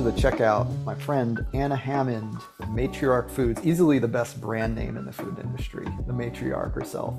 To 0.00 0.10
the 0.10 0.18
checkout. 0.18 0.82
My 0.84 0.94
friend 0.94 1.44
Anna 1.52 1.76
Hammond, 1.76 2.38
Matriark 2.62 3.30
Foods, 3.30 3.60
easily 3.66 3.98
the 3.98 4.08
best 4.08 4.40
brand 4.40 4.74
name 4.74 4.96
in 4.96 5.04
the 5.04 5.12
food 5.12 5.38
industry, 5.38 5.84
the 6.06 6.12
matriarch 6.14 6.72
herself. 6.72 7.14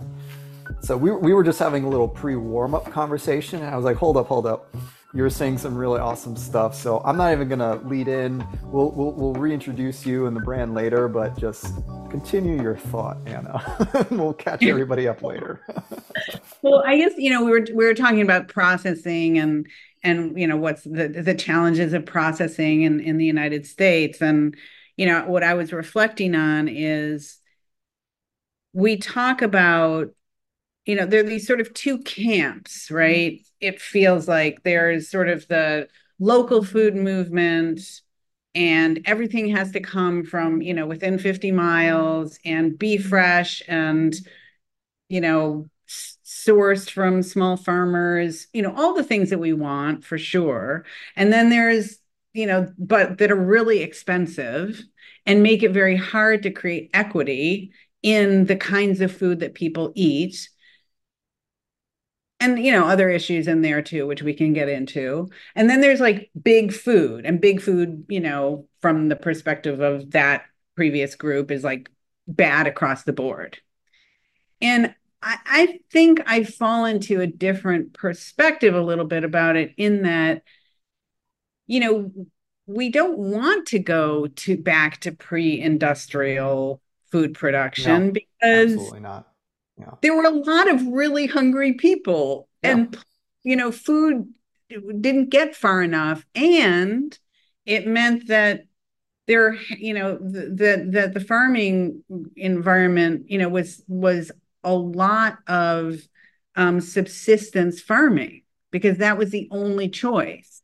So 0.80 0.98
we, 0.98 1.12
we 1.12 1.36
were 1.36 1.44
just 1.44 1.60
having 1.60 1.84
a 1.84 1.90
little 1.90 2.08
pre 2.08 2.36
warm 2.36 2.74
up 2.74 2.92
conversation, 2.92 3.62
and 3.62 3.70
I 3.70 3.76
was 3.76 3.86
like, 3.86 3.98
hold 3.98 4.18
up, 4.18 4.26
hold 4.26 4.48
up. 4.48 4.76
You 5.14 5.22
were 5.22 5.30
saying 5.30 5.60
some 5.60 5.76
really 5.76 6.00
awesome 6.00 6.36
stuff. 6.36 6.74
So 6.74 7.04
I'm 7.06 7.18
not 7.18 7.32
even 7.34 7.60
to 7.60 7.76
lead 7.86 8.08
in. 8.08 8.44
We'll, 8.64 8.90
we'll, 8.90 9.12
we'll 9.12 9.34
reintroduce 9.34 10.04
you 10.04 10.26
and 10.26 10.36
the 10.36 10.42
brand 10.42 10.74
later, 10.74 11.08
but 11.08 11.38
just 11.38 11.76
continue 12.10 12.60
your 12.64 12.78
thought, 12.78 13.18
Anna. 13.28 14.08
we'll 14.10 14.34
catch 14.34 14.64
everybody 14.64 15.08
up 15.08 15.22
later. 15.22 15.62
well, 16.64 16.82
I 16.84 16.98
guess, 16.98 17.14
you 17.16 17.30
know, 17.30 17.44
we 17.44 17.52
were, 17.52 17.68
we 17.76 17.86
were 17.86 17.94
talking 17.94 18.22
about 18.22 18.48
processing 18.48 19.38
and, 19.38 19.68
and 20.04 20.40
you 20.40 20.48
know 20.48 20.58
what's 20.58 20.84
the 20.84 21.08
the 21.08 21.36
challenges 21.36 21.94
of 21.94 22.06
processing 22.06 22.84
in 22.84 23.00
in 23.00 23.18
the 23.18 23.26
United 23.26 23.66
States. 23.66 24.22
And 24.22 24.56
you 24.98 25.06
know 25.06 25.26
what 25.26 25.44
I 25.44 25.54
was 25.54 25.74
reflecting 25.74 26.36
on 26.36 26.68
is 26.68 27.40
we 28.74 28.98
talk 28.98 29.42
about 29.42 30.10
you 30.86 30.96
know 30.96 31.06
there 31.06 31.22
are 31.22 31.24
these 31.28 31.48
sort 31.48 31.62
of 31.62 31.74
two 31.74 32.00
camps 32.00 32.90
right? 32.92 33.34
Mm-hmm. 33.34 33.68
it 33.68 33.82
feels 33.82 34.28
like 34.28 34.64
there's 34.64 35.10
sort 35.10 35.30
of 35.30 35.48
the 35.48 35.88
local 36.20 36.64
food 36.64 36.96
movement 36.96 37.82
and 38.54 39.02
everything 39.06 39.56
has 39.56 39.72
to 39.72 39.80
come 39.80 40.24
from 40.24 40.62
you 40.62 40.74
know 40.74 40.86
within 40.86 41.18
50 41.18 41.52
miles 41.52 42.40
and 42.46 42.78
be 42.78 42.98
fresh 42.98 43.62
and 43.68 44.16
you 45.10 45.22
know 45.22 45.70
sourced 46.46 46.90
from 46.90 47.24
small 47.24 47.58
farmers, 47.58 48.48
you 48.54 48.62
know, 48.62 48.74
all 48.76 48.94
the 48.94 49.04
things 49.04 49.30
that 49.30 49.40
we 49.40 49.54
want 49.54 50.04
for 50.04 50.18
sure. 50.18 50.86
And 51.16 51.32
then 51.32 51.50
there's, 51.50 52.00
you 52.34 52.46
know, 52.46 52.72
but 52.78 53.18
that 53.18 53.32
are 53.32 53.36
really 53.36 53.82
expensive 53.82 54.82
and 55.26 55.44
make 55.44 55.64
it 55.64 55.72
very 55.72 55.96
hard 55.96 56.44
to 56.44 56.52
create 56.52 56.90
equity 56.94 57.72
in 58.02 58.46
the 58.46 58.56
kinds 58.56 59.02
of 59.02 59.16
food 59.16 59.42
that 59.42 59.54
people 59.54 59.92
eat. 59.96 60.50
And, 62.40 62.58
you 62.58 62.72
know, 62.72 62.86
other 62.86 63.10
issues 63.10 63.48
in 63.48 63.62
there 63.62 63.84
too, 63.84 64.08
which 64.08 64.24
we 64.24 64.34
can 64.34 64.54
get 64.54 64.68
into. 64.68 65.30
And 65.56 65.70
then 65.70 65.82
there's 65.82 66.00
like 66.00 66.32
big 66.42 66.74
food, 66.74 67.26
and 67.26 67.40
big 67.40 67.62
food, 67.62 68.06
you 68.10 68.20
know, 68.20 68.68
from 68.82 69.10
the 69.10 69.16
perspective 69.16 69.80
of 69.80 70.12
that 70.12 70.46
previous 70.76 71.14
group 71.14 71.52
is 71.52 71.64
like 71.64 71.92
bad 72.28 72.66
across 72.66 73.04
the 73.04 73.14
board. 73.14 73.60
And 74.60 74.96
I, 75.22 75.38
I 75.46 75.80
think 75.92 76.22
I 76.26 76.44
fall 76.44 76.86
into 76.86 77.22
a 77.22 77.28
different 77.28 77.94
perspective 77.94 78.74
a 78.74 78.82
little 78.82 79.06
bit 79.06 79.24
about 79.24 79.56
it 79.56 79.74
in 79.78 80.04
that, 80.04 80.44
you 81.68 81.80
know, 81.80 82.12
we 82.66 82.90
don't 82.90 83.18
want 83.18 83.68
to 83.68 83.80
go 83.80 84.28
to 84.28 84.58
back 84.58 85.02
to 85.02 85.12
pre-industrial 85.12 86.82
food 87.12 87.34
production 87.34 88.08
no, 88.08 88.12
because 88.12 88.74
absolutely 88.74 89.00
not. 89.02 89.28
Yeah. 89.78 89.92
There 90.02 90.16
were 90.16 90.26
a 90.26 90.30
lot 90.30 90.70
of 90.70 90.86
really 90.88 91.28
hungry 91.28 91.74
people 91.74 92.48
yeah. 92.64 92.72
and 92.72 92.98
you 93.44 93.56
know, 93.56 93.72
food 93.72 94.32
didn't 94.70 95.30
get 95.30 95.56
far 95.56 95.82
enough 95.82 96.26
and 96.36 97.18
it 97.66 97.88
meant 97.88 98.28
that 98.28 98.66
there 99.28 99.56
you 99.78 99.94
know 99.94 100.18
the 100.18 100.90
the 100.90 101.12
the 101.14 101.20
farming 101.20 102.04
environment 102.36 103.24
you 103.28 103.38
know 103.38 103.50
was 103.50 103.84
was 103.88 104.32
a 104.64 104.74
lot 104.74 105.40
of 105.48 105.98
um, 106.56 106.82
subsistence 106.82 107.82
farming 107.82 108.44
because 108.72 108.98
that 108.98 109.18
was 109.18 109.32
the 109.32 109.48
only 109.52 109.90
choice. 109.90 110.62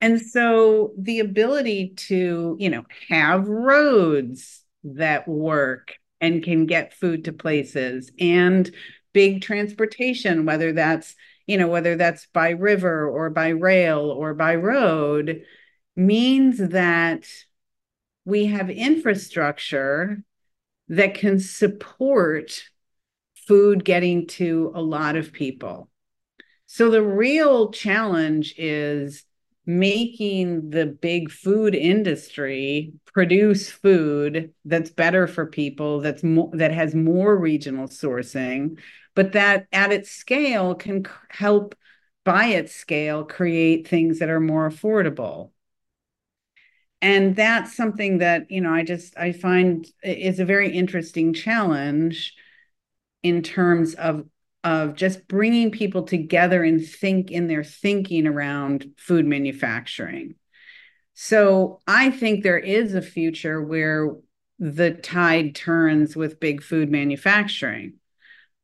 And 0.00 0.20
so 0.20 0.92
the 0.98 1.20
ability 1.20 1.94
to, 2.08 2.56
you 2.58 2.70
know, 2.70 2.84
have 3.08 3.46
roads 3.46 4.64
that 4.84 5.28
work 5.28 5.96
and 6.20 6.42
can 6.42 6.66
get 6.66 6.94
food 6.94 7.24
to 7.24 7.32
places 7.32 8.10
and 8.18 8.70
big 9.12 9.42
transportation, 9.42 10.46
whether 10.46 10.72
that's, 10.72 11.14
you 11.46 11.58
know, 11.58 11.68
whether 11.68 11.96
that's 11.96 12.26
by 12.32 12.50
river 12.50 13.08
or 13.08 13.28
by 13.30 13.48
rail 13.48 14.10
or 14.10 14.34
by 14.34 14.54
road, 14.54 15.42
means 15.96 16.58
that 16.58 17.26
we 18.24 18.46
have 18.46 18.70
infrastructure 18.70 20.22
that 20.88 21.14
can 21.14 21.38
support 21.38 22.69
food 23.46 23.84
getting 23.84 24.26
to 24.26 24.72
a 24.74 24.82
lot 24.82 25.16
of 25.16 25.32
people. 25.32 25.88
So 26.66 26.90
the 26.90 27.02
real 27.02 27.72
challenge 27.72 28.54
is 28.56 29.24
making 29.66 30.70
the 30.70 30.86
big 30.86 31.30
food 31.30 31.74
industry 31.74 32.92
produce 33.06 33.70
food 33.70 34.52
that's 34.64 34.90
better 34.90 35.26
for 35.26 35.46
people 35.46 36.00
that's 36.00 36.22
more 36.22 36.50
that 36.54 36.72
has 36.72 36.94
more 36.94 37.36
regional 37.36 37.86
sourcing 37.86 38.78
but 39.14 39.32
that 39.32 39.66
at 39.72 39.92
its 39.92 40.10
scale 40.10 40.74
can 40.74 41.04
help 41.28 41.74
by 42.24 42.46
its 42.46 42.74
scale 42.74 43.24
create 43.24 43.86
things 43.86 44.18
that 44.18 44.30
are 44.30 44.40
more 44.40 44.68
affordable 44.68 45.50
and 47.02 47.36
that's 47.36 47.76
something 47.76 48.18
that 48.18 48.50
you 48.50 48.60
know 48.60 48.72
i 48.72 48.82
just 48.82 49.16
i 49.18 49.30
find 49.30 49.86
is 50.02 50.40
a 50.40 50.44
very 50.44 50.74
interesting 50.74 51.32
challenge 51.32 52.34
in 53.22 53.42
terms 53.42 53.94
of 53.94 54.26
of 54.62 54.94
just 54.94 55.26
bringing 55.26 55.70
people 55.70 56.02
together 56.02 56.62
and 56.62 56.86
think 56.86 57.30
in 57.30 57.48
their 57.48 57.64
thinking 57.64 58.26
around 58.26 58.90
food 58.98 59.24
manufacturing. 59.24 60.34
So 61.14 61.80
I 61.86 62.10
think 62.10 62.42
there 62.42 62.58
is 62.58 62.94
a 62.94 63.02
future 63.02 63.62
where 63.62 64.16
the 64.58 64.90
tide 64.90 65.54
turns 65.54 66.14
with 66.14 66.40
big 66.40 66.62
food 66.62 66.90
manufacturing. 66.90 67.94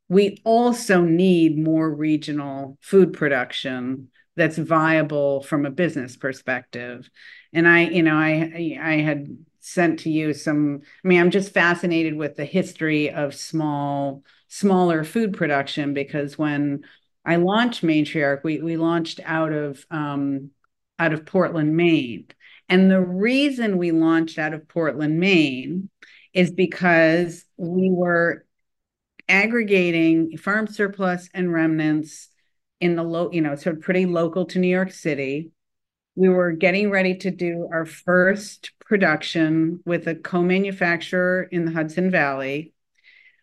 We 0.08 0.40
also 0.44 1.00
need 1.00 1.58
more 1.58 1.92
regional 1.92 2.78
food 2.82 3.14
production 3.14 4.08
that's 4.36 4.58
viable 4.58 5.42
from 5.42 5.64
a 5.64 5.70
business 5.70 6.16
perspective. 6.16 7.08
And 7.52 7.66
I, 7.66 7.84
you 7.84 8.02
know, 8.02 8.16
I 8.16 8.78
I 8.80 8.94
had 8.96 9.26
sent 9.60 10.00
to 10.00 10.10
you 10.10 10.32
some 10.32 10.82
I 11.04 11.08
mean 11.08 11.20
I'm 11.20 11.30
just 11.30 11.52
fascinated 11.52 12.14
with 12.14 12.36
the 12.36 12.44
history 12.44 13.10
of 13.10 13.34
small 13.34 14.22
smaller 14.48 15.04
food 15.04 15.34
production 15.34 15.94
because 15.94 16.38
when 16.38 16.84
I 17.24 17.36
launched 17.36 17.82
Matriark, 17.82 18.44
we 18.44 18.60
we 18.60 18.76
launched 18.76 19.20
out 19.24 19.52
of 19.52 19.84
um, 19.90 20.50
out 20.98 21.12
of 21.12 21.26
Portland, 21.26 21.76
Maine. 21.76 22.26
And 22.68 22.90
the 22.90 23.00
reason 23.00 23.78
we 23.78 23.92
launched 23.92 24.38
out 24.38 24.54
of 24.54 24.68
Portland, 24.68 25.18
Maine 25.20 25.90
is 26.32 26.50
because 26.50 27.44
we 27.56 27.90
were 27.90 28.44
aggregating 29.28 30.36
farm 30.36 30.66
surplus 30.66 31.28
and 31.34 31.52
remnants 31.52 32.28
in 32.80 32.96
the 32.96 33.02
low, 33.02 33.30
you 33.32 33.40
know, 33.40 33.56
so 33.56 33.74
pretty 33.74 34.06
local 34.06 34.44
to 34.46 34.58
New 34.58 34.68
York 34.68 34.92
City. 34.92 35.50
We 36.14 36.28
were 36.28 36.52
getting 36.52 36.90
ready 36.90 37.16
to 37.18 37.30
do 37.30 37.68
our 37.72 37.84
first 37.84 38.72
production 38.80 39.80
with 39.84 40.06
a 40.06 40.14
co-manufacturer 40.14 41.42
in 41.42 41.64
the 41.64 41.72
Hudson 41.72 42.10
Valley. 42.10 42.72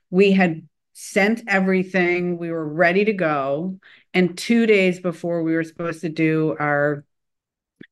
We 0.10 0.32
had 0.32 0.68
sent 0.94 1.42
everything. 1.48 2.38
We 2.38 2.52
were 2.52 2.68
ready 2.68 3.06
to 3.06 3.14
go. 3.14 3.80
And 4.14 4.38
two 4.38 4.66
days 4.66 5.00
before 5.00 5.44
we 5.44 5.56
were 5.56 5.64
supposed 5.64 6.02
to 6.02 6.10
do 6.10 6.56
our 6.60 7.04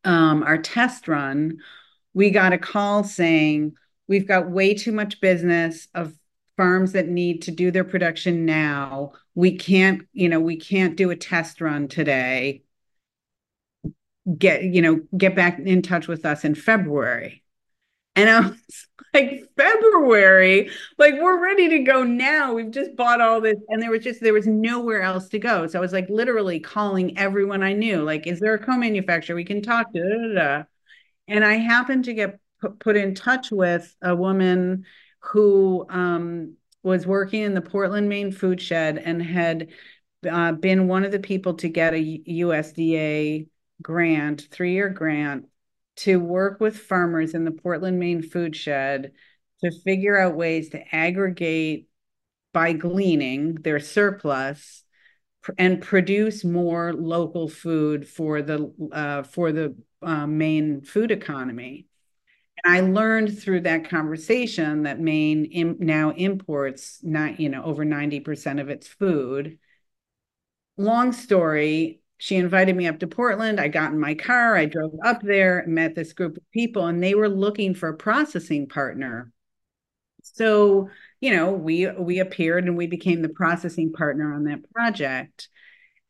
um, 0.04 0.44
our 0.44 0.58
test 0.58 1.08
run, 1.08 1.58
we 2.14 2.30
got 2.30 2.54
a 2.54 2.58
call 2.58 3.04
saying 3.04 3.74
we've 4.08 4.28
got 4.28 4.50
way 4.50 4.74
too 4.74 4.92
much 4.92 5.22
business 5.22 5.88
of 5.94 6.14
farms 6.58 6.92
that 6.94 7.08
need 7.08 7.42
to 7.44 7.52
do 7.52 7.72
their 7.72 7.84
production 7.84 8.46
now. 8.46 9.14
We 9.36 9.58
can't, 9.58 10.04
you 10.14 10.30
know, 10.30 10.40
we 10.40 10.58
can't 10.58 10.96
do 10.96 11.10
a 11.10 11.16
test 11.16 11.62
run 11.62 11.88
today. 11.88 12.64
Get, 14.38 14.64
you 14.64 14.82
know, 14.82 15.02
get 15.18 15.36
back 15.36 15.60
in 15.60 15.82
touch 15.82 16.08
with 16.08 16.26
us 16.26 16.46
in 16.46 16.56
February. 16.56 17.41
And 18.16 18.30
I 18.30 18.40
was 18.42 18.88
like 19.14 19.44
February. 19.58 20.72
Like 20.98 21.16
we're 21.16 21.42
ready 21.42 21.70
to 21.70 21.80
go 21.80 22.04
now. 22.04 22.54
We've 22.54 22.72
just 22.72 22.96
bought 22.96 23.22
all 23.22 23.42
this, 23.42 23.58
and 23.70 23.82
there 23.82 23.92
was 23.92 24.04
just 24.04 24.22
there 24.22 24.34
was 24.34 24.48
nowhere 24.48 25.02
else 25.02 25.30
to 25.30 25.40
go. 25.40 25.68
So 25.68 25.80
I 25.80 25.82
was 25.82 25.94
like 25.94 26.10
literally 26.10 26.60
calling 26.60 27.18
everyone 27.18 27.64
I 27.64 27.74
knew. 27.74 28.04
Like, 28.04 28.28
is 28.28 28.40
there 28.40 28.54
a 28.54 28.60
co-manufacturer 28.64 29.36
we 29.36 29.46
can 29.46 29.62
talk 29.62 29.94
to? 29.94 30.00
Da, 30.00 30.28
da, 30.28 30.58
da. 30.58 30.64
And 31.28 31.46
I 31.46 31.54
happened 31.54 32.06
to 32.06 32.14
get 32.14 32.40
put 32.80 32.96
in 32.96 33.16
touch 33.16 33.52
with 33.52 33.96
a 34.02 34.16
woman 34.16 34.86
who 35.20 35.86
um, 35.90 36.56
was 36.84 37.06
working 37.06 37.42
in 37.44 37.54
the 37.54 37.62
Portland, 37.62 38.10
Maine 38.10 38.32
food 38.32 38.62
shed 38.62 38.98
and 38.98 39.22
had 39.22 39.70
uh, 40.30 40.52
been 40.52 40.88
one 40.88 41.04
of 41.04 41.12
the 41.12 41.20
people 41.20 41.56
to 41.56 41.70
get 41.70 41.94
a 41.94 41.98
USDA 42.28 43.48
grant, 43.82 44.48
three 44.52 44.74
year 44.74 44.90
grant 44.90 45.48
to 45.98 46.20
work 46.20 46.60
with 46.60 46.78
farmers 46.80 47.34
in 47.34 47.46
the 47.46 47.52
Portland, 47.52 48.00
Maine 48.00 48.22
food 48.22 48.56
shed 48.56 49.14
to 49.64 49.72
figure 49.84 50.18
out 50.18 50.36
ways 50.36 50.70
to 50.70 50.96
aggregate 50.96 51.88
by 52.54 52.74
gleaning 52.74 53.56
their 53.56 53.80
surplus 53.80 54.84
and 55.58 55.82
produce 55.82 56.44
more 56.44 56.94
local 56.94 57.48
food 57.48 58.08
for 58.08 58.42
the 58.42 58.74
uh, 58.92 59.24
for 59.24 59.52
the 59.52 59.76
uh, 60.02 60.28
Maine 60.28 60.82
food 60.82 61.12
economy. 61.12 61.88
And 62.64 62.76
I 62.76 62.82
learned 62.82 63.40
through 63.40 63.62
that 63.62 63.90
conversation 63.90 64.84
that 64.84 65.00
Maine 65.00 65.46
Im- 65.46 65.78
now 65.80 66.12
imports 66.12 67.00
not 67.04 67.40
you 67.40 67.50
know 67.50 67.64
over 67.64 67.86
ninety 67.86 68.20
percent 68.20 68.60
of 68.60 68.70
its 68.70 68.88
food. 68.88 69.58
Long 70.78 71.12
story. 71.12 72.01
She 72.22 72.36
invited 72.36 72.76
me 72.76 72.86
up 72.86 73.00
to 73.00 73.08
Portland. 73.08 73.60
I 73.60 73.68
got 73.68 73.94
in 73.94 74.00
my 74.00 74.14
car. 74.14 74.56
I 74.56 74.66
drove 74.66 74.94
up 75.04 75.24
there, 75.24 75.66
met 75.66 75.96
this 75.96 76.14
group 76.14 76.38
of 76.38 76.52
people, 76.52 76.86
and 76.86 77.02
they 77.02 77.16
were 77.16 77.28
looking 77.28 77.74
for 77.74 77.90
a 77.90 77.98
processing 77.98 78.68
partner. 78.68 79.32
So 80.22 80.92
you 81.20 81.36
know, 81.36 81.52
we 81.52 81.90
we 81.90 82.20
appeared 82.20 82.66
and 82.66 82.78
we 82.78 82.86
became 82.86 83.24
the 83.24 83.30
processing 83.30 83.92
partner 83.92 84.36
on 84.36 84.44
that 84.44 84.72
project. 84.72 85.50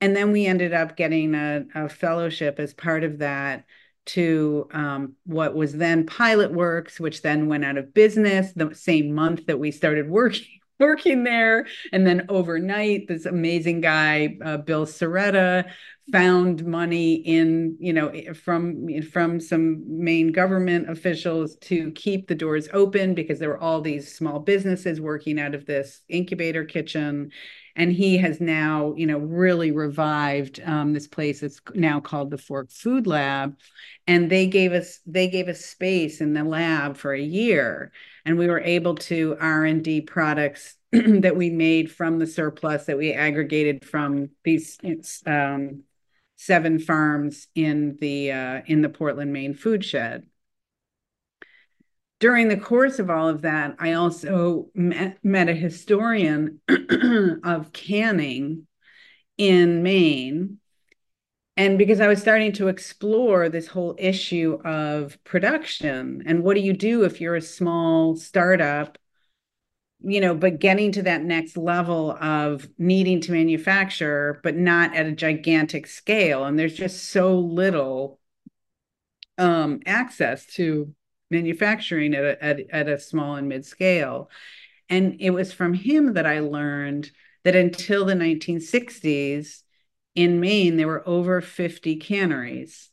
And 0.01 0.13
then 0.13 0.33
we 0.33 0.45
ended 0.45 0.73
up 0.73 0.97
getting 0.97 1.33
a, 1.33 1.63
a 1.75 1.87
fellowship 1.87 2.59
as 2.59 2.73
part 2.73 3.05
of 3.05 3.19
that 3.19 3.63
to 4.07 4.67
um, 4.73 5.13
what 5.25 5.55
was 5.55 5.71
then 5.71 6.07
Pilot 6.07 6.51
Works, 6.51 6.99
which 6.99 7.21
then 7.21 7.47
went 7.47 7.63
out 7.63 7.77
of 7.77 7.93
business 7.93 8.51
the 8.51 8.75
same 8.75 9.13
month 9.13 9.45
that 9.45 9.59
we 9.59 9.71
started 9.71 10.09
working 10.09 10.60
working 10.81 11.23
there. 11.23 11.67
And 11.93 12.05
then 12.05 12.25
overnight, 12.27 13.07
this 13.07 13.25
amazing 13.25 13.79
guy, 13.79 14.37
uh, 14.43 14.57
Bill 14.57 14.85
Seretta, 14.85 15.67
found 16.11 16.65
money 16.65 17.13
in 17.13 17.77
you 17.79 17.93
know 17.93 18.11
from 18.33 19.01
from 19.03 19.39
some 19.39 19.83
Maine 19.87 20.31
government 20.31 20.89
officials 20.89 21.55
to 21.57 21.91
keep 21.91 22.27
the 22.27 22.35
doors 22.35 22.67
open 22.73 23.13
because 23.13 23.39
there 23.39 23.49
were 23.49 23.61
all 23.61 23.81
these 23.81 24.13
small 24.13 24.39
businesses 24.39 24.99
working 24.99 25.39
out 25.39 25.55
of 25.55 25.65
this 25.65 26.01
incubator 26.09 26.65
kitchen 26.65 27.31
and 27.75 27.91
he 27.91 28.17
has 28.17 28.41
now 28.41 28.93
you 28.95 29.05
know 29.05 29.17
really 29.17 29.71
revived 29.71 30.59
um, 30.65 30.93
this 30.93 31.07
place 31.07 31.41
that's 31.41 31.61
now 31.73 31.99
called 31.99 32.29
the 32.29 32.37
fork 32.37 32.69
food 32.71 33.07
lab 33.07 33.57
and 34.07 34.29
they 34.29 34.47
gave 34.47 34.73
us 34.73 34.99
they 35.05 35.27
gave 35.27 35.47
us 35.47 35.65
space 35.65 36.21
in 36.21 36.33
the 36.33 36.43
lab 36.43 36.97
for 36.97 37.13
a 37.13 37.21
year 37.21 37.91
and 38.25 38.37
we 38.37 38.47
were 38.47 38.61
able 38.61 38.95
to 38.95 39.37
r&d 39.39 40.01
products 40.01 40.75
that 40.91 41.35
we 41.35 41.49
made 41.49 41.91
from 41.91 42.19
the 42.19 42.27
surplus 42.27 42.85
that 42.85 42.97
we 42.97 43.13
aggregated 43.13 43.85
from 43.85 44.29
these 44.43 44.77
um, 45.25 45.83
seven 46.41 46.79
farms 46.79 47.47
in 47.53 47.97
the 48.01 48.31
uh, 48.31 48.61
in 48.65 48.81
the 48.81 48.89
Portland, 48.89 49.31
Maine 49.31 49.53
food 49.53 49.85
shed. 49.85 50.25
During 52.21 52.49
the 52.49 52.57
course 52.57 52.99
of 52.99 53.09
all 53.09 53.27
of 53.27 53.41
that, 53.41 53.75
I 53.79 53.93
also 53.93 54.69
met, 54.75 55.17
met 55.23 55.49
a 55.49 55.53
historian 55.53 56.61
of 57.43 57.73
canning 57.73 58.67
in 59.39 59.81
Maine. 59.81 60.59
And 61.57 61.79
because 61.79 61.99
I 61.99 62.07
was 62.07 62.21
starting 62.21 62.51
to 62.53 62.67
explore 62.67 63.49
this 63.49 63.67
whole 63.67 63.95
issue 63.97 64.59
of 64.63 65.17
production 65.23 66.21
and 66.27 66.43
what 66.43 66.53
do 66.53 66.61
you 66.61 66.73
do 66.73 67.03
if 67.03 67.19
you're 67.19 67.35
a 67.35 67.41
small 67.41 68.15
startup 68.15 68.97
you 70.03 70.19
know, 70.19 70.33
but 70.33 70.59
getting 70.59 70.91
to 70.93 71.03
that 71.03 71.23
next 71.23 71.55
level 71.55 72.11
of 72.19 72.67
needing 72.77 73.21
to 73.21 73.31
manufacture, 73.31 74.39
but 74.43 74.55
not 74.55 74.95
at 74.95 75.05
a 75.05 75.11
gigantic 75.11 75.85
scale. 75.85 76.43
And 76.43 76.57
there's 76.57 76.73
just 76.73 77.09
so 77.09 77.37
little 77.37 78.19
um, 79.37 79.79
access 79.85 80.45
to 80.55 80.93
manufacturing 81.31 82.13
at 82.13 82.23
a, 82.23 82.43
at, 82.43 82.59
at 82.69 82.87
a 82.87 82.99
small 82.99 83.35
and 83.35 83.47
mid 83.47 83.65
scale. 83.65 84.29
And 84.89 85.17
it 85.19 85.31
was 85.31 85.53
from 85.53 85.73
him 85.73 86.13
that 86.13 86.25
I 86.25 86.39
learned 86.39 87.11
that 87.43 87.55
until 87.55 88.05
the 88.05 88.13
1960s 88.13 89.63
in 90.15 90.39
Maine, 90.39 90.77
there 90.77 90.87
were 90.87 91.07
over 91.07 91.41
50 91.41 91.95
canneries. 91.95 92.89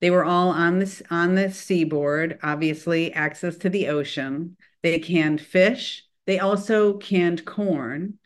They 0.00 0.10
were 0.10 0.24
all 0.24 0.50
on 0.50 0.78
this 0.78 1.02
on 1.10 1.34
the 1.34 1.50
seaboard, 1.50 2.38
obviously 2.42 3.12
access 3.12 3.56
to 3.58 3.70
the 3.70 3.88
ocean. 3.88 4.56
They 4.82 4.98
canned 4.98 5.40
fish. 5.40 6.04
They 6.26 6.38
also 6.38 6.98
canned 6.98 7.44
corn. 7.44 8.18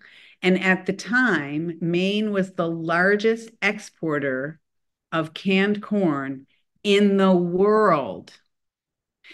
And 0.43 0.63
at 0.63 0.87
the 0.87 0.93
time, 0.93 1.79
Maine 1.81 2.33
was 2.33 2.53
the 2.53 2.69
largest 2.69 3.51
exporter 3.63 4.59
of 5.13 5.35
canned 5.35 5.83
corn 5.83 6.47
in 6.83 7.17
the 7.17 7.33
world. 7.33 8.33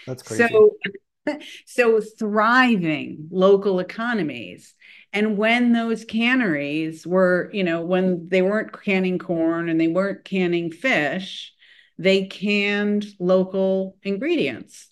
That's 0.05 0.23
crazy. 0.23 0.47
So, 0.47 0.77
so 1.65 2.01
thriving 2.01 3.27
local 3.31 3.79
economies. 3.79 4.73
And 5.11 5.37
when 5.37 5.73
those 5.73 6.05
canneries 6.05 7.05
were, 7.05 7.49
you 7.53 7.63
know, 7.63 7.81
when 7.81 8.29
they 8.29 8.41
weren't 8.41 8.79
canning 8.79 9.17
corn 9.17 9.69
and 9.69 9.79
they 9.79 9.87
weren't 9.87 10.23
canning 10.23 10.71
fish, 10.71 11.53
they 11.97 12.25
canned 12.25 13.05
local 13.19 13.97
ingredients. 14.03 14.89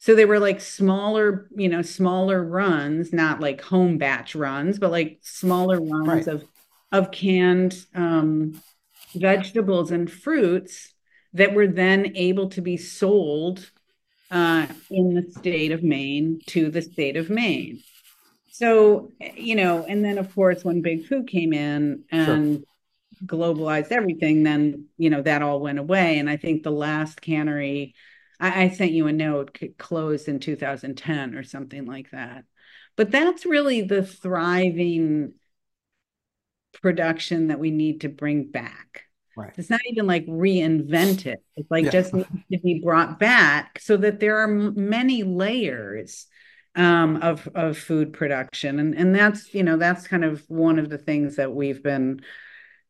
So 0.00 0.14
they 0.14 0.24
were 0.24 0.40
like 0.40 0.60
smaller, 0.60 1.48
you 1.54 1.68
know, 1.68 1.82
smaller 1.82 2.42
runs, 2.42 3.12
not 3.12 3.40
like 3.40 3.60
home 3.60 3.98
batch 3.98 4.34
runs, 4.34 4.78
but 4.78 4.90
like 4.90 5.18
smaller 5.22 5.80
runs 5.80 6.26
right. 6.26 6.34
of 6.34 6.44
of 6.92 7.12
canned 7.12 7.76
um, 7.94 8.60
vegetables 9.14 9.90
and 9.90 10.10
fruits 10.10 10.92
that 11.34 11.54
were 11.54 11.68
then 11.68 12.16
able 12.16 12.48
to 12.50 12.60
be 12.60 12.76
sold 12.76 13.70
uh, 14.30 14.66
in 14.90 15.14
the 15.14 15.30
state 15.30 15.72
of 15.72 15.82
Maine 15.82 16.40
to 16.46 16.70
the 16.70 16.82
state 16.82 17.16
of 17.16 17.30
Maine. 17.30 17.82
So, 18.50 19.12
you 19.36 19.54
know, 19.54 19.84
and 19.84 20.04
then 20.04 20.18
of 20.18 20.34
course, 20.34 20.64
when 20.64 20.82
Big 20.82 21.06
Food 21.06 21.28
came 21.28 21.52
in 21.52 22.04
and 22.10 22.64
sure. 23.18 23.26
globalized 23.26 23.90
everything, 23.90 24.42
then, 24.42 24.86
you 24.98 25.10
know, 25.10 25.22
that 25.22 25.42
all 25.42 25.60
went 25.60 25.78
away. 25.78 26.18
And 26.18 26.28
I 26.28 26.36
think 26.36 26.62
the 26.62 26.70
last 26.70 27.20
cannery 27.20 27.94
I, 28.40 28.64
I 28.64 28.68
sent 28.70 28.92
you 28.92 29.06
a 29.06 29.12
note 29.12 29.58
closed 29.78 30.26
in 30.26 30.40
2010 30.40 31.34
or 31.34 31.44
something 31.44 31.84
like 31.84 32.10
that. 32.10 32.44
But 32.96 33.10
that's 33.10 33.46
really 33.46 33.82
the 33.82 34.04
thriving 34.04 35.34
production 36.82 37.48
that 37.48 37.60
we 37.60 37.70
need 37.70 38.00
to 38.02 38.08
bring 38.08 38.50
back. 38.50 39.04
Right. 39.40 39.52
It's 39.56 39.70
not 39.70 39.80
even 39.88 40.06
like 40.06 40.26
reinvent 40.26 41.26
it. 41.26 41.42
It's 41.56 41.70
like 41.70 41.86
yeah. 41.86 41.90
just 41.90 42.14
needs 42.14 42.28
to 42.52 42.58
be 42.58 42.80
brought 42.84 43.18
back 43.18 43.78
so 43.80 43.96
that 43.98 44.20
there 44.20 44.38
are 44.38 44.48
many 44.48 45.22
layers 45.22 46.26
um, 46.76 47.16
of 47.16 47.48
of 47.54 47.76
food 47.76 48.12
production, 48.12 48.78
and 48.78 48.94
and 48.94 49.14
that's 49.14 49.52
you 49.54 49.62
know 49.62 49.76
that's 49.76 50.06
kind 50.06 50.24
of 50.24 50.44
one 50.48 50.78
of 50.78 50.88
the 50.88 50.98
things 50.98 51.36
that 51.36 51.52
we've 51.52 51.82
been 51.82 52.20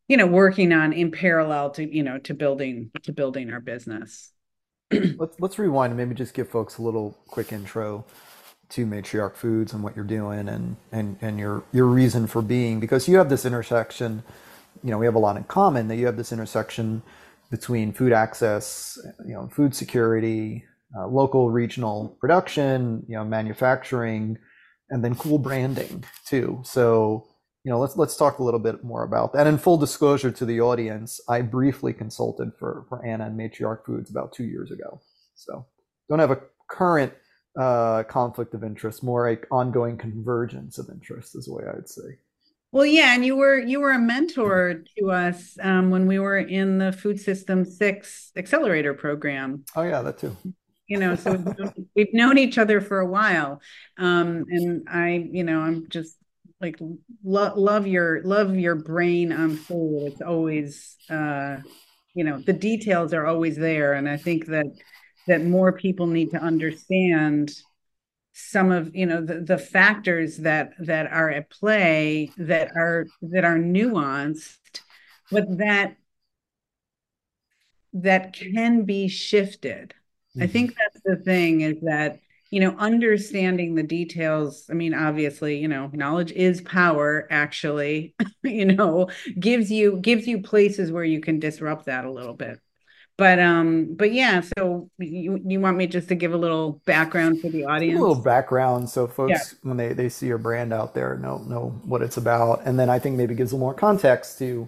you 0.08 0.16
know 0.16 0.26
working 0.26 0.72
on 0.72 0.92
in 0.92 1.10
parallel 1.10 1.70
to 1.70 1.84
you 1.84 2.02
know 2.02 2.18
to 2.18 2.34
building 2.34 2.90
to 3.04 3.12
building 3.12 3.52
our 3.52 3.60
business 3.60 4.32
let's 4.90 5.36
let's 5.38 5.58
rewind 5.58 5.92
and 5.92 5.96
maybe 5.96 6.16
just 6.16 6.34
give 6.34 6.48
folks 6.48 6.78
a 6.78 6.82
little 6.82 7.16
quick 7.28 7.52
intro 7.52 8.04
to 8.70 8.86
Matriark 8.86 9.34
Foods 9.34 9.72
and 9.72 9.82
what 9.82 9.94
you're 9.94 10.04
doing 10.04 10.48
and 10.48 10.76
and 10.90 11.16
and 11.20 11.38
your 11.38 11.62
your 11.72 11.86
reason 11.86 12.26
for 12.26 12.40
being 12.40 12.80
because 12.80 13.08
you 13.08 13.18
have 13.18 13.28
this 13.28 13.44
intersection. 13.44 14.22
You 14.82 14.90
know, 14.90 14.98
we 14.98 15.06
have 15.06 15.14
a 15.14 15.20
lot 15.20 15.36
in 15.36 15.44
common 15.44 15.88
that 15.88 15.96
you 15.96 16.06
have 16.06 16.16
this 16.16 16.32
intersection 16.32 17.02
between 17.50 17.92
food 17.92 18.12
access, 18.12 18.98
you 19.26 19.34
know, 19.34 19.48
food 19.48 19.74
security, 19.74 20.64
uh, 20.98 21.06
local 21.06 21.50
regional 21.50 22.16
production, 22.20 23.04
you 23.08 23.16
know, 23.16 23.24
manufacturing, 23.24 24.38
and 24.90 25.04
then 25.04 25.14
cool 25.14 25.38
branding 25.38 26.04
too. 26.26 26.60
So 26.64 27.26
you 27.64 27.70
know, 27.70 27.78
let's 27.78 27.96
let's 27.96 28.16
talk 28.16 28.38
a 28.38 28.42
little 28.42 28.60
bit 28.60 28.82
more 28.82 29.04
about 29.04 29.32
that. 29.32 29.40
And 29.40 29.48
in 29.50 29.58
full 29.58 29.76
disclosure 29.76 30.30
to 30.30 30.44
the 30.46 30.60
audience, 30.60 31.20
I 31.28 31.42
briefly 31.42 31.92
consulted 31.92 32.52
for 32.58 32.86
for 32.88 33.04
Anna 33.04 33.26
and 33.26 33.38
Matriark 33.38 33.84
Foods 33.84 34.10
about 34.10 34.32
two 34.32 34.44
years 34.44 34.70
ago. 34.70 35.00
So 35.34 35.66
don't 36.08 36.20
have 36.20 36.30
a 36.30 36.40
current 36.70 37.12
uh, 37.58 38.04
conflict 38.04 38.54
of 38.54 38.64
interest, 38.64 39.02
more 39.02 39.28
like 39.28 39.46
ongoing 39.50 39.98
convergence 39.98 40.78
of 40.78 40.88
interest 40.88 41.36
is 41.36 41.46
the 41.46 41.52
way 41.52 41.64
I'd 41.66 41.88
say. 41.88 42.18
Well, 42.72 42.86
yeah, 42.86 43.14
and 43.14 43.24
you 43.24 43.36
were 43.36 43.58
you 43.58 43.80
were 43.80 43.90
a 43.90 43.98
mentor 43.98 44.84
to 44.98 45.10
us 45.10 45.58
um, 45.60 45.90
when 45.90 46.06
we 46.06 46.18
were 46.20 46.38
in 46.38 46.78
the 46.78 46.92
Food 46.92 47.18
System 47.20 47.64
Six 47.64 48.30
Accelerator 48.36 48.94
program. 48.94 49.64
Oh 49.74 49.82
yeah, 49.82 50.02
that 50.02 50.18
too. 50.18 50.36
You 50.86 50.98
know, 50.98 51.14
so 51.16 51.32
we've 51.32 51.58
known, 51.58 51.72
we've 51.96 52.14
known 52.14 52.38
each 52.38 52.58
other 52.58 52.80
for 52.80 53.00
a 53.00 53.06
while, 53.06 53.60
um, 53.98 54.44
and 54.48 54.88
I, 54.88 55.28
you 55.32 55.44
know, 55.44 55.60
I'm 55.60 55.88
just 55.88 56.16
like 56.60 56.78
lo- 57.24 57.54
love 57.56 57.86
your 57.86 58.22
love 58.22 58.54
your 58.54 58.74
brain 58.74 59.32
on 59.32 59.56
full 59.56 60.06
it's 60.06 60.20
always 60.20 60.96
uh 61.08 61.56
you 62.14 62.24
know 62.24 62.38
the 62.38 62.52
details 62.52 63.12
are 63.12 63.26
always 63.26 63.56
there 63.56 63.94
and 63.94 64.08
i 64.08 64.16
think 64.16 64.46
that 64.46 64.66
that 65.26 65.42
more 65.42 65.72
people 65.72 66.06
need 66.06 66.30
to 66.30 66.38
understand 66.38 67.50
some 68.32 68.70
of 68.70 68.94
you 68.94 69.06
know 69.06 69.20
the, 69.20 69.40
the 69.40 69.58
factors 69.58 70.38
that 70.38 70.72
that 70.78 71.10
are 71.10 71.30
at 71.30 71.50
play 71.50 72.30
that 72.36 72.70
are 72.76 73.06
that 73.22 73.44
are 73.44 73.58
nuanced 73.58 74.58
but 75.30 75.44
that 75.58 75.96
that 77.92 78.32
can 78.32 78.84
be 78.84 79.08
shifted 79.08 79.94
mm-hmm. 80.30 80.42
i 80.42 80.46
think 80.46 80.74
that's 80.76 81.00
the 81.04 81.16
thing 81.16 81.62
is 81.62 81.80
that 81.82 82.20
you 82.50 82.60
know 82.60 82.74
understanding 82.78 83.74
the 83.74 83.82
details 83.82 84.66
i 84.70 84.74
mean 84.74 84.94
obviously 84.94 85.58
you 85.58 85.68
know 85.68 85.90
knowledge 85.92 86.30
is 86.32 86.60
power 86.60 87.26
actually 87.30 88.14
you 88.44 88.64
know 88.64 89.08
gives 89.38 89.70
you 89.72 89.98
gives 89.98 90.26
you 90.26 90.40
places 90.40 90.92
where 90.92 91.04
you 91.04 91.20
can 91.20 91.40
disrupt 91.40 91.86
that 91.86 92.04
a 92.04 92.10
little 92.10 92.34
bit 92.34 92.60
but 93.20 93.38
um 93.38 93.94
but 93.96 94.14
yeah 94.14 94.40
so 94.40 94.88
you 94.96 95.38
you 95.44 95.60
want 95.60 95.76
me 95.76 95.86
just 95.86 96.08
to 96.08 96.14
give 96.14 96.32
a 96.32 96.36
little 96.38 96.80
background 96.86 97.38
for 97.38 97.50
the 97.50 97.66
audience 97.66 97.98
a 97.98 98.00
little 98.00 98.14
background 98.14 98.88
so 98.88 99.06
folks 99.06 99.30
yeah. 99.30 99.58
when 99.60 99.76
they 99.76 99.92
they 99.92 100.08
see 100.08 100.26
your 100.26 100.38
brand 100.38 100.72
out 100.72 100.94
there 100.94 101.18
know 101.18 101.36
know 101.46 101.68
what 101.84 102.00
it's 102.00 102.16
about 102.16 102.62
and 102.64 102.78
then 102.78 102.88
i 102.88 102.98
think 102.98 103.18
maybe 103.18 103.34
gives 103.34 103.52
a 103.52 103.54
little 103.54 103.66
more 103.66 103.74
context 103.74 104.38
to 104.38 104.66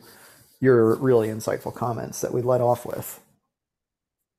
your 0.60 0.96
really 0.96 1.28
insightful 1.28 1.74
comments 1.74 2.20
that 2.20 2.30
we 2.30 2.42
led 2.42 2.60
off 2.60 2.84
with 2.84 3.20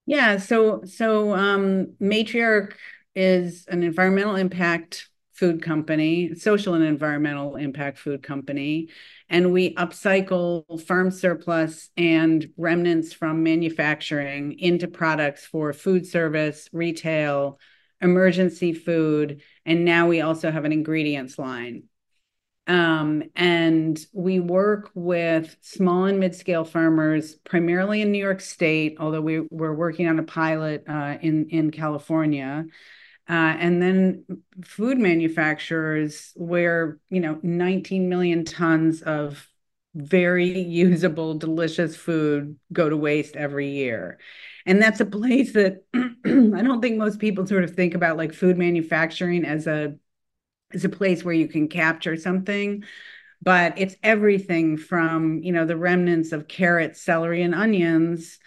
yeah 0.06 0.38
so 0.38 0.84
so 0.84 1.34
um 1.34 1.88
Matriark 2.00 2.74
is 3.16 3.66
an 3.68 3.82
environmental 3.82 4.36
impact 4.36 5.10
food 5.34 5.62
company, 5.62 6.36
social 6.36 6.76
and 6.76 6.84
environmental 6.84 7.56
impact 7.56 7.98
food 7.98 8.22
company, 8.22 8.90
and 9.30 9.52
we 9.52 9.74
upcycle 9.76 10.82
farm 10.84 11.10
surplus 11.12 11.90
and 11.98 12.50
remnants 12.56 13.14
from 13.14 13.44
manufacturing 13.44 14.60
into 14.60 14.88
products 14.88 15.46
for 15.46 15.74
food 15.74 16.06
service, 16.06 16.70
retail, 16.72 17.60
emergency 18.02 18.74
food, 18.74 19.42
and 19.66 19.86
now 19.86 20.08
we 20.08 20.22
also 20.22 20.52
have 20.52 20.66
an 20.66 20.72
ingredients 20.72 21.40
line. 21.40 21.84
Um, 22.66 23.24
and 23.36 24.00
we 24.14 24.40
work 24.40 24.90
with 24.94 25.58
small 25.62 26.06
and 26.06 26.20
mid-scale 26.20 26.64
farmers, 26.64 27.36
primarily 27.36 28.02
in 28.02 28.12
New 28.12 28.24
York 28.24 28.40
State, 28.40 28.98
although 29.00 29.20
we, 29.20 29.42
we're 29.52 29.74
working 29.74 30.08
on 30.08 30.20
a 30.20 30.24
pilot 30.24 30.84
uh, 30.88 31.18
in 31.22 31.50
in 31.50 31.72
California. 31.72 32.66
Uh, 33.30 33.56
and 33.58 33.82
then 33.82 34.26
food 34.66 34.98
manufacturers 34.98 36.34
where 36.36 37.00
you 37.10 37.22
know 37.22 37.40
19 37.42 38.10
million 38.10 38.44
tons 38.44 39.02
of 39.02 39.48
very 39.96 40.60
usable 40.60 41.36
delicious 41.36 41.96
food 41.96 42.58
go 42.74 42.90
to 42.90 42.98
waste 42.98 43.36
every 43.36 43.70
year. 43.70 44.20
And 44.66 44.82
that's 44.82 45.00
a 45.00 45.06
place 45.06 45.54
that 45.54 45.84
i 45.94 46.62
don't 46.62 46.82
think 46.82 46.98
most 46.98 47.20
people 47.20 47.46
sort 47.46 47.64
of 47.64 47.76
think 47.76 47.94
about 47.96 48.18
like 48.18 48.34
food 48.34 48.58
manufacturing 48.58 49.46
as 49.46 49.68
a 49.68 49.96
as 50.74 50.86
a 50.86 50.90
place 50.90 51.24
where 51.24 51.34
you 51.34 51.48
can 51.48 51.68
capture 51.68 52.18
something 52.18 52.84
but 53.42 53.78
it's 53.78 53.96
everything 54.04 54.78
from 54.78 55.40
you 55.44 55.52
know 55.52 55.66
the 55.66 55.78
remnants 55.78 56.32
of 56.32 56.48
carrots 56.48 57.02
celery 57.02 57.44
and 57.44 57.56
onions 57.56 58.40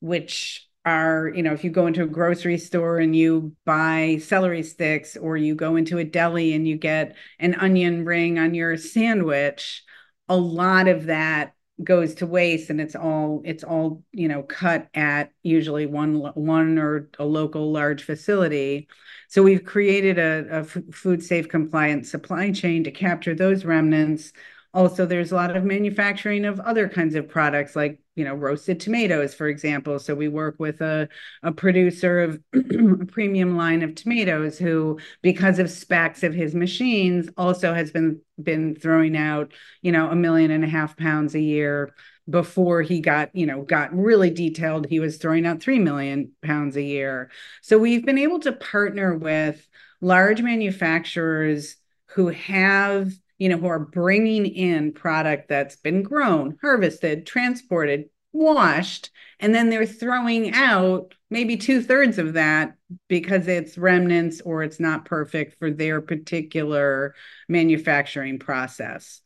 which 0.00 0.68
are, 0.84 1.32
you 1.34 1.42
know, 1.42 1.52
if 1.52 1.64
you 1.64 1.70
go 1.70 1.86
into 1.86 2.02
a 2.02 2.06
grocery 2.06 2.58
store 2.58 2.98
and 2.98 3.14
you 3.14 3.54
buy 3.64 4.18
celery 4.20 4.62
sticks, 4.62 5.16
or 5.16 5.36
you 5.36 5.54
go 5.54 5.76
into 5.76 5.98
a 5.98 6.04
deli 6.04 6.54
and 6.54 6.66
you 6.66 6.76
get 6.76 7.16
an 7.38 7.54
onion 7.54 8.04
ring 8.04 8.38
on 8.38 8.54
your 8.54 8.76
sandwich, 8.76 9.84
a 10.28 10.36
lot 10.36 10.88
of 10.88 11.06
that 11.06 11.54
goes 11.82 12.14
to 12.14 12.26
waste 12.26 12.70
and 12.70 12.80
it's 12.80 12.94
all 12.94 13.42
it's 13.44 13.64
all 13.64 14.04
you 14.12 14.28
know 14.28 14.42
cut 14.42 14.88
at 14.94 15.32
usually 15.42 15.86
one 15.86 16.14
one 16.34 16.78
or 16.78 17.08
a 17.18 17.24
local 17.24 17.72
large 17.72 18.04
facility. 18.04 18.88
So 19.28 19.42
we've 19.42 19.64
created 19.64 20.18
a, 20.18 20.60
a 20.60 20.64
food 20.64 21.22
safe 21.22 21.48
compliant 21.48 22.06
supply 22.06 22.52
chain 22.52 22.84
to 22.84 22.90
capture 22.90 23.34
those 23.34 23.64
remnants 23.64 24.32
also 24.74 25.04
there's 25.04 25.32
a 25.32 25.34
lot 25.34 25.54
of 25.54 25.64
manufacturing 25.64 26.44
of 26.44 26.58
other 26.60 26.88
kinds 26.88 27.14
of 27.14 27.28
products 27.28 27.76
like 27.76 27.98
you 28.16 28.24
know 28.24 28.34
roasted 28.34 28.80
tomatoes 28.80 29.34
for 29.34 29.48
example. 29.48 29.98
So 29.98 30.14
we 30.14 30.28
work 30.28 30.56
with 30.58 30.80
a, 30.80 31.08
a 31.42 31.52
producer 31.52 32.20
of 32.22 32.40
a 32.54 33.06
premium 33.06 33.56
line 33.56 33.82
of 33.82 33.94
tomatoes 33.94 34.58
who 34.58 34.98
because 35.22 35.58
of 35.58 35.70
specs 35.70 36.22
of 36.22 36.34
his 36.34 36.54
machines 36.54 37.28
also 37.36 37.74
has 37.74 37.90
been 37.90 38.20
been 38.42 38.74
throwing 38.74 39.16
out 39.16 39.52
you 39.82 39.92
know 39.92 40.10
a 40.10 40.16
million 40.16 40.50
and 40.50 40.64
a 40.64 40.68
half 40.68 40.96
pounds 40.96 41.34
a 41.34 41.40
year 41.40 41.94
before 42.30 42.82
he 42.82 43.00
got 43.00 43.34
you 43.34 43.46
know 43.46 43.62
got 43.62 43.94
really 43.94 44.30
detailed. 44.30 44.86
He 44.86 45.00
was 45.00 45.16
throwing 45.16 45.46
out 45.46 45.62
3 45.62 45.78
million 45.78 46.32
pounds 46.42 46.76
a 46.76 46.82
year. 46.82 47.30
So 47.62 47.78
we've 47.78 48.04
been 48.04 48.18
able 48.18 48.40
to 48.40 48.52
partner 48.52 49.16
with 49.16 49.66
large 50.00 50.42
manufacturers 50.42 51.76
who 52.14 52.28
have 52.28 53.12
you 53.42 53.48
know, 53.48 53.56
who 53.56 53.66
are 53.66 53.80
bringing 53.80 54.46
in 54.46 54.92
product 54.92 55.48
that's 55.48 55.74
been 55.74 56.04
grown, 56.04 56.56
harvested, 56.62 57.26
transported, 57.26 58.04
washed, 58.32 59.10
and 59.40 59.52
then 59.52 59.68
they're 59.68 59.84
throwing 59.84 60.54
out 60.54 61.12
maybe 61.28 61.56
two 61.56 61.82
thirds 61.82 62.18
of 62.18 62.34
that 62.34 62.76
because 63.08 63.48
it's 63.48 63.76
remnants 63.76 64.40
or 64.42 64.62
it's 64.62 64.78
not 64.78 65.06
perfect 65.06 65.58
for 65.58 65.72
their 65.72 66.00
particular 66.00 67.16
manufacturing 67.48 68.38
process. 68.38 69.22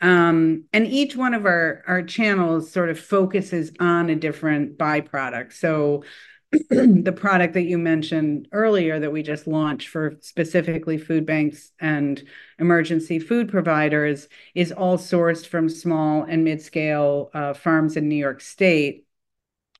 Um, 0.00 0.66
and 0.72 0.86
each 0.86 1.16
one 1.16 1.34
of 1.34 1.44
our, 1.44 1.82
our 1.88 2.04
channels 2.04 2.70
sort 2.70 2.88
of 2.88 3.00
focuses 3.00 3.72
on 3.80 4.10
a 4.10 4.14
different 4.14 4.78
byproduct. 4.78 5.52
So 5.52 6.04
the 6.70 7.14
product 7.16 7.54
that 7.54 7.64
you 7.64 7.76
mentioned 7.76 8.48
earlier 8.52 9.00
that 9.00 9.12
we 9.12 9.22
just 9.22 9.46
launched 9.46 9.88
for 9.88 10.16
specifically 10.20 10.96
food 10.96 11.26
banks 11.26 11.72
and 11.80 12.22
emergency 12.58 13.18
food 13.18 13.48
providers 13.48 14.28
is 14.54 14.70
all 14.70 14.96
sourced 14.96 15.46
from 15.46 15.68
small 15.68 16.22
and 16.22 16.44
mid-scale 16.44 17.30
uh, 17.34 17.52
farms 17.52 17.96
in 17.96 18.08
New 18.08 18.16
York 18.16 18.40
State. 18.40 19.06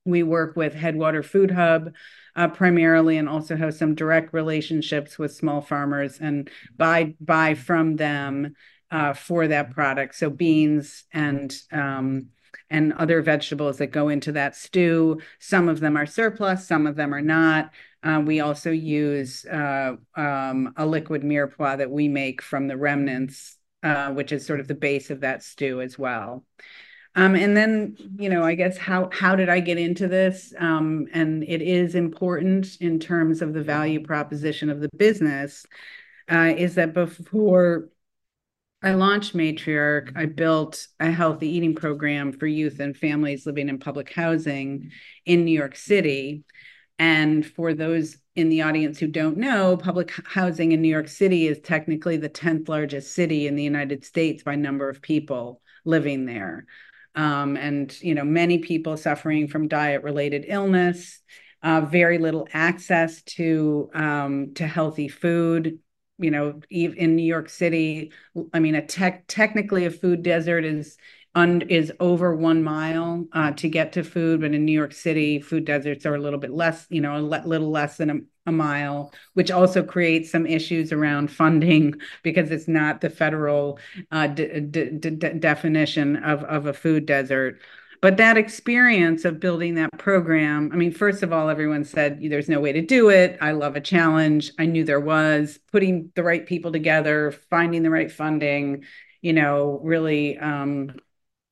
We 0.05 0.23
work 0.23 0.57
with 0.57 0.75
Headwater 0.75 1.23
Food 1.23 1.53
Hub 1.53 1.93
uh, 2.37 2.49
primarily, 2.49 3.17
and 3.17 3.29
also 3.29 3.57
have 3.57 3.75
some 3.75 3.95
direct 3.95 4.35
relationships 4.35 5.19
with 5.19 5.35
small 5.35 5.63
farmers 5.63 6.19
and 6.21 6.51
buy 6.77 7.15
buy 7.19 7.55
from 7.55 7.97
them 7.97 8.55
uh, 8.91 9.15
for 9.15 9.49
that 9.49 9.71
product. 9.71 10.15
So 10.15 10.31
beans 10.31 11.05
and 11.13 11.53
um, 11.73 12.29
and 12.71 12.93
other 12.95 13.23
vegetables 13.23 13.79
that 13.79 13.89
go 13.89 14.09
into 14.09 14.33
that 14.33 14.57
stew. 14.57 15.21
Some 15.39 15.69
of 15.69 15.81
them 15.81 15.97
are 15.97 16.07
surplus, 16.07 16.67
some 16.67 16.87
of 16.87 16.97
them 16.97 17.15
are 17.15 17.23
not. 17.23 17.71
Uh, 18.03 18.23
we 18.25 18.41
also 18.41 18.71
use 18.71 19.45
uh, 19.47 19.97
um, 20.15 20.73
a 20.77 20.87
liquid 20.87 21.23
mirepoix 21.23 21.79
that 21.79 21.91
we 21.91 22.09
make 22.09 22.43
from 22.43 22.69
the 22.69 22.77
remnants, 22.77 23.57
uh, 23.83 24.11
which 24.11 24.33
is 24.33 24.47
sort 24.47 24.61
of 24.61 24.69
the 24.69 24.75
base 24.75 25.11
of 25.11 25.21
that 25.21 25.43
stew 25.43 25.81
as 25.81 25.99
well. 25.99 26.45
Um, 27.17 27.35
and 27.35 27.57
then, 27.57 27.97
you 28.19 28.29
know, 28.29 28.45
I 28.45 28.55
guess 28.55 28.77
how 28.77 29.09
how 29.11 29.35
did 29.37 29.49
I 29.49 29.61
get 29.61 29.79
into 29.79 30.07
this? 30.07 30.53
Um, 30.59 31.07
and 31.15 31.43
it 31.45 31.63
is 31.63 31.95
important 31.95 32.77
in 32.81 33.01
terms 33.01 33.41
of 33.41 33.55
the 33.55 33.63
value 33.63 34.03
proposition 34.03 34.69
of 34.69 34.81
the 34.81 34.91
business. 34.97 35.65
Uh, 36.31 36.53
is 36.57 36.75
that 36.75 36.93
before 36.93 37.89
I 38.83 38.93
launched 38.93 39.35
Matriark. 39.35 40.13
I 40.17 40.27
built 40.27 40.87
a 41.01 41.11
healthy 41.11 41.49
eating 41.49 41.75
program 41.75 42.33
for 42.33 42.47
youth 42.47 42.79
and 42.79 42.97
families 42.97 43.47
living 43.47 43.69
in 43.69 43.79
public 43.79 44.13
housing 44.13 44.91
in 45.25 45.45
New 45.45 45.59
York 45.59 45.77
City. 45.77 46.45
And 46.99 47.45
for 47.45 47.75
those 47.75 48.17
in 48.35 48.49
the 48.49 48.63
audience 48.63 48.99
who 48.99 49.09
don't 49.09 49.39
know, 49.39 49.77
public 49.77 50.13
housing 50.27 50.73
in 50.73 50.83
New 50.83 50.89
York 50.89 51.09
City 51.09 51.47
is 51.47 51.59
technically 51.61 52.17
the 52.17 52.29
10th 52.29 52.69
largest 52.69 53.15
city 53.15 53.47
in 53.47 53.57
the 53.57 53.63
United 53.63 54.05
States 54.05 54.43
by 54.43 54.57
number 54.57 54.89
of 54.89 55.03
people 55.03 55.63
living 55.85 56.27
there. 56.27 56.67
Um, 57.15 57.57
and 57.57 57.99
you 58.03 58.15
know, 58.15 58.25
many 58.25 58.59
people 58.59 58.97
suffering 58.99 59.49
from 59.49 59.69
diet-related 59.69 60.45
illness, 60.49 61.19
uh, 61.63 61.81
very 61.81 62.19
little 62.19 62.47
access 62.53 63.23
to 63.23 63.91
um, 63.95 64.53
to 64.55 64.67
healthy 64.67 65.09
food, 65.09 65.79
you 66.19 66.31
know, 66.31 66.61
in 66.71 67.17
New 67.17 67.23
York 67.25 67.49
City, 67.49 68.13
I 68.53 68.59
mean, 68.61 68.75
a 68.75 68.85
tech 68.87 69.25
technically 69.29 69.85
a 69.85 69.91
food 69.91 70.23
desert 70.23 70.65
is 70.65 70.97
un, 71.35 71.61
is 71.63 71.93
over 72.01 72.35
one 72.35 72.63
mile 72.63 73.27
uh, 73.33 73.53
to 73.53 73.69
get 73.69 73.93
to 73.93 74.03
food, 74.05 74.41
but 74.41 74.55
in 74.55 74.65
New 74.65 74.73
York 74.73 74.93
City, 74.93 75.41
food 75.41 75.65
deserts 75.67 76.07
are 76.07 76.15
a 76.15 76.21
little 76.21 76.39
bit 76.39 76.51
less, 76.53 76.87
you 76.89 77.01
know, 77.01 77.17
a 77.19 77.21
le- 77.23 77.43
little 77.47 77.71
less 77.71 77.99
than 77.99 78.11
a, 78.11 78.17
a 78.49 78.53
mile, 78.53 79.13
which 79.35 79.51
also 79.51 79.83
creates 79.83 80.31
some 80.31 80.47
issues 80.47 80.93
around 80.93 81.31
funding 81.31 81.95
because 82.23 82.51
it's 82.51 82.69
not 82.69 83.01
the 83.01 83.11
federal 83.11 83.79
uh, 84.11 84.27
definition 84.29 86.17
of 86.17 86.45
of 86.45 86.67
a 86.67 86.73
food 86.73 87.07
desert. 87.07 87.61
But 88.01 88.17
that 88.19 88.37
experience 88.37 89.25
of 89.25 89.41
building 89.41 89.75
that 89.77 89.97
program, 89.99 90.71
I 90.73 90.77
mean, 90.77 90.93
first 90.93 91.23
of 91.23 91.33
all, 91.33 91.49
everyone 91.49 91.85
said 91.85 92.21
there's 92.23 92.49
no 92.49 92.61
way 92.61 92.73
to 92.73 92.83
do 92.83 93.09
it. 93.11 93.39
I 93.41 93.53
love 93.53 93.77
a 93.77 93.81
challenge. 93.81 94.53
I 94.59 94.67
knew 94.67 94.85
there 94.85 95.01
was 95.01 95.59
putting 95.73 96.13
the 96.15 96.23
right 96.23 96.47
people 96.47 96.73
together, 96.73 97.33
finding 97.51 97.83
the 97.83 97.91
right 97.91 98.11
funding, 98.11 98.85
you 99.23 99.33
know, 99.33 99.81
really, 99.83 100.39
um, 100.39 100.95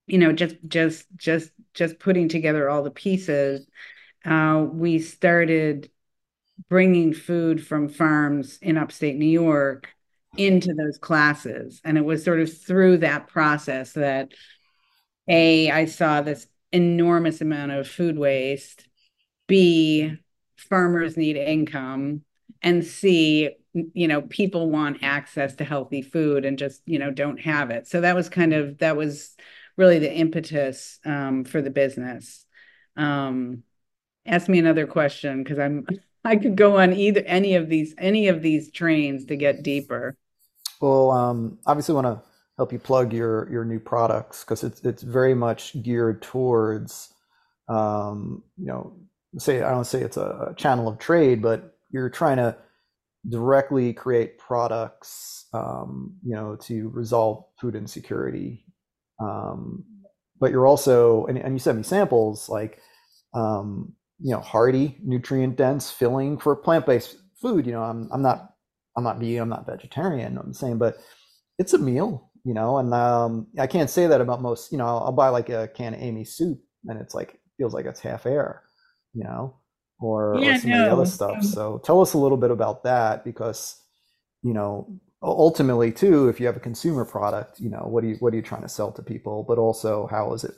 you 0.07 0.19
know, 0.19 0.33
just, 0.33 0.57
just, 0.67 1.07
just, 1.17 1.51
just 1.73 1.99
putting 1.99 2.29
together 2.29 2.69
all 2.69 2.83
the 2.83 2.91
pieces. 2.91 3.67
Uh, 4.25 4.65
we 4.71 4.99
started 4.99 5.91
bringing 6.69 7.13
food 7.13 7.67
from 7.67 7.89
farms 7.89 8.59
in 8.63 8.79
upstate 8.79 9.17
New 9.17 9.27
York 9.27 9.89
into 10.37 10.75
those 10.75 10.99
classes. 10.99 11.81
And 11.85 11.97
it 11.97 12.05
was 12.05 12.25
sort 12.25 12.41
of 12.41 12.57
through 12.57 12.99
that 12.99 13.29
process 13.29 13.93
that 13.93 14.33
a, 15.29 15.71
I 15.71 15.87
saw 15.87 16.21
this 16.21 16.47
enormous 16.73 17.41
amount 17.41 17.73
of 17.73 17.89
food 17.89 18.19
waste. 18.19 18.89
B, 19.47 20.17
farmers 20.57 21.17
need 21.17 21.37
income. 21.37 22.23
and 22.63 22.85
C, 22.85 23.57
you 23.75 24.09
know 24.09 24.23
people 24.23 24.71
want 24.71 25.03
access 25.03 25.55
to 25.57 25.65
healthy 25.65 26.01
food 26.03 26.45
and 26.45 26.59
just 26.59 26.81
you 26.87 26.99
know 26.99 27.11
don't 27.11 27.41
have 27.41 27.71
it 27.71 27.89
so 27.89 28.01
that 28.01 28.15
was 28.15 28.29
kind 28.29 28.53
of 28.53 28.79
that 28.79 28.97
was 28.97 29.35
really 29.77 29.99
the 29.99 30.13
impetus 30.13 31.01
um, 31.05 31.45
for 31.45 31.61
the 31.61 31.71
business 31.71 32.47
um, 32.97 33.65
ask 34.27 34.49
me 34.49 34.59
another 34.59 34.87
question 34.87 35.43
because 35.43 35.59
i'm 35.59 35.87
i 36.25 36.37
could 36.37 36.57
go 36.57 36.79
on 36.79 36.93
either 36.93 37.23
any 37.27 37.57
of 37.57 37.69
these 37.69 37.95
any 37.99 38.29
of 38.29 38.43
these 38.43 38.71
trains 38.71 39.25
to 39.25 39.37
get 39.37 39.63
deeper 39.63 40.17
well 40.81 41.11
um, 41.11 41.59
obviously 41.67 41.95
want 41.95 42.07
to 42.07 42.34
help 42.57 42.73
you 42.73 42.79
plug 42.79 43.13
your 43.13 43.51
your 43.51 43.65
new 43.65 43.81
products 43.81 44.45
because 44.45 44.63
it's 44.63 44.81
it's 44.83 45.03
very 45.03 45.35
much 45.35 45.81
geared 45.83 46.23
towards 46.23 47.13
um, 47.69 48.43
you 48.57 48.67
know 48.67 48.97
say 49.39 49.63
I 49.63 49.71
don't 49.71 49.85
say 49.85 50.03
it's 50.03 50.17
a 50.17 50.55
channel 50.57 50.89
of 50.89 50.99
trade, 50.99 51.43
but 51.43 51.77
you're 51.91 52.11
trying 52.11 52.37
to 52.37 52.57
directly 53.29 53.93
create 53.93 54.39
products 54.39 55.47
um, 55.53 56.15
you 56.25 56.35
know 56.35 56.57
to 56.63 56.89
resolve 56.91 57.45
food 57.61 57.75
insecurity. 57.75 58.65
Um, 59.21 59.85
but 60.41 60.51
you're 60.51 60.67
also 60.67 61.27
and, 61.27 61.39
and 61.39 61.55
you 61.55 61.59
sent 61.59 61.79
me 61.79 61.83
samples 61.85 62.49
like 62.49 62.79
um, 63.35 63.95
you 64.21 64.33
know 64.33 64.41
hearty, 64.41 64.99
nutrient 65.03 65.57
dense, 65.57 65.91
filling 65.91 66.39
for 66.39 66.55
plant 66.55 66.87
based 66.87 67.17
food. 67.41 67.67
You 67.67 67.73
know 67.73 67.83
I'm 67.83 68.09
I'm 68.13 68.23
not 68.23 68.51
I'm 68.97 69.03
not 69.03 69.19
vegan, 69.19 69.43
I'm 69.43 69.49
not 69.49 69.67
vegetarian. 69.67 70.39
I'm 70.39 70.55
saying, 70.55 70.79
but 70.79 70.99
it's 71.59 71.73
a 71.73 71.79
meal 71.79 72.31
you 72.45 72.53
know, 72.53 72.79
and 72.79 72.93
um, 72.93 73.47
I 73.59 73.67
can't 73.67 73.89
say 73.89 74.07
that 74.07 74.21
about 74.21 74.43
most, 74.43 74.71
you 74.71 74.79
know, 74.79 74.87
I'll, 74.87 75.05
I'll, 75.05 75.13
buy 75.13 75.31
like 75.31 75.49
a 75.49 75.69
can 75.69 75.95
of 75.95 76.01
Amy 76.01 76.25
soup 76.25 76.61
and 76.87 77.01
it's 77.01 77.15
like, 77.15 77.41
feels 77.57 77.73
like 77.73 77.87
it's 77.87 78.01
half 78.01 78.27
air, 78.27 78.63
you 79.15 79.25
know, 79.25 79.57
or, 79.99 80.37
yeah, 80.39 80.57
or 80.57 80.59
some 80.59 80.71
no. 80.71 80.81
of 80.81 80.85
the 80.85 80.93
other 80.93 81.07
stuff. 81.07 81.43
So 81.43 81.81
tell 81.85 82.03
us 82.03 82.13
a 82.13 82.19
little 82.19 82.37
bit 82.37 82.51
about 82.51 82.85
that 82.85 83.25
because, 83.25 83.81
you 84.43 84.53
know, 84.53 85.01
ultimately 85.23 85.91
too, 85.91 86.29
if 86.29 86.39
you 86.39 86.47
have 86.47 86.57
a 86.57 86.61
consumer 86.61 87.07
product, 87.07 87.61
you 87.61 87.71
know, 87.71 87.87
what 87.87 88.05
are 88.05 88.09
you, 88.09 88.17
what 88.17 88.35
are 88.35 88.37
you 88.37 88.43
trying 88.43 88.63
to 88.63 88.69
sell 88.69 88.93
to 88.93 89.03
people, 89.03 89.45
but 89.49 89.57
also 89.57 90.07
how 90.11 90.35
is 90.35 90.45
it 90.45 90.55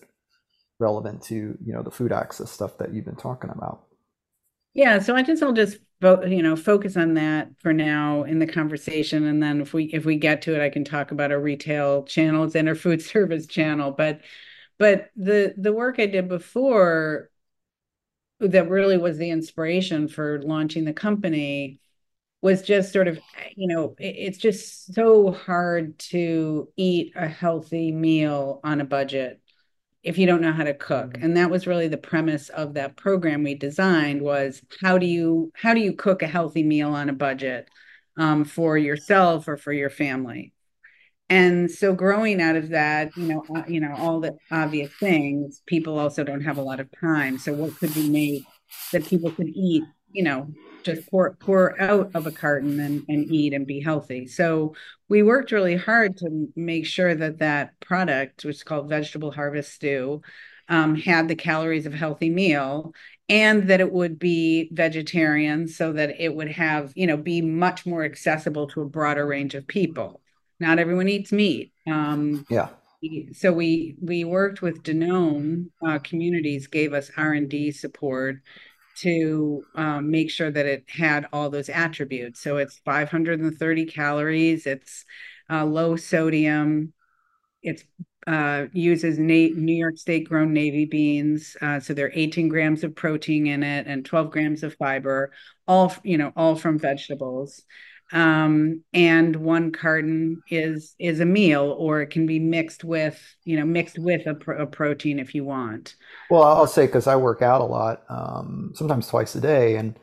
relevant 0.80 1.22
to, 1.22 1.34
you 1.34 1.72
know, 1.72 1.82
the 1.82 1.90
food 1.90 2.10
access 2.10 2.50
stuff 2.50 2.78
that 2.78 2.92
you've 2.92 3.04
been 3.04 3.14
talking 3.14 3.50
about? 3.50 3.84
Yeah, 4.76 4.98
so 4.98 5.14
I 5.16 5.22
guess 5.22 5.40
I'll 5.42 5.52
just 5.54 5.78
you 6.02 6.42
know 6.42 6.54
focus 6.56 6.96
on 6.96 7.14
that 7.14 7.50
for 7.60 7.72
now 7.72 8.24
in 8.24 8.38
the 8.38 8.46
conversation, 8.46 9.24
and 9.24 9.42
then 9.42 9.60
if 9.62 9.72
we 9.72 9.84
if 9.86 10.04
we 10.04 10.16
get 10.16 10.42
to 10.42 10.54
it, 10.54 10.60
I 10.62 10.68
can 10.70 10.84
talk 10.84 11.10
about 11.12 11.32
our 11.32 11.40
retail 11.40 12.04
channels 12.04 12.54
and 12.54 12.68
our 12.68 12.74
food 12.74 13.00
service 13.02 13.46
channel. 13.46 13.90
But 13.92 14.20
but 14.78 15.10
the 15.16 15.54
the 15.56 15.72
work 15.72 15.98
I 16.00 16.06
did 16.06 16.28
before 16.28 17.30
that 18.40 18.68
really 18.68 18.98
was 18.98 19.18
the 19.18 19.30
inspiration 19.30 20.08
for 20.08 20.42
launching 20.42 20.84
the 20.84 20.92
company 20.92 21.80
was 22.42 22.62
just 22.62 22.92
sort 22.92 23.08
of 23.08 23.18
you 23.56 23.68
know 23.68 23.94
it's 23.98 24.38
just 24.38 24.94
so 24.94 25.32
hard 25.32 25.98
to 25.98 26.68
eat 26.76 27.12
a 27.16 27.28
healthy 27.28 27.92
meal 27.92 28.60
on 28.64 28.80
a 28.80 28.84
budget 28.86 29.40
if 30.06 30.16
you 30.16 30.24
don't 30.24 30.40
know 30.40 30.52
how 30.52 30.62
to 30.62 30.72
cook. 30.72 31.14
Mm-hmm. 31.14 31.24
and 31.24 31.36
that 31.36 31.50
was 31.50 31.66
really 31.66 31.88
the 31.88 31.98
premise 31.98 32.48
of 32.50 32.74
that 32.74 32.96
program 32.96 33.42
we 33.42 33.54
designed 33.54 34.22
was 34.22 34.62
how 34.80 34.96
do 34.96 35.04
you 35.04 35.52
how 35.54 35.74
do 35.74 35.80
you 35.80 35.92
cook 35.92 36.22
a 36.22 36.28
healthy 36.28 36.62
meal 36.62 36.94
on 36.94 37.10
a 37.10 37.12
budget 37.12 37.68
um, 38.16 38.44
for 38.44 38.78
yourself 38.78 39.48
or 39.48 39.56
for 39.56 39.72
your 39.72 39.90
family? 39.90 40.52
And 41.28 41.68
so 41.68 41.92
growing 41.92 42.40
out 42.40 42.54
of 42.54 42.68
that 42.70 43.16
you 43.16 43.26
know 43.26 43.44
uh, 43.54 43.64
you 43.66 43.80
know 43.80 43.94
all 43.96 44.20
the 44.20 44.36
obvious 44.50 44.92
things 45.00 45.60
people 45.66 45.98
also 45.98 46.22
don't 46.22 46.42
have 46.42 46.56
a 46.56 46.62
lot 46.62 46.80
of 46.80 46.88
time. 47.00 47.36
So 47.36 47.52
what 47.52 47.76
could 47.76 47.92
be 47.92 48.08
made 48.08 48.44
that 48.92 49.04
people 49.06 49.32
could 49.32 49.48
eat 49.48 49.82
you 50.12 50.22
know 50.22 50.48
just 50.86 51.10
pour 51.10 51.34
pour 51.34 51.80
out 51.80 52.10
of 52.14 52.26
a 52.26 52.32
carton 52.32 52.80
and, 52.80 53.04
and 53.08 53.30
eat 53.30 53.52
and 53.52 53.66
be 53.66 53.80
healthy. 53.80 54.26
So 54.26 54.74
we 55.08 55.22
worked 55.22 55.52
really 55.52 55.76
hard 55.76 56.16
to 56.18 56.48
make 56.56 56.86
sure 56.86 57.14
that 57.14 57.38
that 57.38 57.78
product, 57.80 58.44
which 58.44 58.56
is 58.56 58.62
called 58.62 58.88
Vegetable 58.88 59.30
Harvest 59.30 59.72
Stew, 59.74 60.22
um, 60.68 60.96
had 60.96 61.28
the 61.28 61.36
calories 61.36 61.86
of 61.86 61.94
a 61.94 61.98
healthy 61.98 62.30
meal 62.30 62.92
and 63.28 63.68
that 63.68 63.80
it 63.80 63.92
would 63.92 64.18
be 64.18 64.68
vegetarian 64.72 65.66
so 65.68 65.92
that 65.92 66.20
it 66.20 66.34
would 66.34 66.50
have 66.50 66.92
you 66.94 67.06
know 67.06 67.16
be 67.16 67.40
much 67.40 67.86
more 67.86 68.04
accessible 68.04 68.66
to 68.68 68.82
a 68.82 68.88
broader 68.88 69.26
range 69.26 69.54
of 69.54 69.66
people 69.66 70.20
not 70.60 70.78
everyone 70.78 71.08
eats 71.08 71.32
meat 71.32 71.72
um, 71.86 72.44
yeah 72.48 72.68
so 73.32 73.52
we 73.52 73.94
we 74.00 74.24
worked 74.24 74.62
with 74.62 74.82
danone 74.82 75.66
uh, 75.86 75.98
communities 76.00 76.66
gave 76.66 76.92
us 76.92 77.10
r&d 77.16 77.70
support 77.72 78.36
to 78.96 79.66
um, 79.74 80.10
make 80.10 80.30
sure 80.30 80.50
that 80.50 80.66
it 80.66 80.84
had 80.88 81.26
all 81.32 81.50
those 81.50 81.68
attributes. 81.68 82.40
So 82.40 82.56
it's 82.58 82.78
530 82.84 83.86
calories, 83.86 84.66
it's 84.66 85.04
uh, 85.50 85.64
low 85.64 85.96
sodium, 85.96 86.92
it 87.62 87.82
uh, 88.26 88.66
uses 88.72 89.18
Na- 89.18 89.54
New 89.54 89.76
York 89.76 89.98
State 89.98 90.28
grown 90.28 90.52
navy 90.52 90.84
beans. 90.84 91.56
Uh, 91.60 91.80
so 91.80 91.94
there 91.94 92.06
are 92.06 92.12
18 92.14 92.48
grams 92.48 92.84
of 92.84 92.94
protein 92.94 93.46
in 93.46 93.62
it 93.62 93.86
and 93.86 94.04
12 94.04 94.30
grams 94.30 94.62
of 94.62 94.74
fiber, 94.74 95.32
all 95.66 95.94
you 96.02 96.18
know, 96.18 96.32
all 96.36 96.56
from 96.56 96.78
vegetables 96.78 97.62
um, 98.12 98.84
and 98.92 99.34
one 99.36 99.72
carton 99.72 100.40
is 100.48 100.94
is 100.98 101.20
a 101.20 101.24
meal 101.24 101.74
or 101.78 102.00
it 102.00 102.10
can 102.10 102.26
be 102.26 102.38
mixed 102.38 102.84
with 102.84 103.20
you 103.44 103.56
know 103.56 103.66
mixed 103.66 103.98
with 103.98 104.26
a, 104.26 104.36
a 104.52 104.66
protein 104.66 105.18
if 105.18 105.34
you 105.34 105.44
want. 105.44 105.96
Well 106.30 106.42
i'll 106.42 106.66
say 106.66 106.86
because 106.86 107.06
i 107.06 107.16
work 107.16 107.42
out 107.42 107.60
a 107.60 107.64
lot 107.64 108.04
um, 108.08 108.72
sometimes 108.74 109.08
twice 109.08 109.34
a 109.34 109.40
day 109.40 109.76
and 109.76 109.98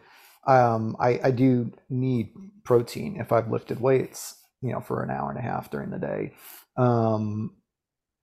um, 0.45 0.97
I, 0.99 1.19
I 1.23 1.31
do 1.31 1.71
need 1.89 2.31
protein 2.65 3.17
if 3.19 3.31
i've 3.31 3.49
lifted 3.49 3.79
weights 3.79 4.35
you 4.61 4.71
know 4.71 4.81
for 4.81 5.03
an 5.03 5.09
hour 5.09 5.29
and 5.29 5.39
a 5.39 5.41
half 5.41 5.71
during 5.71 5.89
the 5.89 5.99
day. 5.99 6.33
Um, 6.75 7.51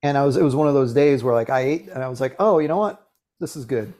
and 0.02 0.18
i 0.18 0.24
was 0.24 0.36
it 0.36 0.42
was 0.42 0.56
one 0.56 0.68
of 0.68 0.74
those 0.74 0.92
days 0.92 1.22
where 1.22 1.34
like 1.34 1.50
i 1.50 1.60
ate 1.60 1.88
and 1.88 2.02
i 2.02 2.08
was 2.08 2.20
like 2.20 2.36
oh 2.38 2.58
you 2.58 2.68
know 2.68 2.78
what? 2.78 3.06
This 3.38 3.56
is 3.56 3.64
good 3.64 3.94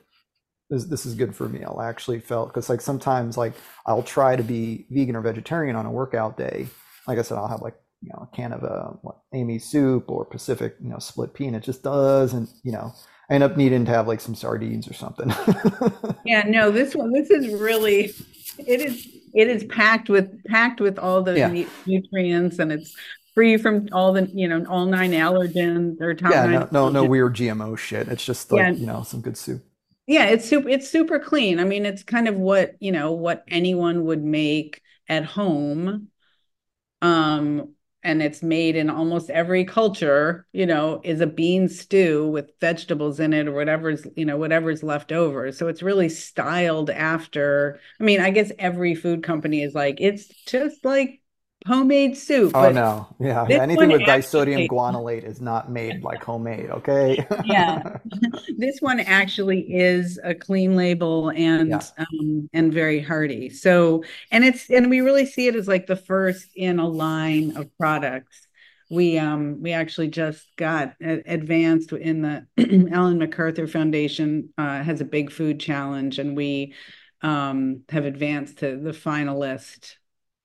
this, 0.70 0.84
this 0.84 1.06
is 1.06 1.14
good 1.14 1.34
for 1.34 1.48
me. 1.48 1.64
I 1.64 1.88
actually 1.88 2.20
felt 2.20 2.48
because 2.48 2.68
like 2.68 2.80
sometimes 2.80 3.36
like 3.36 3.54
I'll 3.86 4.02
try 4.02 4.36
to 4.36 4.42
be 4.42 4.86
vegan 4.90 5.16
or 5.16 5.20
vegetarian 5.20 5.76
on 5.76 5.84
a 5.84 5.90
workout 5.90 6.36
day. 6.36 6.68
Like 7.06 7.18
I 7.18 7.22
said, 7.22 7.36
I'll 7.36 7.48
have 7.48 7.60
like 7.62 7.74
you 8.02 8.10
know 8.12 8.28
a 8.32 8.36
can 8.36 8.52
of 8.52 8.62
a 8.62 8.72
uh, 8.72 8.90
what, 9.02 9.18
Amy 9.34 9.58
soup 9.58 10.10
or 10.10 10.24
Pacific 10.24 10.76
you 10.80 10.88
know 10.88 10.98
split 10.98 11.34
pea, 11.34 11.46
and 11.46 11.56
it 11.56 11.62
just 11.62 11.82
doesn't 11.82 12.48
you 12.62 12.72
know. 12.72 12.94
I 13.28 13.34
end 13.34 13.44
up 13.44 13.56
needing 13.56 13.84
to 13.84 13.92
have 13.92 14.08
like 14.08 14.20
some 14.20 14.34
sardines 14.34 14.88
or 14.88 14.92
something. 14.92 15.32
yeah, 16.24 16.42
no, 16.48 16.72
this 16.72 16.96
one 16.96 17.12
this 17.12 17.30
is 17.30 17.48
really 17.60 18.12
it 18.58 18.80
is 18.80 19.06
it 19.34 19.48
is 19.48 19.64
packed 19.64 20.08
with 20.08 20.42
packed 20.44 20.80
with 20.80 20.98
all 20.98 21.22
the 21.22 21.38
yeah. 21.38 21.64
nutrients 21.86 22.58
and 22.58 22.72
it's 22.72 22.94
free 23.34 23.56
from 23.56 23.88
all 23.92 24.12
the 24.12 24.28
you 24.34 24.48
know 24.48 24.64
all 24.68 24.86
nine 24.86 25.12
allergens 25.12 26.00
or 26.00 26.16
yeah 26.30 26.46
no 26.46 26.68
no, 26.72 26.88
no 26.88 27.04
weird 27.04 27.34
gmo 27.34 27.78
shit 27.78 28.08
it's 28.08 28.24
just 28.24 28.50
like 28.50 28.60
yeah. 28.60 28.70
you 28.70 28.86
know 28.86 29.02
some 29.02 29.20
good 29.20 29.36
soup 29.36 29.62
yeah, 30.06 30.26
it's 30.26 30.44
super 30.48 30.68
it's 30.68 30.88
super 30.88 31.18
clean. 31.18 31.60
I 31.60 31.64
mean, 31.64 31.86
it's 31.86 32.02
kind 32.02 32.28
of 32.28 32.36
what, 32.36 32.74
you 32.80 32.92
know, 32.92 33.12
what 33.12 33.44
anyone 33.48 34.04
would 34.06 34.22
make 34.22 34.82
at 35.08 35.24
home. 35.24 36.08
Um 37.02 37.74
and 38.02 38.22
it's 38.22 38.42
made 38.42 38.76
in 38.76 38.88
almost 38.88 39.28
every 39.30 39.64
culture, 39.64 40.46
you 40.52 40.64
know, 40.66 41.02
is 41.04 41.20
a 41.20 41.26
bean 41.26 41.68
stew 41.68 42.28
with 42.28 42.50
vegetables 42.60 43.20
in 43.20 43.34
it 43.34 43.46
or 43.46 43.52
whatever's, 43.52 44.06
you 44.16 44.24
know, 44.24 44.38
whatever's 44.38 44.82
left 44.82 45.12
over. 45.12 45.52
So 45.52 45.68
it's 45.68 45.82
really 45.82 46.08
styled 46.08 46.88
after. 46.90 47.78
I 48.00 48.04
mean, 48.04 48.20
I 48.20 48.30
guess 48.30 48.52
every 48.58 48.94
food 48.94 49.22
company 49.22 49.62
is 49.62 49.74
like, 49.74 49.98
it's 50.00 50.28
just 50.46 50.82
like 50.84 51.20
homemade 51.66 52.16
soup. 52.16 52.52
Oh 52.54 52.70
no, 52.70 53.06
yeah, 53.18 53.46
yeah. 53.48 53.62
anything 53.62 53.90
with 53.90 54.02
disodium 54.02 54.68
guanylate 54.68 55.24
is 55.24 55.40
not 55.40 55.70
made 55.70 56.02
like 56.02 56.22
homemade. 56.22 56.70
Okay. 56.70 57.26
yeah, 57.44 57.98
this 58.58 58.80
one 58.80 59.00
actually 59.00 59.60
is 59.60 60.18
a 60.22 60.34
clean 60.34 60.76
label 60.76 61.30
and 61.30 61.70
yeah. 61.70 61.82
um, 61.98 62.48
and 62.52 62.72
very 62.72 63.00
hearty. 63.00 63.50
So 63.50 64.04
and 64.30 64.44
it's 64.44 64.70
and 64.70 64.88
we 64.88 65.00
really 65.00 65.26
see 65.26 65.48
it 65.48 65.56
as 65.56 65.68
like 65.68 65.86
the 65.86 65.96
first 65.96 66.48
in 66.54 66.78
a 66.78 66.88
line 66.88 67.56
of 67.56 67.76
products. 67.76 68.46
We 68.88 69.18
um 69.18 69.62
we 69.62 69.72
actually 69.72 70.08
just 70.08 70.44
got 70.56 70.94
advanced 71.00 71.92
in 71.92 72.22
the 72.22 72.46
Ellen 72.92 73.18
MacArthur 73.18 73.66
Foundation 73.66 74.50
uh, 74.58 74.82
has 74.82 75.00
a 75.00 75.04
big 75.04 75.30
food 75.30 75.60
challenge 75.60 76.18
and 76.18 76.36
we 76.36 76.74
um 77.22 77.82
have 77.90 78.06
advanced 78.06 78.58
to 78.58 78.78
the 78.78 78.92
finalist 78.92 79.96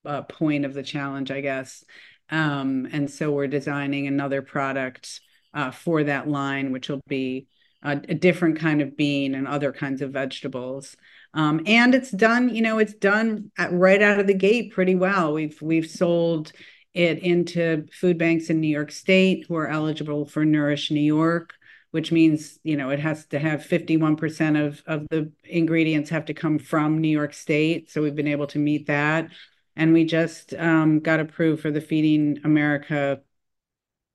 uh, 0.06 0.22
point 0.24 0.66
of 0.66 0.74
the 0.74 0.84
challenge, 0.84 1.32
I 1.32 1.42
guess. 1.42 1.84
Um, 2.30 2.88
and 2.92 3.10
so 3.10 3.32
we're 3.32 3.48
designing 3.48 4.08
another 4.08 4.42
product 4.42 5.22
uh, 5.54 5.72
for 5.72 6.04
that 6.04 6.28
line, 6.28 6.72
which 6.72 6.90
will 6.90 7.02
be 7.08 7.48
a, 7.84 7.92
a, 7.92 8.16
different 8.16 8.60
kind 8.60 8.82
of 8.82 8.98
bean 8.98 9.36
and 9.36 9.48
other 9.48 9.72
kinds 9.72 10.02
of 10.02 10.12
vegetables. 10.12 10.98
Um, 11.34 11.62
and 11.66 11.94
it's 11.94 12.12
done, 12.12 12.54
you 12.54 12.62
know, 12.62 12.80
it's 12.80 12.96
done 12.96 13.52
at, 13.58 13.72
right 13.72 14.02
out 14.02 14.20
of 14.20 14.28
the 14.28 14.34
gate 14.34 14.74
pretty 14.74 14.96
well. 14.96 15.34
We've 15.34 15.62
we've 15.62 15.90
sold 15.90 16.52
it 16.94 17.20
into 17.20 17.86
food 17.92 18.18
banks 18.18 18.50
in 18.50 18.60
New 18.60 18.70
York 18.70 18.92
State 18.92 19.46
who 19.48 19.56
are 19.56 19.68
eligible 19.68 20.26
for 20.26 20.44
Nourish 20.44 20.92
New 20.92 21.02
York 21.02 21.54
which 21.96 22.12
means 22.12 22.60
you 22.62 22.76
know 22.76 22.90
it 22.90 23.00
has 23.00 23.26
to 23.28 23.40
have 23.40 23.62
51% 23.62 24.68
of 24.68 24.84
of 24.86 25.08
the 25.12 25.32
ingredients 25.46 26.10
have 26.10 26.26
to 26.26 26.34
come 26.34 26.60
from 26.60 27.00
New 27.00 27.08
York 27.08 27.34
State. 27.34 27.90
So 27.90 28.02
we've 28.02 28.14
been 28.14 28.28
able 28.28 28.48
to 28.48 28.60
meet 28.60 28.88
that, 28.88 29.30
and 29.76 29.94
we 29.94 30.06
just 30.06 30.54
um, 30.54 31.00
got 31.00 31.20
approved 31.20 31.62
for 31.62 31.72
the 31.72 31.82
Feeding 31.82 32.40
America 32.44 33.22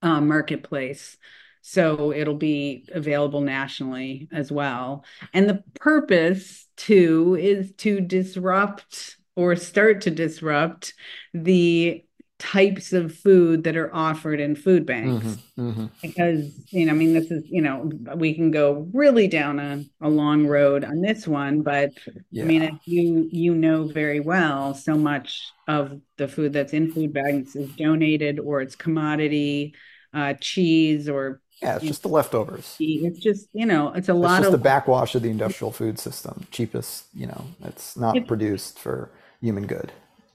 uh, 0.03 0.21
marketplace. 0.21 1.17
So 1.63 2.13
it'll 2.13 2.37
be 2.37 2.89
available 2.93 3.43
nationally 3.43 4.29
as 4.33 4.51
well. 4.51 5.05
And 5.35 5.49
the 5.49 5.63
purpose 5.75 6.67
too 6.77 7.37
is 7.39 7.73
to 7.79 8.01
disrupt 8.01 9.19
or 9.37 9.57
start 9.57 10.03
to 10.03 10.11
disrupt 10.11 10.95
the 11.35 12.05
types 12.41 12.95
of 12.95 13.15
food 13.15 13.65
that 13.65 13.77
are 13.77 13.95
offered 13.95 14.41
in 14.41 14.57
food 14.57 14.87
banks 14.87 15.27
mm-hmm, 15.27 15.69
mm-hmm. 15.69 15.87
because 16.01 16.51
you 16.71 16.87
know 16.87 16.93
i 16.93 16.95
mean 16.95 17.13
this 17.13 17.31
is 17.31 17.45
you 17.47 17.61
know 17.61 17.91
we 18.17 18.33
can 18.33 18.51
go 18.51 18.89
really 18.95 19.29
down 19.29 19.61
a, 19.61 19.85
a 20.01 20.09
long 20.09 20.47
road 20.47 20.83
on 20.83 21.03
this 21.03 21.29
one 21.29 21.61
but 21.61 21.91
yeah. 22.31 22.43
i 22.43 22.47
mean 22.47 22.63
if 22.63 22.75
you 22.87 23.29
you 23.31 23.55
know 23.55 23.85
very 23.85 24.21
well 24.21 24.75
so 24.75 24.97
much 24.97 25.53
of 25.69 26.01
the 26.17 26.27
food 26.27 26.53
that's 26.55 26.73
in 26.73 26.91
food 26.91 27.13
banks 27.13 27.55
is 27.55 27.69
donated 27.77 28.41
or 28.41 28.63
it's 28.63 28.75
commodity 28.75 29.75
uh, 30.15 30.33
cheese 30.41 31.09
or 31.09 31.41
yeah, 31.63 31.77
it's 31.77 31.85
just 31.85 32.03
the 32.03 32.09
leftovers. 32.09 32.77
It's 32.81 33.19
just 33.19 33.49
you 33.53 33.67
know, 33.67 33.89
it's 33.89 34.09
a 34.09 34.13
it's 34.13 34.19
lot 34.19 34.39
of 34.39 34.39
it's 34.39 34.45
just 34.47 34.53
the 34.53 34.59
backwash 34.59 35.15
of 35.15 35.21
the 35.21 35.29
industrial 35.29 35.73
food 35.73 35.99
system. 35.99 36.47
Cheapest, 36.51 37.05
you 37.13 37.27
know, 37.27 37.45
it's 37.65 37.99
not 37.99 38.17
it, 38.17 38.27
produced 38.27 38.79
for 38.79 39.11
human 39.43 39.67
good. 39.67 39.93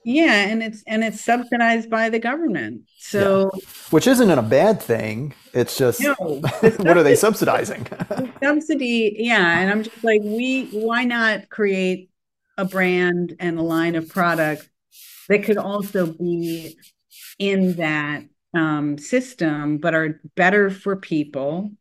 Yeah, 0.07 0.45
and 0.45 0.61
it's 0.61 0.83
and 0.85 1.03
it's 1.03 1.19
subsidized 1.19 1.89
by 1.89 2.09
the 2.09 2.19
government. 2.19 2.83
So 2.99 3.49
yeah. 3.55 3.61
which 3.89 4.05
isn't 4.05 4.29
a 4.29 4.41
bad 4.43 4.79
thing. 4.79 5.33
It's 5.51 5.79
just 5.79 5.99
no, 5.99 6.13
what 6.59 6.95
are 6.95 7.01
they 7.01 7.15
subsidizing? 7.15 7.87
subsidy, 8.43 9.15
yeah. 9.17 9.59
And 9.59 9.71
I'm 9.71 9.81
just 9.81 10.03
like, 10.03 10.21
we 10.23 10.67
why 10.67 11.05
not 11.05 11.49
create 11.49 12.11
a 12.55 12.65
brand 12.65 13.35
and 13.39 13.57
a 13.57 13.63
line 13.63 13.95
of 13.95 14.07
product 14.07 14.69
that 15.27 15.43
could 15.43 15.57
also 15.57 16.05
be 16.05 16.77
in 17.39 17.73
that 17.77 18.25
um, 18.53 18.99
system, 18.99 19.79
but 19.79 19.95
are 19.95 20.21
better 20.35 20.69
for 20.69 20.95
people 20.97 21.71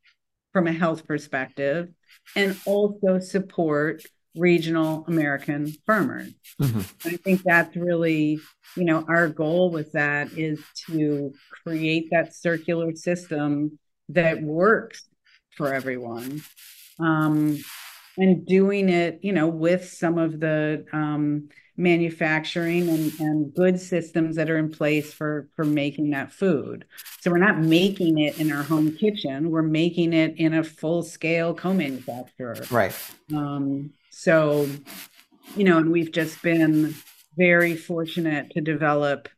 from 0.54 0.66
a 0.66 0.72
health 0.72 1.06
perspective 1.06 1.90
and 2.34 2.56
also 2.64 3.18
support 3.18 4.02
regional 4.36 5.04
American 5.06 5.72
farmers. 5.86 6.32
Mm-hmm. 6.60 7.08
I 7.08 7.16
think 7.16 7.42
that's 7.42 7.76
really, 7.76 8.38
you 8.76 8.84
know, 8.84 9.04
our 9.08 9.28
goal 9.28 9.70
with 9.70 9.92
that 9.92 10.32
is 10.32 10.60
to 10.86 11.32
create 11.64 12.08
that 12.10 12.34
circular 12.34 12.94
system 12.94 13.78
that 14.10 14.42
works 14.42 15.04
for 15.56 15.72
everyone. 15.72 16.42
Um, 16.98 17.58
and 18.16 18.46
doing 18.46 18.88
it, 18.88 19.20
you 19.22 19.32
know, 19.32 19.48
with 19.48 19.88
some 19.88 20.18
of 20.18 20.38
the 20.38 20.84
um, 20.92 21.48
manufacturing 21.76 22.88
and, 22.88 23.12
and 23.18 23.54
good 23.54 23.80
systems 23.80 24.36
that 24.36 24.48
are 24.48 24.58
in 24.58 24.70
place 24.70 25.12
for 25.12 25.48
for 25.56 25.64
making 25.64 26.10
that 26.10 26.32
food 26.32 26.84
so 27.20 27.32
we're 27.32 27.36
not 27.36 27.58
making 27.58 28.18
it 28.18 28.38
in 28.38 28.52
our 28.52 28.62
home 28.62 28.96
kitchen 28.96 29.50
we're 29.50 29.60
making 29.60 30.12
it 30.12 30.34
in 30.36 30.54
a 30.54 30.62
full 30.62 31.02
scale 31.02 31.52
co-manufacturer 31.52 32.54
right 32.70 32.94
um, 33.34 33.90
so 34.14 34.68
you 35.56 35.64
know 35.64 35.78
and 35.78 35.90
we've 35.90 36.12
just 36.12 36.40
been 36.42 36.94
very 37.36 37.76
fortunate 37.76 38.50
to 38.50 38.60
develop 38.60 39.28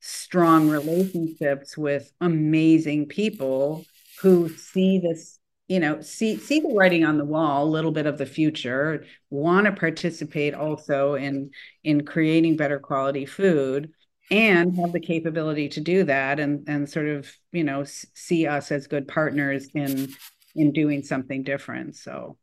strong 0.00 0.68
relationships 0.68 1.76
with 1.76 2.12
amazing 2.20 3.06
people 3.06 3.84
who 4.20 4.48
see 4.48 4.98
this 4.98 5.38
you 5.68 5.80
know 5.80 6.00
see 6.00 6.36
see 6.36 6.60
the 6.60 6.74
writing 6.74 7.04
on 7.04 7.18
the 7.18 7.24
wall 7.24 7.64
a 7.64 7.68
little 7.68 7.92
bit 7.92 8.06
of 8.06 8.18
the 8.18 8.26
future 8.26 9.04
want 9.30 9.66
to 9.66 9.72
participate 9.72 10.54
also 10.54 11.14
in 11.14 11.50
in 11.82 12.04
creating 12.04 12.56
better 12.56 12.78
quality 12.78 13.26
food 13.26 13.90
and 14.30 14.76
have 14.76 14.92
the 14.92 15.00
capability 15.00 15.68
to 15.68 15.80
do 15.80 16.04
that 16.04 16.40
and 16.40 16.68
and 16.68 16.88
sort 16.88 17.08
of 17.08 17.30
you 17.52 17.64
know 17.64 17.84
see 17.84 18.46
us 18.46 18.70
as 18.70 18.86
good 18.86 19.08
partners 19.08 19.68
in 19.74 20.08
in 20.56 20.72
doing 20.72 21.02
something 21.02 21.42
different. 21.42 21.94
So 21.94 22.38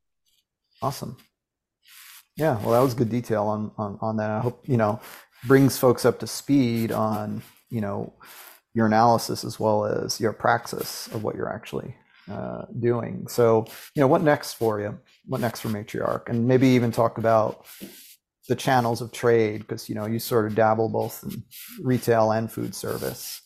awesome 0.81 1.17
yeah 2.35 2.59
well 2.61 2.71
that 2.71 2.79
was 2.79 2.93
good 2.93 3.09
detail 3.09 3.43
on 3.43 3.71
on, 3.77 3.97
on 4.01 4.17
that 4.17 4.31
i 4.31 4.39
hope 4.39 4.67
you 4.67 4.77
know 4.77 4.99
brings 5.45 5.77
folks 5.77 6.05
up 6.05 6.19
to 6.19 6.27
speed 6.27 6.91
on 6.91 7.41
you 7.69 7.81
know 7.81 8.13
your 8.73 8.87
analysis 8.87 9.43
as 9.43 9.59
well 9.59 9.85
as 9.85 10.19
your 10.19 10.33
praxis 10.33 11.07
of 11.13 11.23
what 11.23 11.35
you're 11.35 11.53
actually 11.53 11.95
uh, 12.31 12.65
doing. 12.79 13.27
So, 13.27 13.65
you 13.95 14.01
know, 14.01 14.07
what 14.07 14.23
next 14.23 14.53
for 14.53 14.79
you? 14.79 14.97
What 15.25 15.41
next 15.41 15.61
for 15.61 15.69
Matriark? 15.69 16.29
And 16.29 16.47
maybe 16.47 16.67
even 16.69 16.91
talk 16.91 17.17
about 17.17 17.65
the 18.47 18.55
channels 18.55 19.01
of 19.01 19.11
trade 19.11 19.59
because 19.59 19.87
you 19.87 19.95
know 19.95 20.05
you 20.05 20.19
sort 20.19 20.45
of 20.45 20.55
dabble 20.55 20.89
both 20.89 21.23
in 21.23 21.43
retail 21.81 22.31
and 22.31 22.51
food 22.51 22.75
service. 22.75 23.41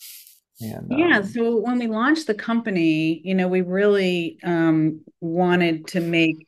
And 0.59 0.87
yeah, 0.89 1.17
um, 1.17 1.25
so 1.25 1.57
when 1.57 1.77
we 1.77 1.87
launched 1.87 2.25
the 2.25 2.33
company, 2.33 3.21
you 3.23 3.35
know, 3.35 3.47
we 3.47 3.61
really 3.61 4.39
um, 4.43 5.01
wanted 5.21 5.85
to 5.87 5.99
make 5.99 6.47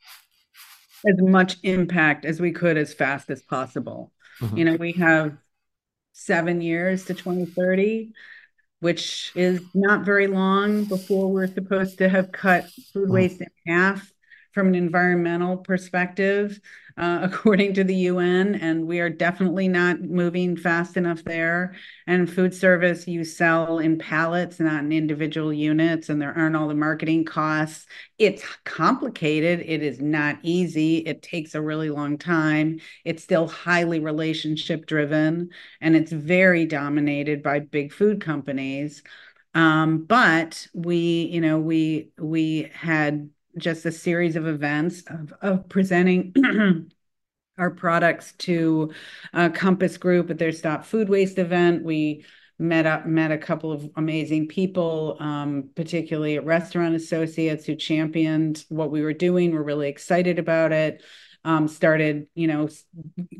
as 1.06 1.20
much 1.20 1.56
impact 1.62 2.24
as 2.24 2.40
we 2.40 2.52
could 2.52 2.76
as 2.76 2.94
fast 2.94 3.30
as 3.30 3.42
possible. 3.42 4.12
Mm-hmm. 4.40 4.56
You 4.56 4.64
know, 4.64 4.76
we 4.76 4.92
have 4.92 5.36
seven 6.12 6.60
years 6.60 7.04
to 7.06 7.14
2030 7.14 8.12
which 8.80 9.30
is 9.34 9.62
not 9.74 10.04
very 10.04 10.26
long 10.26 10.84
before 10.84 11.30
we're 11.30 11.46
supposed 11.46 11.98
to 11.98 12.08
have 12.08 12.32
cut 12.32 12.64
food 12.92 13.08
mm. 13.08 13.12
waste 13.12 13.40
in 13.40 13.48
half 13.66 14.10
from 14.52 14.68
an 14.68 14.74
environmental 14.74 15.58
perspective, 15.58 16.58
uh, 17.00 17.20
according 17.22 17.74
to 17.74 17.84
the 17.84 17.94
UN. 17.94 18.54
And 18.56 18.86
we 18.86 19.00
are 19.00 19.10
definitely 19.10 19.66
not 19.68 20.00
moving 20.02 20.56
fast 20.56 20.96
enough 20.96 21.24
there. 21.24 21.74
And 22.06 22.30
food 22.30 22.54
service, 22.54 23.08
you 23.08 23.24
sell 23.24 23.78
in 23.78 23.98
pallets, 23.98 24.60
not 24.60 24.84
in 24.84 24.92
individual 24.92 25.52
units, 25.52 26.08
and 26.08 26.20
there 26.20 26.36
aren't 26.36 26.56
all 26.56 26.68
the 26.68 26.74
marketing 26.74 27.24
costs. 27.24 27.86
It's 28.18 28.44
complicated. 28.64 29.60
It 29.60 29.82
is 29.82 30.00
not 30.00 30.38
easy. 30.42 30.98
It 30.98 31.22
takes 31.22 31.54
a 31.54 31.62
really 31.62 31.90
long 31.90 32.18
time. 32.18 32.80
It's 33.04 33.22
still 33.22 33.48
highly 33.48 34.00
relationship 34.00 34.86
driven, 34.86 35.50
and 35.80 35.96
it's 35.96 36.12
very 36.12 36.66
dominated 36.66 37.42
by 37.42 37.60
big 37.60 37.92
food 37.92 38.20
companies. 38.20 39.02
Um, 39.54 40.04
but 40.04 40.68
we, 40.74 41.28
you 41.32 41.40
know, 41.40 41.58
we 41.58 42.10
we 42.18 42.70
had 42.72 43.30
just 43.56 43.84
a 43.86 43.92
series 43.92 44.36
of 44.36 44.46
events 44.46 45.02
of, 45.06 45.32
of 45.42 45.68
presenting 45.68 46.34
our 47.58 47.70
products 47.70 48.32
to 48.38 48.92
uh, 49.34 49.48
Compass 49.50 49.96
Group 49.96 50.30
at 50.30 50.38
their 50.38 50.52
Stop 50.52 50.84
Food 50.84 51.08
Waste 51.08 51.38
event. 51.38 51.84
We 51.84 52.24
met 52.58 52.86
up 52.86 53.06
met 53.06 53.32
a 53.32 53.38
couple 53.38 53.72
of 53.72 53.88
amazing 53.96 54.48
people, 54.48 55.16
um, 55.20 55.70
particularly 55.74 56.36
at 56.36 56.44
Restaurant 56.44 56.94
Associates, 56.94 57.64
who 57.64 57.74
championed 57.74 58.64
what 58.68 58.90
we 58.90 59.02
were 59.02 59.14
doing. 59.14 59.52
We're 59.52 59.62
really 59.62 59.88
excited 59.88 60.38
about 60.38 60.72
it. 60.72 61.02
Um, 61.42 61.68
started, 61.68 62.26
you 62.34 62.48
know, 62.48 62.68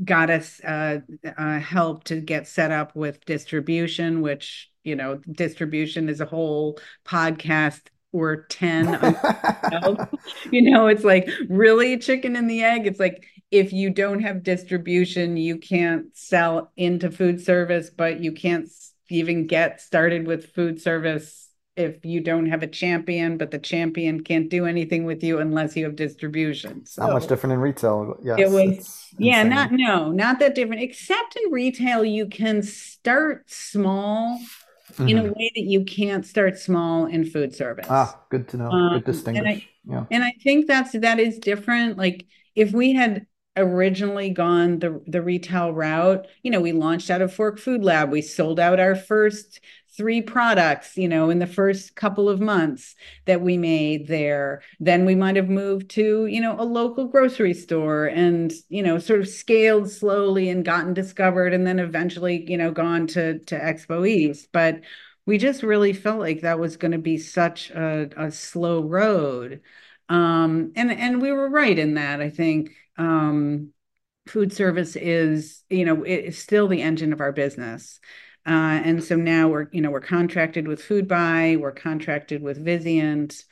got 0.02 0.30
us 0.30 0.58
uh, 0.64 1.00
uh, 1.36 1.58
help 1.58 2.04
to 2.04 2.18
get 2.20 2.48
set 2.48 2.70
up 2.70 2.96
with 2.96 3.22
distribution, 3.26 4.22
which 4.22 4.70
you 4.84 4.96
know, 4.96 5.20
distribution 5.30 6.08
is 6.08 6.20
a 6.20 6.26
whole 6.26 6.78
podcast 7.04 7.82
or 8.12 8.44
10 8.48 8.88
you 10.50 10.62
know 10.62 10.88
it's 10.88 11.04
like 11.04 11.28
really 11.48 11.96
chicken 11.98 12.36
and 12.36 12.50
the 12.50 12.62
egg? 12.62 12.86
It's 12.86 13.00
like 13.00 13.24
if 13.50 13.72
you 13.72 13.90
don't 13.90 14.20
have 14.20 14.42
distribution 14.42 15.36
you 15.36 15.58
can't 15.58 16.06
sell 16.16 16.72
into 16.76 17.10
food 17.10 17.40
service 17.40 17.90
but 17.90 18.20
you 18.20 18.32
can't 18.32 18.68
even 19.08 19.46
get 19.46 19.80
started 19.80 20.26
with 20.26 20.52
food 20.54 20.80
service 20.80 21.48
if 21.76 22.04
you 22.04 22.20
don't 22.20 22.46
have 22.46 22.62
a 22.62 22.66
champion 22.66 23.38
but 23.38 23.50
the 23.50 23.58
champion 23.58 24.22
can't 24.22 24.48
do 24.50 24.66
anything 24.66 25.04
with 25.04 25.22
you 25.22 25.38
unless 25.38 25.76
you 25.76 25.84
have 25.84 25.96
distribution. 25.96 26.84
So 26.84 27.02
not 27.02 27.12
much 27.12 27.26
different 27.26 27.54
in 27.54 27.60
retail 27.60 28.16
yes. 28.22 28.38
it 28.38 28.50
was 28.50 29.06
yeah 29.18 29.42
not 29.42 29.72
no 29.72 30.10
not 30.10 30.38
that 30.40 30.54
different 30.54 30.82
except 30.82 31.36
in 31.36 31.52
retail 31.52 32.04
you 32.04 32.26
can 32.26 32.62
start 32.62 33.50
small 33.50 34.38
mm-hmm. 35.00 35.08
in 35.08 35.18
a 35.18 35.22
mm-hmm. 35.22 35.38
way 35.38 35.52
that 35.54 35.64
you 35.64 35.84
can't 35.84 36.24
start 36.24 36.58
small 36.58 37.06
in 37.06 37.24
food 37.24 37.54
service. 37.54 37.86
Ah, 37.88 38.20
good 38.30 38.48
to 38.48 38.56
know. 38.56 38.70
Um, 38.70 38.94
good 38.94 39.04
distinguish. 39.04 39.40
And 39.40 39.48
I, 39.48 39.66
yeah. 39.84 40.04
and 40.10 40.24
I 40.24 40.32
think 40.42 40.66
that's 40.66 40.92
that 40.92 41.18
is 41.18 41.38
different. 41.38 41.96
Like 41.98 42.26
if 42.54 42.72
we 42.72 42.92
had 42.92 43.26
originally 43.56 44.30
gone 44.30 44.78
the 44.78 45.02
the 45.06 45.22
retail 45.22 45.72
route, 45.72 46.26
you 46.42 46.50
know, 46.50 46.60
we 46.60 46.72
launched 46.72 47.10
out 47.10 47.22
of 47.22 47.32
Fork 47.32 47.58
Food 47.58 47.82
Lab. 47.82 48.10
We 48.10 48.22
sold 48.22 48.60
out 48.60 48.80
our 48.80 48.94
first 48.94 49.60
three 49.96 50.22
products, 50.22 50.96
you 50.96 51.09
know, 51.09 51.31
in 51.31 51.38
the 51.38 51.46
first 51.46 51.96
couple 51.96 52.29
of 52.29 52.40
months 52.40 52.94
that 53.26 53.40
we 53.40 53.57
made 53.57 54.07
there. 54.07 54.62
Then 54.79 55.05
we 55.05 55.14
might 55.14 55.37
have 55.37 55.48
moved 55.48 55.90
to, 55.90 56.26
you 56.26 56.40
know, 56.40 56.57
a 56.59 56.64
local 56.64 57.07
grocery 57.09 57.55
store 57.55 58.07
and, 58.07 58.53
you 58.68 58.83
know, 58.83 58.98
sort 58.98 59.20
of 59.20 59.29
scaled 59.29 59.90
slowly 59.90 60.48
and 60.48 60.64
gotten 60.64 60.94
discovered 60.94 61.53
and 61.53 61.66
then 61.66 61.79
eventually, 61.79 62.50
you 62.50 62.57
know, 62.57 62.70
gone 62.70 63.07
to 63.09 63.38
to 63.40 63.59
Expo 63.59 64.09
East. 64.09 64.48
But 64.53 64.81
we 65.26 65.38
just 65.38 65.62
really 65.62 65.92
felt 65.92 66.20
like 66.20 66.40
that 66.40 66.59
was 66.59 66.76
going 66.76 66.92
to 66.92 66.98
be 66.98 67.18
such 67.18 67.70
a, 67.70 68.11
a 68.16 68.31
slow 68.31 68.83
road. 68.83 69.61
Um, 70.09 70.72
and 70.76 70.90
and 70.90 71.22
we 71.22 71.31
were 71.31 71.48
right 71.48 71.79
in 71.79 71.94
that. 71.94 72.20
I 72.20 72.31
think 72.31 72.70
um, 72.96 73.72
food 74.26 74.53
service 74.53 74.96
is, 74.96 75.62
you 75.70 75.85
know, 75.85 76.03
it's 76.05 76.38
still 76.38 76.68
the 76.68 76.83
engine 76.83 77.12
of 77.12 77.20
our 77.20 77.33
business. 77.33 78.00
Uh, 78.50 78.82
and 78.82 79.04
so 79.04 79.14
now 79.14 79.46
we're, 79.46 79.68
you 79.70 79.80
know, 79.80 79.92
we're 79.92 80.00
contracted 80.00 80.66
with 80.66 80.82
Foodbuy, 80.82 81.56
we're 81.56 81.70
contracted 81.70 82.42
with 82.42 82.64
Vizient. 82.64 83.44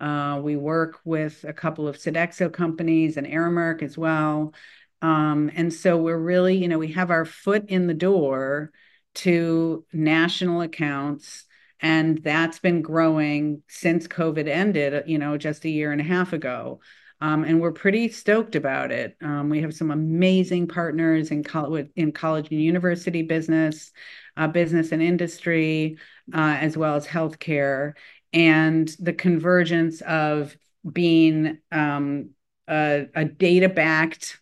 Uh, 0.00 0.40
we 0.42 0.56
work 0.56 0.98
with 1.04 1.44
a 1.46 1.52
couple 1.52 1.86
of 1.86 1.98
Sodexo 1.98 2.50
companies 2.50 3.18
and 3.18 3.26
Aramark 3.26 3.82
as 3.82 3.98
well. 3.98 4.54
Um, 5.02 5.50
and 5.54 5.70
so 5.70 5.98
we're 5.98 6.16
really, 6.16 6.56
you 6.56 6.68
know, 6.68 6.78
we 6.78 6.92
have 6.92 7.10
our 7.10 7.26
foot 7.26 7.66
in 7.68 7.86
the 7.86 7.92
door 7.92 8.72
to 9.16 9.84
national 9.92 10.62
accounts 10.62 11.44
and 11.80 12.22
that's 12.22 12.58
been 12.58 12.80
growing 12.80 13.62
since 13.68 14.08
COVID 14.08 14.48
ended, 14.48 15.04
you 15.06 15.18
know, 15.18 15.36
just 15.36 15.66
a 15.66 15.70
year 15.70 15.92
and 15.92 16.00
a 16.00 16.04
half 16.04 16.32
ago. 16.32 16.80
Um, 17.20 17.44
and 17.44 17.60
we're 17.60 17.72
pretty 17.72 18.08
stoked 18.08 18.54
about 18.54 18.92
it. 18.92 19.16
Um, 19.22 19.48
we 19.48 19.62
have 19.62 19.74
some 19.74 19.90
amazing 19.90 20.68
partners 20.68 21.30
in, 21.30 21.42
college, 21.42 21.88
in 21.96 22.12
college 22.12 22.48
and 22.50 22.60
university 22.60 23.22
business, 23.22 23.92
uh, 24.36 24.48
business 24.48 24.92
and 24.92 25.02
industry, 25.02 25.98
uh, 26.34 26.58
as 26.60 26.76
well 26.76 26.94
as 26.94 27.06
healthcare, 27.06 27.94
and 28.32 28.94
the 28.98 29.14
convergence 29.14 30.02
of 30.02 30.56
being 30.90 31.58
um, 31.72 32.30
a, 32.68 33.06
a 33.14 33.24
data 33.24 33.68
backed 33.68 34.38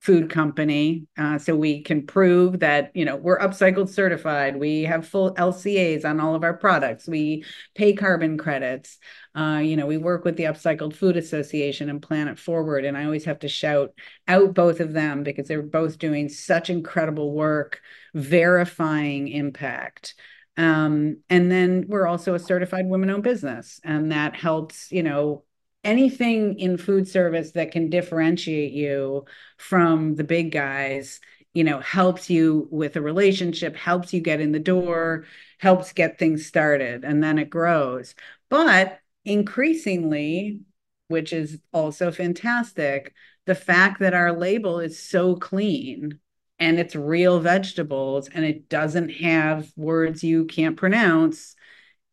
food 0.00 0.28
company 0.28 1.06
uh, 1.16 1.38
so 1.38 1.56
we 1.56 1.80
can 1.80 2.06
prove 2.06 2.60
that 2.60 2.90
you 2.94 3.06
know 3.06 3.16
we're 3.16 3.38
upcycled 3.38 3.88
certified. 3.88 4.54
We 4.54 4.82
have 4.82 5.08
full 5.08 5.34
lcas 5.34 6.04
on 6.04 6.20
all 6.20 6.34
of 6.34 6.44
our 6.44 6.52
products. 6.52 7.08
We 7.08 7.44
pay 7.74 7.94
carbon 7.94 8.36
credits 8.36 8.98
uh, 9.34 9.60
you 9.62 9.76
know 9.76 9.86
we 9.86 9.96
work 9.96 10.24
with 10.24 10.36
the 10.36 10.44
upcycled 10.44 10.94
food 10.94 11.16
association 11.16 11.88
and 11.88 12.02
planet 12.02 12.38
forward 12.38 12.84
and 12.84 12.96
i 12.96 13.04
always 13.04 13.24
have 13.24 13.38
to 13.38 13.48
shout 13.48 13.92
out 14.28 14.54
both 14.54 14.80
of 14.80 14.92
them 14.92 15.22
because 15.22 15.48
they're 15.48 15.62
both 15.62 15.98
doing 15.98 16.28
such 16.28 16.70
incredible 16.70 17.32
work 17.32 17.80
verifying 18.14 19.28
impact. 19.28 20.14
Um, 20.56 21.18
and 21.28 21.50
then 21.50 21.86
we're 21.88 22.06
also 22.06 22.34
a 22.34 22.38
certified 22.38 22.86
women 22.86 23.10
owned 23.10 23.24
business 23.24 23.80
and 23.82 24.12
that 24.12 24.36
helps 24.36 24.92
you 24.92 25.02
know 25.02 25.42
anything 25.82 26.58
in 26.60 26.78
food 26.78 27.08
service 27.08 27.50
that 27.52 27.72
can 27.72 27.90
differentiate 27.90 28.72
you 28.72 29.24
from 29.58 30.14
the 30.14 30.22
big 30.22 30.52
guys 30.52 31.20
you 31.54 31.64
know 31.64 31.80
helps 31.80 32.30
you 32.30 32.68
with 32.70 32.94
a 32.94 33.02
relationship 33.02 33.74
helps 33.74 34.14
you 34.14 34.20
get 34.20 34.40
in 34.40 34.52
the 34.52 34.60
door 34.60 35.26
helps 35.58 35.92
get 35.92 36.20
things 36.20 36.46
started 36.46 37.04
and 37.04 37.22
then 37.22 37.36
it 37.38 37.50
grows. 37.50 38.14
But 38.48 39.00
increasingly 39.24 40.60
which 41.08 41.32
is 41.32 41.58
also 41.72 42.10
fantastic 42.10 43.14
the 43.46 43.54
fact 43.54 44.00
that 44.00 44.14
our 44.14 44.32
label 44.32 44.80
is 44.80 44.98
so 44.98 45.36
clean 45.36 46.18
and 46.58 46.78
it's 46.78 46.94
real 46.94 47.40
vegetables 47.40 48.28
and 48.28 48.44
it 48.44 48.68
doesn't 48.68 49.10
have 49.10 49.70
words 49.76 50.24
you 50.24 50.44
can't 50.46 50.76
pronounce 50.76 51.56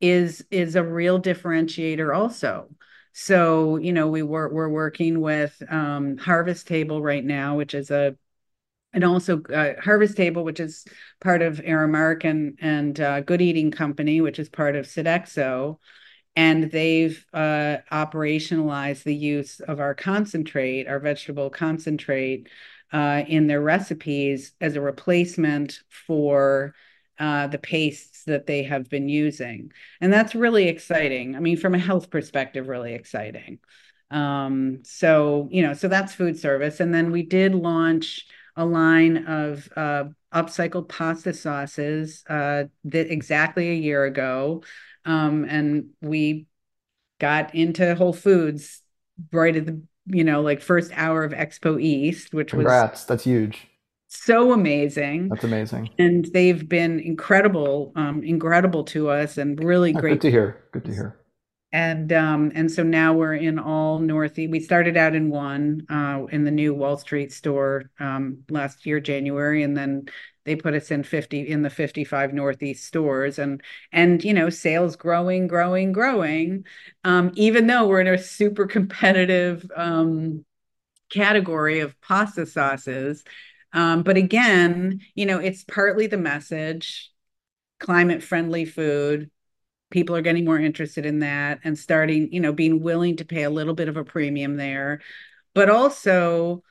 is 0.02 0.44
is 0.50 0.76
a 0.76 0.84
real 0.84 1.22
differentiator 1.22 2.14
also. 2.16 2.70
So, 3.14 3.78
you 3.78 3.94
know, 3.94 4.08
we 4.08 4.24
were 4.24 4.50
we're 4.52 4.70
working 4.70 5.22
with 5.22 5.62
um, 5.70 6.18
Harvest 6.18 6.68
Table 6.68 7.02
right 7.02 7.24
now, 7.24 7.56
which 7.56 7.74
is 7.74 7.92
a 7.92 8.16
and 8.94 9.04
also 9.04 9.42
uh, 9.44 9.80
Harvest 9.82 10.18
Table, 10.18 10.44
which 10.44 10.60
is 10.60 10.86
part 11.22 11.42
of 11.42 11.58
Aramark 11.60 12.26
and 12.26 12.58
and 12.62 13.00
uh, 13.00 13.22
Good 13.22 13.42
Eating 13.42 13.72
Company, 13.72 14.22
which 14.22 14.40
is 14.40 14.50
part 14.50 14.76
of 14.76 14.86
Sodexo, 14.88 15.78
and 16.36 16.72
they've 16.72 17.26
uh, 17.34 17.78
operationalized 17.92 19.04
the 19.04 19.16
use 19.16 19.60
of 19.60 19.80
our 19.80 19.94
concentrate, 19.94 20.88
our 20.88 21.00
vegetable 21.00 21.50
concentrate, 21.50 22.48
uh, 22.94 23.24
in 23.28 23.48
their 23.48 23.62
recipes 23.62 24.54
as 24.62 24.76
a 24.76 24.82
replacement 24.82 25.80
for 25.90 26.74
uh, 27.20 27.48
the 27.48 27.58
pastes 27.58 28.24
that 28.26 28.48
they 28.48 28.64
have 28.64 28.90
been 28.90 29.08
using. 29.08 29.72
And 30.00 30.12
that's 30.12 30.36
really 30.36 30.68
exciting. 30.68 31.36
I 31.36 31.40
mean, 31.40 31.58
from 31.58 31.76
a 31.76 31.80
health 31.80 32.10
perspective, 32.10 32.68
really 32.68 32.94
exciting. 32.94 33.60
Um, 34.10 34.80
so, 34.84 35.48
you 35.52 35.62
know, 35.64 35.74
so 35.74 35.88
that's 35.88 36.14
food 36.14 36.38
service. 36.38 36.80
And 36.80 36.94
then 36.94 37.12
we 37.12 37.24
did 37.24 37.56
launch 37.56 38.26
a 38.56 38.66
line 38.66 39.26
of 39.26 39.70
uh, 39.76 40.06
upcycled 40.34 40.90
pasta 40.90 41.34
sauces 41.34 42.24
uh, 42.30 42.66
that 42.86 43.12
exactly 43.12 43.70
a 43.70 43.76
year 43.76 44.04
ago. 44.04 44.64
Um, 45.06 45.46
and 45.46 45.90
we 46.02 46.48
got 47.20 47.56
into 47.56 47.96
Whole 47.96 48.14
Foods 48.14 48.82
right 49.32 49.56
at 49.56 49.66
the, 49.66 49.82
you 50.06 50.24
know, 50.24 50.42
like 50.42 50.62
first 50.62 50.92
hour 50.96 51.24
of 51.24 51.32
Expo 51.34 51.82
East, 51.82 52.34
which 52.34 52.52
Congrats. 52.52 53.02
was 53.02 53.06
that's 53.06 53.24
huge 53.24 53.68
so 54.12 54.52
amazing. 54.52 55.30
That's 55.30 55.46
amazing. 55.46 55.90
And 55.98 56.26
they've 56.26 56.68
been 56.68 57.00
incredible, 57.00 57.94
um, 57.96 58.24
incredible 58.24 58.84
to 58.86 59.10
us 59.10 59.38
and 59.38 59.62
really 59.64 59.94
great. 59.94 60.16
Good 60.16 60.22
to 60.22 60.32
hear. 60.32 60.64
Good 60.74 60.86
to 60.86 60.94
hear. 60.94 61.18
And 61.72 62.12
um, 62.12 62.52
and 62.54 62.70
so 62.70 62.84
now 62.84 63.14
we're 63.14 63.36
in 63.36 63.58
all 63.58 64.00
Northeast. 64.00 64.52
We 64.52 64.60
started 64.60 64.98
out 64.98 65.16
in 65.16 65.30
one 65.30 65.86
uh, 65.90 66.26
in 66.30 66.44
the 66.44 66.52
new 66.52 66.74
Wall 66.74 66.98
Street 66.98 67.32
store 67.32 67.90
um, 68.02 68.40
last 68.50 68.86
year, 68.86 69.00
January, 69.00 69.64
and 69.64 69.78
then 69.78 70.08
they 70.44 70.56
put 70.56 70.74
us 70.74 70.92
in 70.92 71.04
50 71.04 71.48
in 71.48 71.62
the 71.62 71.70
55 71.70 72.34
Northeast 72.34 72.86
stores, 72.86 73.40
and 73.40 73.62
and 73.92 74.24
you 74.24 74.34
know 74.34 74.50
sales 74.50 74.96
growing, 74.96 75.48
growing, 75.48 75.92
growing. 75.92 76.66
Um, 77.04 77.32
even 77.36 77.68
though 77.68 77.88
we're 77.88 78.02
in 78.02 78.08
a 78.08 78.18
super 78.18 78.66
competitive 78.68 79.70
um, 79.76 80.46
category 81.10 81.80
of 81.80 82.00
pasta 82.02 82.46
sauces, 82.46 83.24
um, 83.74 84.04
but 84.04 84.18
again, 84.18 85.02
you 85.16 85.26
know, 85.26 85.40
it's 85.40 85.64
partly 85.64 86.08
the 86.08 86.18
message, 86.18 87.12
climate 87.80 88.24
friendly 88.24 88.66
food. 88.66 89.30
People 89.90 90.16
are 90.16 90.22
getting 90.22 90.46
more 90.46 90.60
interested 90.60 91.06
in 91.06 91.20
that 91.20 91.60
and 91.64 91.78
starting, 91.78 92.32
you 92.32 92.40
know, 92.40 92.54
being 92.54 92.82
willing 92.82 93.18
to 93.18 93.26
pay 93.26 93.44
a 93.44 93.50
little 93.50 93.74
bit 93.74 93.90
of 93.90 93.98
a 93.98 94.06
premium 94.06 94.58
there. 94.58 95.02
But 95.54 95.70
also 95.70 96.64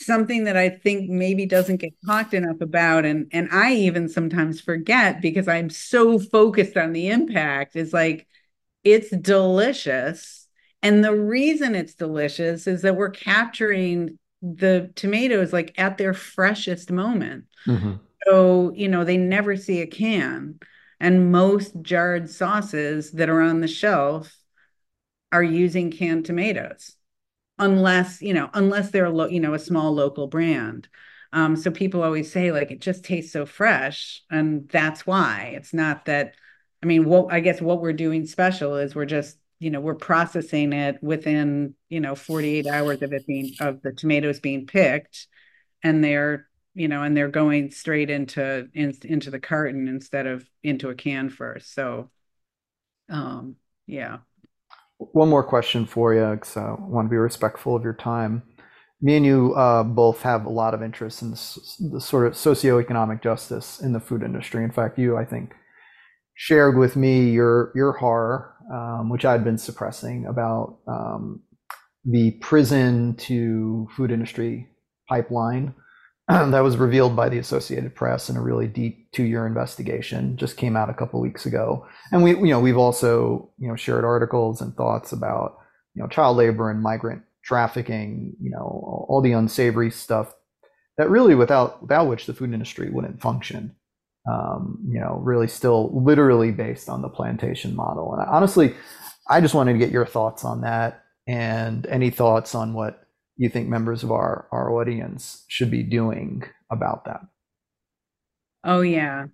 something 0.00 0.44
that 0.44 0.56
I 0.56 0.68
think 0.68 1.10
maybe 1.10 1.46
doesn't 1.46 1.78
get 1.78 1.94
talked 2.06 2.34
enough 2.34 2.60
about, 2.60 3.04
and 3.04 3.26
and 3.32 3.48
I 3.52 3.74
even 3.74 4.08
sometimes 4.08 4.60
forget 4.60 5.20
because 5.20 5.48
I'm 5.48 5.70
so 5.70 6.18
focused 6.18 6.76
on 6.76 6.92
the 6.92 7.08
impact, 7.08 7.76
is 7.76 7.92
like 7.92 8.26
it's 8.84 9.10
delicious. 9.10 10.46
And 10.82 11.04
the 11.04 11.14
reason 11.14 11.74
it's 11.74 11.94
delicious 11.94 12.66
is 12.68 12.82
that 12.82 12.96
we're 12.96 13.10
capturing 13.10 14.18
the 14.40 14.92
tomatoes 14.94 15.52
like 15.52 15.74
at 15.76 15.98
their 15.98 16.14
freshest 16.14 16.90
moment. 16.90 17.46
Mm-hmm. 17.66 17.94
So, 18.26 18.72
you 18.74 18.88
know, 18.88 19.04
they 19.04 19.16
never 19.16 19.56
see 19.56 19.80
a 19.80 19.86
can. 19.86 20.60
And 21.00 21.32
most 21.32 21.80
jarred 21.82 22.30
sauces 22.30 23.12
that 23.12 23.28
are 23.28 23.40
on 23.40 23.60
the 23.60 23.68
shelf 23.68 24.36
are 25.32 25.42
using 25.42 25.90
canned 25.90 26.24
tomatoes, 26.24 26.96
unless, 27.58 28.22
you 28.22 28.34
know, 28.34 28.50
unless 28.54 28.90
they're, 28.90 29.10
lo- 29.10 29.28
you 29.28 29.40
know, 29.40 29.54
a 29.54 29.58
small 29.58 29.92
local 29.92 30.26
brand. 30.26 30.88
Um, 31.32 31.56
so 31.56 31.70
people 31.70 32.02
always 32.02 32.32
say, 32.32 32.52
like, 32.52 32.70
it 32.70 32.80
just 32.80 33.04
tastes 33.04 33.32
so 33.32 33.46
fresh. 33.46 34.22
And 34.30 34.68
that's 34.68 35.06
why 35.06 35.52
it's 35.54 35.74
not 35.74 36.06
that, 36.06 36.34
I 36.82 36.86
mean, 36.86 37.04
what 37.04 37.32
I 37.32 37.40
guess 37.40 37.60
what 37.60 37.80
we're 37.80 37.92
doing 37.92 38.26
special 38.26 38.76
is 38.76 38.94
we're 38.94 39.04
just 39.04 39.38
you 39.60 39.70
know 39.70 39.80
we're 39.80 39.94
processing 39.96 40.72
it 40.72 41.02
within 41.02 41.74
you 41.88 42.00
know 42.00 42.14
48 42.14 42.66
hours 42.68 43.02
of 43.02 43.12
it 43.12 43.26
being 43.26 43.54
of 43.60 43.82
the 43.82 43.92
tomatoes 43.92 44.38
being 44.38 44.66
picked 44.66 45.26
and 45.82 46.02
they're 46.02 46.48
you 46.74 46.88
know 46.88 47.02
and 47.02 47.16
they're 47.16 47.28
going 47.28 47.70
straight 47.70 48.10
into 48.10 48.68
in, 48.74 48.94
into 49.04 49.30
the 49.30 49.40
carton 49.40 49.88
instead 49.88 50.26
of 50.26 50.48
into 50.62 50.90
a 50.90 50.94
can 50.94 51.28
first 51.28 51.74
so 51.74 52.10
um 53.08 53.56
yeah 53.86 54.18
one 54.98 55.28
more 55.28 55.44
question 55.44 55.86
for 55.86 56.14
you 56.14 56.26
because 56.34 56.56
i 56.56 56.74
want 56.78 57.06
to 57.06 57.10
be 57.10 57.16
respectful 57.16 57.76
of 57.76 57.82
your 57.82 57.94
time. 57.94 58.42
Me 59.00 59.16
and 59.16 59.24
you 59.24 59.54
uh, 59.54 59.84
both 59.84 60.22
have 60.22 60.44
a 60.44 60.50
lot 60.50 60.74
of 60.74 60.82
interest 60.82 61.22
in 61.22 61.30
this, 61.30 61.80
the 61.92 62.00
sort 62.00 62.26
of 62.26 62.32
socioeconomic 62.32 63.22
justice 63.22 63.80
in 63.80 63.92
the 63.92 64.00
food 64.00 64.22
industry. 64.22 64.64
In 64.64 64.72
fact 64.72 64.98
you 64.98 65.16
i 65.16 65.24
think 65.24 65.54
shared 66.34 66.76
with 66.76 66.96
me 66.96 67.30
your 67.30 67.72
your 67.74 67.92
horror 67.92 68.54
um, 68.72 69.08
which 69.08 69.24
I'd 69.24 69.44
been 69.44 69.58
suppressing 69.58 70.26
about 70.26 70.78
um, 70.86 71.42
the 72.04 72.32
prison 72.40 73.14
to 73.16 73.88
food 73.96 74.10
industry 74.10 74.68
pipeline 75.08 75.74
that 76.50 76.60
was 76.60 76.76
revealed 76.76 77.16
by 77.16 77.28
the 77.28 77.38
Associated 77.38 77.94
Press 77.94 78.28
in 78.28 78.36
a 78.36 78.42
really 78.42 78.66
deep 78.66 79.10
two-year 79.12 79.46
investigation. 79.46 80.36
Just 80.36 80.56
came 80.56 80.76
out 80.76 80.90
a 80.90 80.94
couple 80.94 81.20
weeks 81.20 81.46
ago, 81.46 81.86
and 82.12 82.22
we, 82.22 82.30
you 82.36 82.48
know, 82.48 82.60
we've 82.60 82.78
also, 82.78 83.50
you 83.58 83.68
know, 83.68 83.76
shared 83.76 84.04
articles 84.04 84.60
and 84.60 84.74
thoughts 84.74 85.12
about, 85.12 85.58
you 85.94 86.02
know, 86.02 86.08
child 86.08 86.36
labor 86.36 86.70
and 86.70 86.82
migrant 86.82 87.22
trafficking, 87.44 88.36
you 88.40 88.50
know, 88.50 89.06
all 89.08 89.22
the 89.22 89.32
unsavory 89.32 89.90
stuff 89.90 90.34
that 90.98 91.08
really, 91.08 91.34
without 91.34 91.80
without 91.80 92.08
which 92.08 92.26
the 92.26 92.34
food 92.34 92.52
industry 92.52 92.90
wouldn't 92.90 93.20
function 93.22 93.74
um, 94.28 94.78
you 94.86 95.00
know, 95.00 95.20
really 95.22 95.48
still 95.48 95.90
literally 95.92 96.50
based 96.50 96.88
on 96.88 97.02
the 97.02 97.08
plantation 97.08 97.74
model. 97.74 98.14
And 98.14 98.28
honestly, 98.28 98.74
I 99.28 99.40
just 99.40 99.54
wanted 99.54 99.72
to 99.72 99.78
get 99.78 99.90
your 99.90 100.06
thoughts 100.06 100.44
on 100.44 100.62
that 100.62 101.04
and 101.26 101.86
any 101.86 102.10
thoughts 102.10 102.54
on 102.54 102.74
what 102.74 103.07
you 103.38 103.48
think 103.48 103.68
members 103.68 104.02
of 104.02 104.10
our, 104.10 104.46
our 104.52 104.70
audience 104.70 105.44
should 105.48 105.70
be 105.70 105.82
doing 105.82 106.42
about 106.70 107.06
that? 107.06 107.20
Oh 108.64 108.82
yeah. 108.82 109.26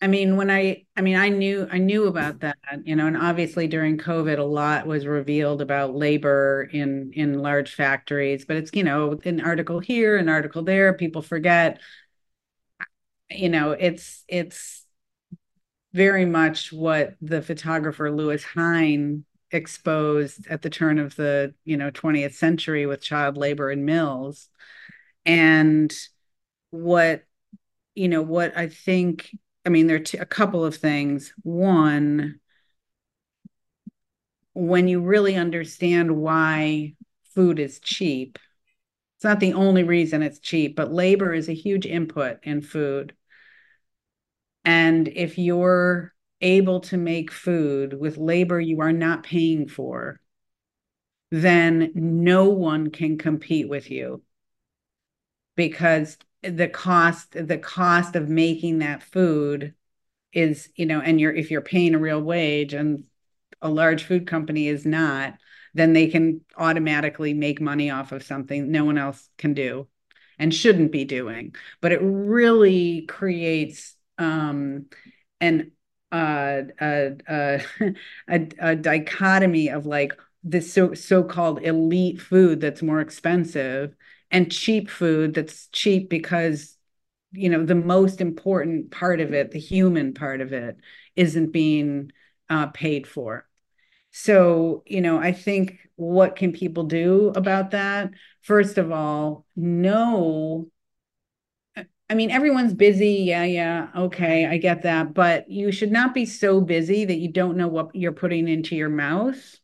I 0.00 0.06
mean, 0.06 0.36
when 0.36 0.48
I, 0.48 0.86
I 0.96 1.00
mean, 1.00 1.16
I 1.16 1.28
knew, 1.28 1.66
I 1.72 1.78
knew 1.78 2.06
about 2.06 2.40
that, 2.40 2.56
you 2.84 2.94
know, 2.94 3.08
and 3.08 3.16
obviously 3.16 3.66
during 3.66 3.98
COVID, 3.98 4.38
a 4.38 4.44
lot 4.44 4.86
was 4.86 5.06
revealed 5.06 5.60
about 5.60 5.96
labor 5.96 6.68
in 6.72 7.10
in 7.14 7.40
large 7.40 7.74
factories. 7.74 8.44
But 8.44 8.58
it's, 8.58 8.70
you 8.74 8.84
know, 8.84 9.18
an 9.24 9.40
article 9.40 9.80
here, 9.80 10.16
an 10.16 10.28
article 10.28 10.62
there. 10.62 10.92
People 10.94 11.22
forget. 11.22 11.80
You 13.28 13.48
know, 13.48 13.72
it's 13.72 14.24
it's 14.28 14.86
very 15.92 16.24
much 16.26 16.72
what 16.72 17.16
the 17.20 17.42
photographer 17.42 18.10
Lewis 18.10 18.44
Hine 18.44 19.24
exposed 19.50 20.46
at 20.48 20.62
the 20.62 20.70
turn 20.70 20.98
of 20.98 21.16
the 21.16 21.54
you 21.64 21.76
know 21.76 21.90
20th 21.90 22.34
century 22.34 22.86
with 22.86 23.00
child 23.00 23.36
labor 23.36 23.70
in 23.70 23.84
mills, 23.84 24.48
and 25.24 25.92
what 26.70 27.24
you 27.94 28.08
know 28.08 28.22
what 28.22 28.56
I 28.56 28.68
think 28.68 29.30
I 29.68 29.70
mean, 29.70 29.86
there 29.86 29.96
are 29.96 30.00
t- 30.00 30.16
a 30.16 30.24
couple 30.24 30.64
of 30.64 30.76
things. 30.76 31.34
One, 31.42 32.40
when 34.54 34.88
you 34.88 35.02
really 35.02 35.36
understand 35.36 36.16
why 36.16 36.94
food 37.34 37.58
is 37.58 37.78
cheap, 37.78 38.38
it's 39.16 39.24
not 39.24 39.40
the 39.40 39.52
only 39.52 39.82
reason 39.82 40.22
it's 40.22 40.38
cheap, 40.38 40.74
but 40.74 40.90
labor 40.90 41.34
is 41.34 41.50
a 41.50 41.54
huge 41.54 41.84
input 41.84 42.38
in 42.44 42.62
food. 42.62 43.14
And 44.64 45.06
if 45.08 45.36
you're 45.36 46.14
able 46.40 46.80
to 46.80 46.96
make 46.96 47.32
food 47.32 47.98
with 47.98 48.16
labor 48.16 48.60
you 48.60 48.80
are 48.80 48.92
not 48.92 49.22
paying 49.22 49.68
for, 49.68 50.20
then 51.30 51.92
no 51.94 52.48
one 52.48 52.90
can 52.90 53.18
compete 53.18 53.68
with 53.68 53.90
you. 53.90 54.22
Because 55.56 56.16
the 56.42 56.68
cost 56.68 57.32
the 57.32 57.58
cost 57.58 58.14
of 58.14 58.28
making 58.28 58.78
that 58.78 59.02
food 59.02 59.74
is 60.32 60.68
you 60.76 60.86
know 60.86 61.00
and 61.00 61.20
you're 61.20 61.34
if 61.34 61.50
you're 61.50 61.60
paying 61.60 61.94
a 61.94 61.98
real 61.98 62.20
wage 62.22 62.74
and 62.74 63.04
a 63.60 63.68
large 63.68 64.04
food 64.04 64.26
company 64.26 64.68
is 64.68 64.86
not 64.86 65.34
then 65.74 65.92
they 65.92 66.06
can 66.06 66.40
automatically 66.56 67.34
make 67.34 67.60
money 67.60 67.90
off 67.90 68.12
of 68.12 68.22
something 68.22 68.70
no 68.70 68.84
one 68.84 68.98
else 68.98 69.28
can 69.36 69.52
do 69.52 69.88
and 70.38 70.54
shouldn't 70.54 70.92
be 70.92 71.04
doing. 71.04 71.54
But 71.80 71.92
it 71.92 72.00
really 72.02 73.02
creates 73.02 73.96
um 74.16 74.86
an 75.40 75.72
uh, 76.12 76.62
a, 76.80 77.16
a, 78.28 78.48
a, 78.58 78.76
dichotomy 78.76 79.68
of 79.68 79.86
like 79.86 80.12
this 80.42 80.72
so 80.72 80.94
so-called 80.94 81.62
elite 81.62 82.20
food 82.20 82.60
that's 82.60 82.82
more 82.82 83.00
expensive 83.00 83.94
and 84.30 84.50
cheap 84.50 84.88
food 84.88 85.34
that's 85.34 85.66
cheap 85.68 86.08
because 86.08 86.76
you 87.32 87.50
know 87.50 87.64
the 87.64 87.74
most 87.74 88.20
important 88.20 88.90
part 88.90 89.20
of 89.20 89.34
it 89.34 89.50
the 89.50 89.58
human 89.58 90.14
part 90.14 90.40
of 90.40 90.52
it 90.52 90.78
isn't 91.16 91.52
being 91.52 92.10
uh, 92.48 92.68
paid 92.68 93.06
for. 93.06 93.46
So 94.10 94.82
you 94.86 95.00
know 95.00 95.18
i 95.18 95.32
think 95.32 95.78
what 95.96 96.36
can 96.36 96.52
people 96.52 96.84
do 96.84 97.32
about 97.34 97.72
that? 97.72 98.12
First 98.42 98.78
of 98.78 98.92
all 98.92 99.44
know 99.56 100.70
I 102.10 102.14
mean, 102.14 102.30
everyone's 102.30 102.72
busy. 102.74 103.10
Yeah, 103.26 103.44
yeah. 103.44 103.88
Okay, 103.94 104.46
I 104.46 104.56
get 104.56 104.82
that. 104.82 105.12
But 105.12 105.50
you 105.50 105.70
should 105.72 105.92
not 105.92 106.14
be 106.14 106.24
so 106.24 106.60
busy 106.60 107.04
that 107.04 107.18
you 107.18 107.30
don't 107.30 107.56
know 107.56 107.68
what 107.68 107.94
you're 107.94 108.12
putting 108.12 108.48
into 108.48 108.74
your 108.76 108.88
mouth. 108.88 109.58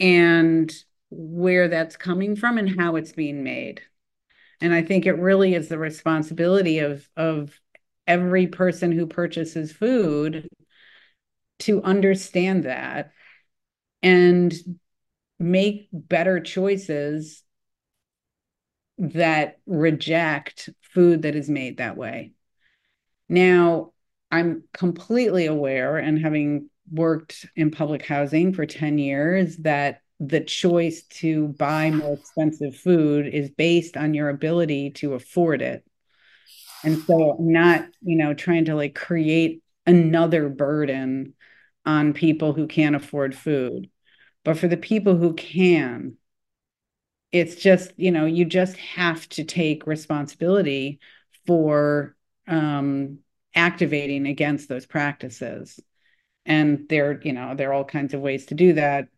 And 0.00 0.72
where 1.10 1.68
that's 1.68 1.96
coming 1.96 2.36
from 2.36 2.58
and 2.58 2.78
how 2.78 2.96
it's 2.96 3.12
being 3.12 3.42
made. 3.42 3.82
And 4.60 4.74
I 4.74 4.82
think 4.82 5.06
it 5.06 5.14
really 5.14 5.54
is 5.54 5.68
the 5.68 5.78
responsibility 5.78 6.80
of 6.80 7.08
of 7.16 7.60
every 8.06 8.46
person 8.48 8.92
who 8.92 9.06
purchases 9.06 9.72
food 9.72 10.48
to 11.60 11.82
understand 11.82 12.64
that 12.64 13.12
and 14.02 14.54
make 15.38 15.88
better 15.92 16.40
choices 16.40 17.42
that 18.98 19.58
reject 19.66 20.68
food 20.82 21.22
that 21.22 21.36
is 21.36 21.48
made 21.48 21.78
that 21.78 21.96
way. 21.96 22.32
Now, 23.28 23.92
I'm 24.30 24.64
completely 24.72 25.46
aware 25.46 25.96
and 25.96 26.18
having 26.18 26.68
worked 26.90 27.46
in 27.56 27.70
public 27.70 28.04
housing 28.04 28.52
for 28.52 28.66
10 28.66 28.98
years 28.98 29.56
that 29.58 30.00
the 30.20 30.40
choice 30.40 31.04
to 31.04 31.48
buy 31.48 31.90
more 31.90 32.14
expensive 32.14 32.76
food 32.76 33.26
is 33.26 33.50
based 33.50 33.96
on 33.96 34.14
your 34.14 34.28
ability 34.28 34.90
to 34.90 35.14
afford 35.14 35.62
it. 35.62 35.84
And 36.84 36.98
so 37.02 37.36
not, 37.38 37.86
you 38.02 38.16
know, 38.16 38.34
trying 38.34 38.66
to 38.66 38.74
like 38.74 38.94
create 38.94 39.62
another 39.86 40.48
burden 40.48 41.34
on 41.86 42.12
people 42.12 42.52
who 42.52 42.66
can't 42.66 42.96
afford 42.96 43.34
food. 43.34 43.88
But 44.44 44.58
for 44.58 44.68
the 44.68 44.76
people 44.76 45.16
who 45.16 45.34
can, 45.34 46.16
it's 47.32 47.56
just, 47.56 47.92
you 47.96 48.10
know, 48.10 48.24
you 48.26 48.44
just 48.44 48.76
have 48.76 49.28
to 49.30 49.44
take 49.44 49.86
responsibility 49.86 51.00
for 51.46 52.16
um, 52.46 53.18
activating 53.54 54.26
against 54.26 54.68
those 54.68 54.86
practices. 54.86 55.78
And 56.46 56.88
there, 56.88 57.20
you 57.22 57.32
know, 57.34 57.54
there 57.54 57.70
are 57.70 57.74
all 57.74 57.84
kinds 57.84 58.14
of 58.14 58.20
ways 58.20 58.46
to 58.46 58.54
do 58.54 58.74
that 58.74 59.08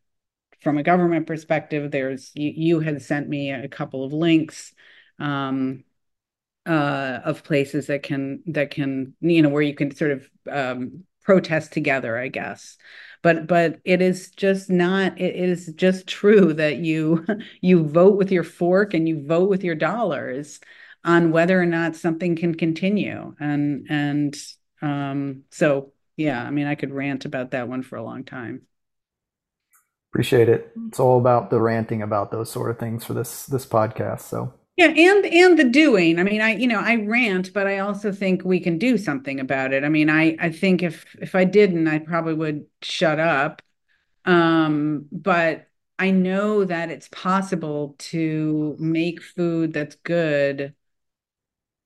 from 0.60 0.78
a 0.78 0.82
government 0.82 1.26
perspective, 1.26 1.90
there's 1.90 2.30
you, 2.34 2.52
you 2.54 2.80
had 2.80 3.02
sent 3.02 3.28
me 3.28 3.50
a 3.50 3.68
couple 3.68 4.04
of 4.04 4.12
links 4.12 4.72
um, 5.18 5.84
uh, 6.66 7.20
of 7.24 7.42
places 7.44 7.86
that 7.86 8.02
can 8.02 8.42
that 8.46 8.70
can 8.70 9.14
you 9.20 9.42
know 9.42 9.48
where 9.48 9.62
you 9.62 9.74
can 9.74 9.94
sort 9.94 10.10
of 10.12 10.30
um, 10.50 11.04
protest 11.22 11.72
together, 11.72 12.18
I 12.18 12.28
guess. 12.28 12.76
But 13.22 13.46
but 13.46 13.80
it 13.84 14.00
is 14.00 14.30
just 14.30 14.70
not. 14.70 15.20
It 15.20 15.36
is 15.36 15.66
just 15.74 16.06
true 16.06 16.54
that 16.54 16.78
you 16.78 17.26
you 17.60 17.86
vote 17.86 18.16
with 18.16 18.32
your 18.32 18.44
fork 18.44 18.94
and 18.94 19.08
you 19.08 19.26
vote 19.26 19.48
with 19.50 19.64
your 19.64 19.74
dollars 19.74 20.60
on 21.04 21.30
whether 21.30 21.60
or 21.60 21.66
not 21.66 21.96
something 21.96 22.36
can 22.36 22.54
continue. 22.54 23.34
And 23.40 23.86
and 23.90 24.36
um, 24.82 25.42
so 25.50 25.92
yeah, 26.16 26.42
I 26.42 26.50
mean, 26.50 26.66
I 26.66 26.74
could 26.74 26.92
rant 26.92 27.24
about 27.24 27.52
that 27.52 27.68
one 27.68 27.82
for 27.82 27.96
a 27.96 28.02
long 28.02 28.24
time. 28.24 28.62
Appreciate 30.12 30.48
it. 30.48 30.72
It's 30.88 30.98
all 30.98 31.18
about 31.18 31.50
the 31.50 31.60
ranting 31.60 32.02
about 32.02 32.30
those 32.30 32.50
sort 32.50 32.70
of 32.70 32.78
things 32.78 33.04
for 33.04 33.14
this 33.14 33.46
this 33.46 33.64
podcast. 33.64 34.22
So 34.22 34.52
yeah, 34.80 35.12
and 35.12 35.26
and 35.26 35.58
the 35.58 35.64
doing. 35.64 36.18
I 36.18 36.22
mean, 36.22 36.40
I 36.40 36.54
you 36.56 36.66
know 36.66 36.80
I 36.80 36.96
rant, 36.96 37.52
but 37.52 37.66
I 37.66 37.78
also 37.80 38.12
think 38.12 38.44
we 38.44 38.60
can 38.60 38.78
do 38.78 38.96
something 38.98 39.40
about 39.40 39.72
it. 39.72 39.84
I 39.84 39.88
mean, 39.88 40.08
I 40.10 40.36
I 40.40 40.50
think 40.50 40.82
if 40.82 41.04
if 41.20 41.34
I 41.34 41.44
didn't, 41.44 41.86
I 41.88 41.98
probably 41.98 42.34
would 42.34 42.66
shut 42.82 43.18
up. 43.20 43.62
Um, 44.24 45.06
but 45.12 45.68
I 45.98 46.10
know 46.12 46.64
that 46.64 46.90
it's 46.90 47.08
possible 47.08 47.96
to 47.98 48.76
make 48.78 49.22
food 49.22 49.72
that's 49.72 49.96
good 49.96 50.74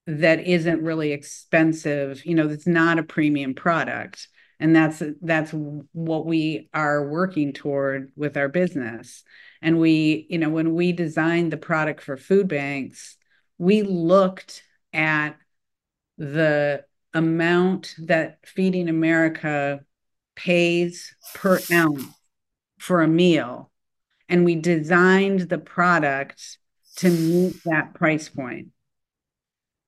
that 0.06 0.40
isn't 0.46 0.82
really 0.82 1.12
expensive. 1.12 2.24
You 2.26 2.34
know, 2.34 2.46
that's 2.48 2.66
not 2.66 2.98
a 2.98 3.02
premium 3.02 3.54
product 3.54 4.28
and 4.60 4.74
that's 4.74 5.02
that's 5.22 5.50
what 5.52 6.26
we 6.26 6.68
are 6.72 7.08
working 7.08 7.52
toward 7.52 8.12
with 8.16 8.36
our 8.36 8.48
business 8.48 9.24
and 9.64 9.80
we 9.80 10.26
you 10.30 10.38
know 10.38 10.48
when 10.48 10.74
we 10.74 10.92
designed 10.92 11.52
the 11.52 11.56
product 11.56 12.02
for 12.02 12.16
food 12.16 12.46
banks 12.46 13.16
we 13.58 13.82
looked 13.82 14.62
at 14.92 15.36
the 16.18 16.84
amount 17.12 17.94
that 17.98 18.38
feeding 18.44 18.88
america 18.88 19.80
pays 20.36 21.14
per 21.34 21.58
ounce 21.72 22.04
for 22.78 23.02
a 23.02 23.08
meal 23.08 23.70
and 24.28 24.44
we 24.44 24.54
designed 24.54 25.40
the 25.40 25.58
product 25.58 26.58
to 26.96 27.10
meet 27.10 27.56
that 27.64 27.94
price 27.94 28.28
point 28.28 28.68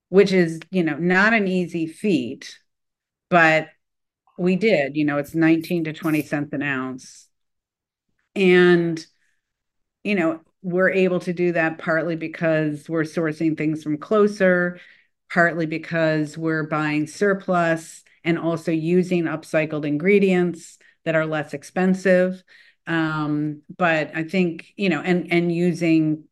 which 0.08 0.32
is 0.32 0.58
you 0.70 0.82
know 0.82 0.96
not 0.96 1.32
an 1.32 1.46
easy 1.46 1.86
feat 1.86 2.58
but 3.28 3.68
we 4.38 4.56
did. 4.56 4.96
You 4.96 5.04
know, 5.04 5.18
it's 5.18 5.34
19 5.34 5.84
to 5.84 5.92
20 5.92 6.22
cents 6.22 6.52
an 6.52 6.62
ounce. 6.62 7.28
And, 8.34 9.04
you 10.06 10.14
know, 10.14 10.40
we're 10.62 10.90
able 10.90 11.20
to 11.20 11.32
do 11.32 11.52
that 11.52 11.78
partly 11.78 12.16
because 12.16 12.88
we're 12.88 13.02
sourcing 13.02 13.56
things 13.56 13.82
from 13.82 13.98
closer, 13.98 14.80
partly 15.32 15.66
because 15.66 16.38
we're 16.38 16.64
buying 16.66 17.06
surplus 17.06 18.04
and 18.24 18.38
also 18.38 18.72
using 18.72 19.24
upcycled 19.24 19.84
ingredients 19.84 20.78
that 21.04 21.14
are 21.14 21.26
less 21.26 21.54
expensive. 21.54 22.42
Um, 22.86 23.62
but 23.76 24.12
I 24.14 24.24
think, 24.24 24.72
you 24.76 24.88
know, 24.88 25.00
and 25.00 25.32
and 25.32 25.52
using 25.52 26.24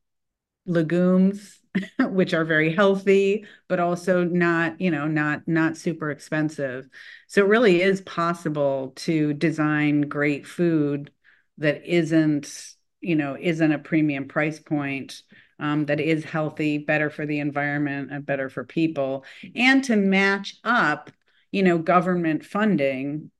legumes 0.66 1.60
which 2.00 2.32
are 2.32 2.44
very 2.44 2.72
healthy 2.72 3.44
but 3.68 3.80
also 3.80 4.24
not 4.24 4.80
you 4.80 4.90
know 4.90 5.06
not 5.06 5.46
not 5.46 5.76
super 5.76 6.10
expensive 6.10 6.88
so 7.26 7.44
it 7.44 7.48
really 7.48 7.82
is 7.82 8.00
possible 8.02 8.92
to 8.96 9.34
design 9.34 10.02
great 10.02 10.46
food 10.46 11.10
that 11.58 11.84
isn't 11.84 12.74
you 13.04 13.16
know 13.16 13.36
isn't 13.38 13.72
a 13.72 13.78
premium 13.78 14.26
price 14.28 14.58
point 14.58 15.22
um, 15.58 15.86
that 15.86 16.00
is 16.00 16.24
healthy, 16.24 16.78
better 16.78 17.10
for 17.10 17.26
the 17.26 17.38
environment, 17.38 18.10
and 18.10 18.26
better 18.26 18.48
for 18.48 18.64
people, 18.64 19.24
and 19.54 19.84
to 19.84 19.96
match 19.96 20.56
up, 20.64 21.10
you 21.52 21.62
know, 21.62 21.78
government 21.78 22.44
funding, 22.44 23.30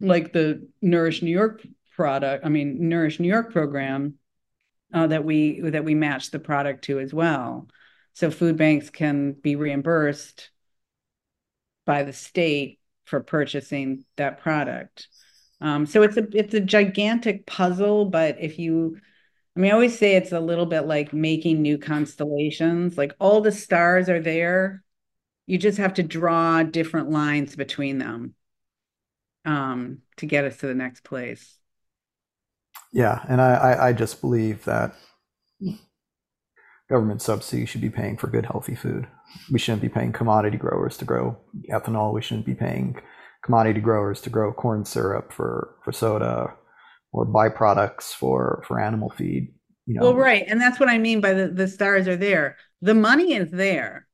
like 0.00 0.32
the 0.32 0.68
Nourish 0.80 1.22
New 1.22 1.30
York 1.30 1.66
product. 1.94 2.44
I 2.44 2.48
mean, 2.48 2.88
Nourish 2.88 3.18
New 3.18 3.28
York 3.28 3.52
program 3.52 4.14
uh, 4.92 5.08
that 5.08 5.24
we 5.24 5.60
that 5.60 5.84
we 5.84 5.94
match 5.94 6.30
the 6.30 6.38
product 6.38 6.84
to 6.84 7.00
as 7.00 7.12
well. 7.12 7.68
So 8.12 8.30
food 8.30 8.56
banks 8.56 8.88
can 8.88 9.32
be 9.32 9.56
reimbursed 9.56 10.50
by 11.84 12.02
the 12.02 12.12
state 12.12 12.80
for 13.04 13.20
purchasing 13.20 14.04
that 14.16 14.40
product. 14.40 15.08
Um, 15.60 15.86
so 15.86 16.02
it's 16.02 16.16
a 16.16 16.26
it's 16.36 16.54
a 16.54 16.60
gigantic 16.60 17.46
puzzle, 17.46 18.06
but 18.06 18.36
if 18.40 18.58
you 18.58 18.98
I 19.56 19.60
mean, 19.60 19.70
I 19.70 19.74
always 19.74 19.98
say 19.98 20.16
it's 20.16 20.32
a 20.32 20.40
little 20.40 20.66
bit 20.66 20.82
like 20.82 21.14
making 21.14 21.62
new 21.62 21.78
constellations. 21.78 22.98
Like 22.98 23.14
all 23.18 23.40
the 23.40 23.52
stars 23.52 24.08
are 24.10 24.20
there. 24.20 24.82
You 25.46 25.56
just 25.58 25.78
have 25.78 25.94
to 25.94 26.02
draw 26.02 26.62
different 26.62 27.10
lines 27.10 27.56
between 27.56 27.98
them 27.98 28.34
um, 29.46 29.98
to 30.16 30.26
get 30.26 30.44
us 30.44 30.58
to 30.58 30.66
the 30.66 30.74
next 30.74 31.04
place. 31.04 31.56
Yeah, 32.92 33.24
and 33.28 33.40
I, 33.40 33.88
I 33.88 33.92
just 33.92 34.20
believe 34.20 34.64
that 34.64 34.94
government 36.88 37.22
subsidy 37.22 37.64
should 37.66 37.80
be 37.80 37.90
paying 37.90 38.16
for 38.16 38.26
good, 38.28 38.46
healthy 38.46 38.74
food. 38.74 39.06
We 39.50 39.58
shouldn't 39.58 39.82
be 39.82 39.88
paying 39.88 40.12
commodity 40.12 40.56
growers 40.56 40.96
to 40.98 41.04
grow 41.04 41.38
ethanol. 41.70 42.12
We 42.12 42.22
shouldn't 42.22 42.46
be 42.46 42.54
paying 42.54 42.96
commodity 43.44 43.80
growers 43.80 44.20
to 44.22 44.30
grow 44.30 44.52
corn 44.52 44.84
syrup 44.84 45.32
for, 45.32 45.76
for 45.84 45.92
soda 45.92 46.52
or 47.16 47.26
byproducts 47.26 48.14
for 48.14 48.62
for 48.68 48.78
animal 48.78 49.10
feed. 49.10 49.52
You 49.86 49.94
know. 49.94 50.02
Well, 50.02 50.14
right, 50.14 50.44
and 50.46 50.60
that's 50.60 50.78
what 50.78 50.88
I 50.88 50.98
mean 50.98 51.20
by 51.20 51.32
the 51.32 51.48
the 51.48 51.66
stars 51.66 52.06
are 52.06 52.16
there. 52.16 52.56
The 52.82 52.94
money 52.94 53.34
is 53.34 53.50
there. 53.50 54.06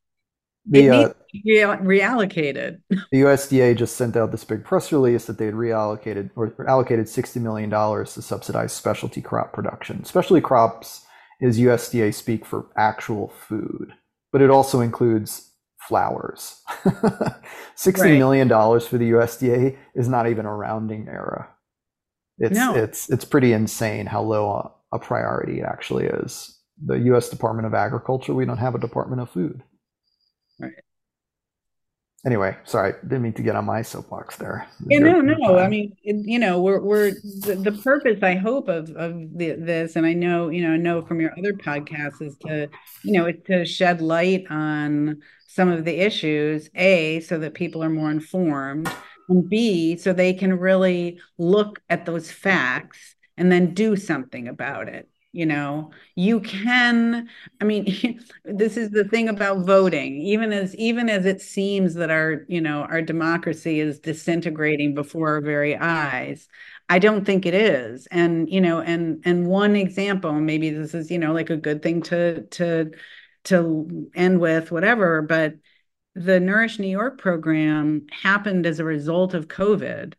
The, 0.67 0.87
it 0.87 0.89
uh, 0.89 0.97
needs 0.97 1.11
to 1.11 1.43
be 1.45 1.59
reallocated. 1.85 2.81
The 3.11 3.23
USDA 3.23 3.77
just 3.77 3.97
sent 3.97 4.17
out 4.17 4.31
this 4.31 4.45
big 4.45 4.65
press 4.65 4.93
release 4.93 5.25
that 5.25 5.37
they 5.37 5.47
had 5.47 5.55
reallocated 5.55 6.31
or 6.37 6.55
allocated 6.69 7.09
sixty 7.09 7.41
million 7.41 7.69
dollars 7.69 8.15
to 8.15 8.23
subsidize 8.23 8.73
specialty 8.73 9.21
crop 9.21 9.53
production. 9.53 10.05
Specialty 10.05 10.41
crops 10.41 11.05
is 11.41 11.59
USDA 11.59 12.15
speak 12.15 12.47
for 12.47 12.67
actual 12.77 13.33
food, 13.49 13.93
but 14.31 14.41
it 14.43 14.51
also 14.51 14.81
includes 14.81 15.51
flowers. 15.89 16.63
Sixty 17.75 18.11
right. 18.11 18.19
million 18.19 18.49
dollars 18.49 18.87
for 18.87 18.99
the 18.99 19.11
USDA 19.11 19.77
is 19.95 20.09
not 20.09 20.29
even 20.29 20.47
a 20.47 20.55
rounding 20.55 21.09
error. 21.09 21.49
It's 22.39 22.57
no. 22.57 22.75
it's 22.75 23.11
it's 23.11 23.25
pretty 23.25 23.53
insane 23.53 24.07
how 24.07 24.23
low 24.23 24.51
a, 24.51 24.97
a 24.97 24.99
priority 24.99 25.61
it 25.61 25.65
actually 25.65 26.07
is. 26.07 26.59
The 26.85 26.95
U.S. 26.95 27.29
Department 27.29 27.67
of 27.67 27.75
Agriculture, 27.75 28.35
we 28.35 28.45
don't 28.45 28.59
have 28.59 28.75
a 28.75 28.79
Department 28.79 29.21
of 29.21 29.31
Food. 29.31 29.63
Right. 30.59 30.73
Anyway, 32.25 32.57
sorry, 32.63 32.95
didn't 33.03 33.23
mean 33.23 33.33
to 33.33 33.43
get 33.43 33.57
on 33.57 33.65
my 33.65 33.83
soapbox 33.83 34.37
there. 34.37 34.69
Yeah, 34.87 35.01
no, 35.01 35.21
no. 35.21 35.59
I 35.59 35.67
mean, 35.67 35.97
you 36.05 36.39
know, 36.39 36.61
we're 36.63 36.81
we're 36.81 37.11
the, 37.11 37.57
the 37.57 37.73
purpose, 37.73 38.23
I 38.23 38.37
hope, 38.37 38.69
of 38.69 38.91
of 38.91 39.15
the, 39.35 39.57
this, 39.59 39.97
and 39.97 40.07
I 40.07 40.13
know, 40.13 40.49
you 40.49 40.63
know, 40.63 40.77
know 40.77 41.03
from 41.03 41.21
your 41.21 41.33
other 41.37 41.53
podcasts 41.53 42.23
is 42.23 42.37
to, 42.47 42.69
you 43.03 43.13
know, 43.13 43.27
it's 43.27 43.45
to 43.49 43.65
shed 43.65 44.01
light 44.01 44.45
on 44.51 45.21
some 45.55 45.69
of 45.69 45.85
the 45.85 46.01
issues. 46.01 46.71
A, 46.75 47.21
so 47.21 47.39
that 47.39 47.55
people 47.55 47.83
are 47.85 47.91
more 47.91 48.11
informed 48.11 48.89
and 49.29 49.49
B, 49.49 49.97
so 49.97 50.13
they 50.13 50.33
can 50.35 50.59
really 50.59 51.21
look 51.39 51.81
at 51.89 52.07
those 52.07 52.31
facts 52.31 53.15
and 53.37 53.51
then 53.51 53.75
do 53.75 53.97
something 53.97 54.49
about 54.49 54.89
it. 54.89 55.09
You 55.35 55.47
know, 55.47 55.93
you 56.15 56.41
can, 56.41 57.29
I 57.59 57.65
mean, 57.65 58.21
this 58.45 58.77
is 58.77 58.91
the 58.91 59.05
thing 59.05 59.31
about 59.31 59.65
voting, 59.65 60.17
even 60.21 60.53
as 60.53 60.77
even 60.77 61.09
as 61.09 61.25
it 61.25 61.41
seems 61.41 61.95
that 61.95 62.11
our, 62.11 62.45
you 62.49 62.61
know, 62.61 62.83
our 62.83 63.01
democracy 63.01 63.81
is 63.81 63.99
disintegrating 63.99 64.95
before 64.95 65.31
our 65.31 65.41
very 65.41 65.77
eyes. 65.77 66.49
I 66.91 66.99
don't 66.99 67.25
think 67.25 67.47
it 67.47 67.55
is. 67.55 68.07
And, 68.11 68.51
you 68.51 68.61
know, 68.61 68.81
and 68.81 69.23
and 69.25 69.47
one 69.47 69.75
example, 69.75 70.33
maybe 70.35 70.69
this 70.69 70.93
is, 70.95 71.11
you 71.11 71.19
know, 71.19 71.33
like 71.33 71.49
a 71.49 71.57
good 71.57 71.83
thing 71.83 72.03
to 72.03 72.43
to 72.43 72.91
to 73.45 74.11
end 74.15 74.41
with, 74.41 74.71
whatever, 74.71 75.23
but 75.23 75.55
the 76.15 76.41
Nourish 76.41 76.79
New 76.79 76.89
York 76.89 77.19
program 77.19 78.07
happened 78.11 78.67
as 78.67 78.79
a 78.79 78.85
result 78.85 79.35
of 79.35 79.49
COVID. 79.49 80.15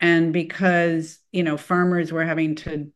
And 0.00 0.32
because, 0.32 1.18
you 1.32 1.42
know, 1.42 1.56
farmers 1.56 2.12
were 2.12 2.24
having 2.24 2.56
to 2.56 2.92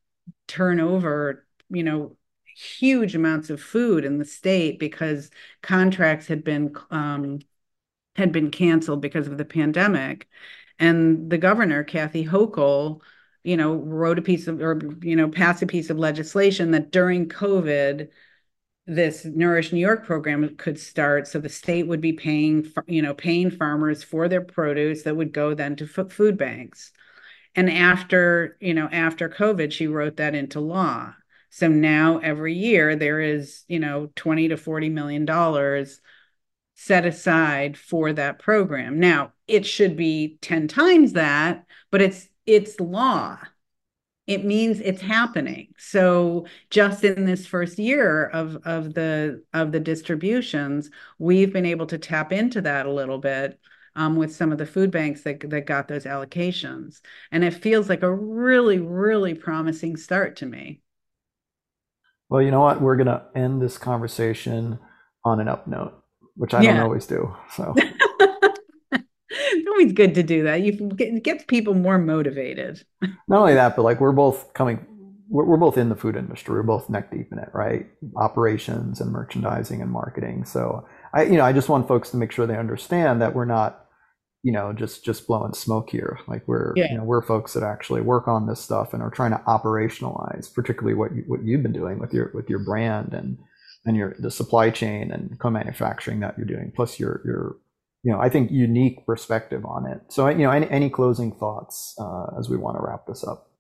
turn 0.47 0.81
over, 0.81 1.47
you 1.70 1.83
know, 1.83 2.16
huge 2.57 3.14
amounts 3.14 3.51
of 3.51 3.61
food 3.61 4.05
in 4.05 4.18
the 4.18 4.25
state 4.25 4.79
because 4.79 5.31
contracts 5.62 6.27
had 6.27 6.45
been 6.45 6.75
um, 6.91 7.41
had 8.16 8.31
been 8.31 8.51
canceled 8.51 9.03
because 9.03 9.27
of 9.27 9.39
the 9.39 9.45
pandemic. 9.45 10.29
And 10.79 11.31
the 11.31 11.39
governor, 11.39 11.85
Kathy 11.85 12.25
Hochul, 12.25 13.01
you 13.43 13.57
know, 13.57 13.75
wrote 13.75 14.18
a 14.18 14.22
piece 14.22 14.47
of 14.47 14.61
or 14.61 14.81
you 15.03 15.16
know, 15.16 15.29
passed 15.29 15.62
a 15.62 15.66
piece 15.66 15.91
of 15.91 15.99
legislation 15.99 16.70
that 16.72 16.93
during 16.93 17.29
COVID, 17.29 18.09
this 18.87 19.24
Nourish 19.24 19.72
New 19.72 19.80
York 19.80 20.05
program 20.05 20.57
could 20.57 20.78
start. 20.78 21.26
So 21.26 21.41
the 21.41 21.49
state 21.49 21.87
would 21.87 22.01
be 22.01 22.12
paying, 22.12 22.70
you 22.87 23.03
know, 23.03 23.14
paying 23.14 23.51
farmers 23.51 24.03
for 24.03 24.28
their 24.28 24.43
produce 24.43 25.03
that 25.03 25.16
would 25.16 25.32
go 25.32 25.55
then 25.55 25.76
to 25.76 25.87
food 25.87 26.37
banks. 26.37 26.93
And 27.55 27.70
after, 27.70 28.57
you 28.61 28.74
know, 28.74 28.89
after 28.91 29.28
COVID, 29.28 29.72
she 29.72 29.87
wrote 29.87 30.16
that 30.16 30.35
into 30.35 30.61
law. 30.61 31.14
So 31.51 31.68
now 31.68 32.18
every 32.18 32.55
year 32.55 32.97
there 32.97 33.20
is, 33.20 33.64
you 33.68 33.78
know, 33.78 34.11
20 34.16 34.49
to 34.49 34.57
40 34.57 34.91
million 34.91 35.24
dollars 35.24 36.01
set 36.74 37.07
aside 37.07 37.78
for 37.78 38.12
that 38.12 38.41
program. 38.41 38.99
Now, 38.99 39.32
it 39.47 39.64
should 39.64 39.97
be 39.97 40.39
10 40.43 40.66
times 40.68 41.12
that, 41.12 41.64
but 41.91 42.03
it's 42.03 42.28
it's 42.47 42.78
law 42.80 43.39
it 44.27 44.45
means 44.45 44.81
it's 44.81 45.03
happening. 45.03 45.68
So 45.77 46.47
just 46.70 47.05
in 47.05 47.27
this 47.27 47.47
first 47.47 47.79
year 47.79 48.27
of 48.27 48.57
of 48.64 48.95
the 48.95 49.43
of 49.53 49.72
the 49.72 49.81
distributions 49.81 50.91
we've 51.18 51.53
been 51.53 51.66
able 51.66 51.87
to 51.87 51.99
tap 51.99 52.33
into 52.33 52.61
that 52.62 52.87
a 52.87 52.93
little 52.93 53.18
bit 53.18 53.61
um, 53.97 54.16
with 54.16 54.35
some 54.35 54.51
of 54.51 54.59
the 54.59 54.66
food 54.66 54.91
banks 54.91 55.22
that, 55.22 55.49
that 55.51 55.66
got 55.66 55.89
those 55.89 56.05
allocations. 56.05 57.01
And 57.31 57.45
it 57.45 57.53
feels 57.53 57.89
like 57.89 58.03
a 58.03 58.12
really 58.12 58.79
really 58.79 59.35
promising 59.35 59.97
start 59.97 60.37
to 60.37 60.47
me. 60.47 60.81
Well 62.29 62.43
you 62.43 62.51
know 62.51 62.61
what? 62.61 62.81
We're 62.81 62.97
going 62.97 63.07
to 63.09 63.25
end 63.35 63.61
this 63.61 63.79
conversation 63.79 64.79
on 65.25 65.41
an 65.41 65.49
up 65.49 65.66
note 65.66 66.01
which 66.37 66.55
i 66.55 66.62
yeah. 66.62 66.75
don't 66.75 66.83
always 66.83 67.07
do 67.07 67.35
so 67.53 67.75
always 69.85 69.97
good 69.97 70.14
to 70.14 70.22
do 70.22 70.43
that. 70.45 70.62
You 70.62 70.72
get 70.72 71.22
gets 71.22 71.45
people 71.45 71.74
more 71.74 71.99
motivated. 71.99 72.85
Not 73.28 73.41
only 73.41 73.55
that, 73.55 73.76
but 73.76 73.82
like 73.82 74.01
we're 74.01 74.12
both 74.12 74.53
coming, 74.55 74.85
we're, 75.28 75.45
we're 75.45 75.57
both 75.57 75.78
in 75.78 75.89
the 75.89 75.97
food 75.97 76.16
industry. 76.16 76.55
We're 76.55 76.62
both 76.62 76.89
neck 76.89 77.11
deep 77.11 77.32
in 77.32 77.39
it, 77.39 77.51
right? 77.53 77.87
Operations 78.16 79.01
and 79.01 79.12
merchandising 79.12 79.80
and 79.80 79.91
marketing. 79.91 80.45
So 80.45 80.87
I, 81.12 81.24
you 81.24 81.37
know, 81.37 81.45
I 81.45 81.53
just 81.53 81.68
want 81.68 81.89
folks 81.89 82.11
to 82.11 82.16
make 82.16 82.32
sure 82.32 82.47
they 82.47 82.57
understand 82.57 83.20
that 83.20 83.35
we're 83.35 83.45
not, 83.45 83.87
you 84.43 84.53
know, 84.53 84.72
just 84.72 85.05
just 85.05 85.26
blowing 85.26 85.55
smoke 85.55 85.91
here. 85.91 86.18
Like 86.26 86.47
we're, 86.47 86.72
yeah. 86.76 86.91
you 86.91 86.99
know, 86.99 87.05
we're 87.05 87.22
folks 87.22 87.55
that 87.55 87.62
actually 87.62 88.01
work 88.01 88.28
on 88.28 88.47
this 88.47 88.61
stuff 88.61 88.93
and 88.93 89.03
are 89.03 89.11
trying 89.11 89.32
to 89.32 89.43
operationalize, 89.47 90.53
particularly 90.53 90.95
what 90.95 91.14
you, 91.14 91.24
what 91.26 91.43
you've 91.43 91.62
been 91.62 91.72
doing 91.72 91.99
with 91.99 92.12
your 92.12 92.30
with 92.35 92.49
your 92.51 92.59
brand 92.59 93.14
and 93.14 93.39
and 93.87 93.97
your 93.97 94.16
the 94.18 94.30
supply 94.30 94.70
chain 94.70 95.11
and 95.11 95.39
co-manufacturing 95.39 96.20
that 96.20 96.37
you're 96.37 96.47
doing, 96.47 96.72
plus 96.74 96.99
your 96.99 97.22
your 97.24 97.57
you 98.05 98.12
know, 98.12 98.20
I 98.20 98.28
think 98.28 98.50
unique 98.50 99.07
perspective 99.07 99.64
on 99.64 99.86
it. 99.86 100.00
So, 100.09 100.28
you 100.28 100.38
know, 100.38 100.50
any, 100.50 100.68
any 100.70 100.90
closing 100.90 101.32
thoughts 101.32 101.94
uh, 101.98 102.26
as 102.38 102.50
we 102.50 102.59
want 102.59 102.76
to 102.76 102.82
wrap 102.82 103.07
this 103.07 103.24
up? 103.24 103.50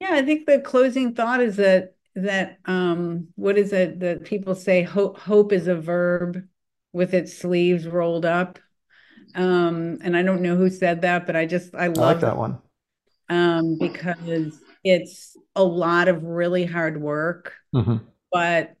Yeah, 0.00 0.12
I 0.12 0.22
think 0.22 0.46
the 0.46 0.60
closing 0.60 1.14
thought 1.14 1.40
is 1.40 1.56
that 1.56 1.94
that 2.14 2.58
um, 2.64 3.28
what 3.34 3.58
is 3.58 3.72
it 3.72 4.00
that 4.00 4.24
people 4.24 4.54
say? 4.54 4.82
Hope, 4.82 5.18
hope 5.18 5.52
is 5.52 5.66
a 5.66 5.74
verb 5.74 6.44
with 6.92 7.12
its 7.12 7.36
sleeves 7.36 7.86
rolled 7.86 8.24
up. 8.24 8.58
Um, 9.34 9.98
and 10.02 10.16
I 10.16 10.22
don't 10.22 10.42
know 10.42 10.56
who 10.56 10.70
said 10.70 11.02
that, 11.02 11.26
but 11.26 11.36
I 11.36 11.46
just 11.46 11.74
I 11.74 11.88
love 11.88 11.98
I 11.98 12.12
like 12.12 12.20
that 12.20 12.36
one 12.36 12.58
um, 13.28 13.78
because 13.78 14.60
it's 14.84 15.36
a 15.54 15.62
lot 15.64 16.08
of 16.08 16.24
really 16.24 16.64
hard 16.64 17.00
work, 17.00 17.54
mm-hmm. 17.74 17.98
but 18.32 18.74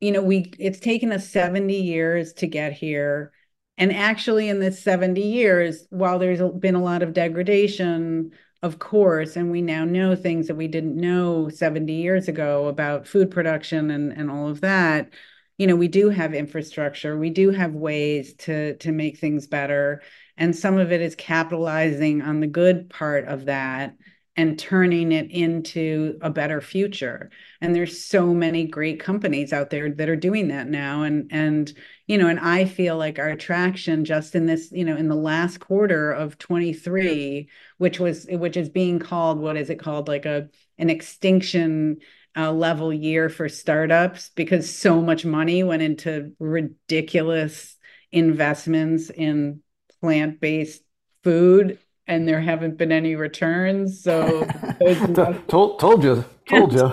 you 0.00 0.12
know, 0.12 0.22
we 0.22 0.52
it's 0.58 0.80
taken 0.80 1.12
us 1.12 1.28
70 1.28 1.74
years 1.74 2.32
to 2.34 2.46
get 2.46 2.72
here. 2.72 3.32
And 3.76 3.92
actually, 3.92 4.48
in 4.48 4.58
this 4.58 4.82
70 4.82 5.20
years, 5.20 5.86
while 5.90 6.18
there's 6.18 6.40
been 6.58 6.74
a 6.74 6.82
lot 6.82 7.02
of 7.02 7.12
degradation, 7.12 8.32
of 8.62 8.78
course, 8.78 9.36
and 9.36 9.50
we 9.50 9.62
now 9.62 9.84
know 9.84 10.16
things 10.16 10.48
that 10.48 10.56
we 10.56 10.66
didn't 10.68 10.96
know 10.96 11.48
70 11.48 11.92
years 11.92 12.28
ago 12.28 12.66
about 12.66 13.06
food 13.06 13.30
production 13.30 13.90
and, 13.90 14.12
and 14.12 14.30
all 14.30 14.48
of 14.48 14.60
that, 14.62 15.12
you 15.58 15.66
know, 15.66 15.76
we 15.76 15.88
do 15.88 16.08
have 16.10 16.34
infrastructure, 16.34 17.16
we 17.16 17.30
do 17.30 17.50
have 17.50 17.72
ways 17.74 18.34
to 18.34 18.76
to 18.78 18.92
make 18.92 19.18
things 19.18 19.46
better. 19.46 20.02
And 20.36 20.54
some 20.54 20.78
of 20.78 20.92
it 20.92 21.00
is 21.00 21.14
capitalizing 21.16 22.22
on 22.22 22.40
the 22.40 22.46
good 22.46 22.90
part 22.90 23.26
of 23.26 23.46
that 23.46 23.96
and 24.38 24.56
turning 24.56 25.10
it 25.10 25.28
into 25.32 26.16
a 26.22 26.30
better 26.30 26.60
future. 26.60 27.28
And 27.60 27.74
there's 27.74 28.00
so 28.00 28.32
many 28.32 28.68
great 28.68 29.00
companies 29.00 29.52
out 29.52 29.70
there 29.70 29.90
that 29.90 30.08
are 30.08 30.14
doing 30.14 30.46
that 30.48 30.68
now. 30.68 31.02
And 31.02 31.28
and 31.32 31.72
you 32.06 32.16
know 32.16 32.28
and 32.28 32.38
i 32.40 32.64
feel 32.64 32.96
like 32.96 33.18
our 33.18 33.34
traction 33.36 34.04
just 34.04 34.34
in 34.34 34.46
this 34.46 34.70
you 34.72 34.84
know 34.84 34.96
in 34.96 35.08
the 35.08 35.14
last 35.14 35.58
quarter 35.58 36.10
of 36.10 36.38
23 36.38 37.50
which 37.76 38.00
was 38.00 38.26
which 38.30 38.56
is 38.56 38.70
being 38.70 38.98
called 39.00 39.40
what 39.40 39.56
is 39.56 39.70
it 39.70 39.80
called? 39.80 40.06
Like 40.06 40.24
a 40.24 40.48
an 40.78 40.88
extinction 40.88 41.98
uh, 42.36 42.52
level 42.52 42.92
year 42.92 43.28
for 43.28 43.48
startups 43.48 44.30
because 44.36 44.72
so 44.72 45.02
much 45.02 45.24
money 45.24 45.64
went 45.64 45.82
into 45.82 46.32
ridiculous 46.38 47.76
investments 48.12 49.10
in 49.10 49.62
plant-based 50.00 50.82
food 51.24 51.78
and 52.08 52.26
there 52.26 52.40
haven't 52.40 52.78
been 52.78 52.90
any 52.90 53.14
returns. 53.14 54.02
So 54.02 54.44
told, 55.48 55.78
told 55.78 56.02
you, 56.02 56.24
told 56.48 56.72
you. 56.72 56.92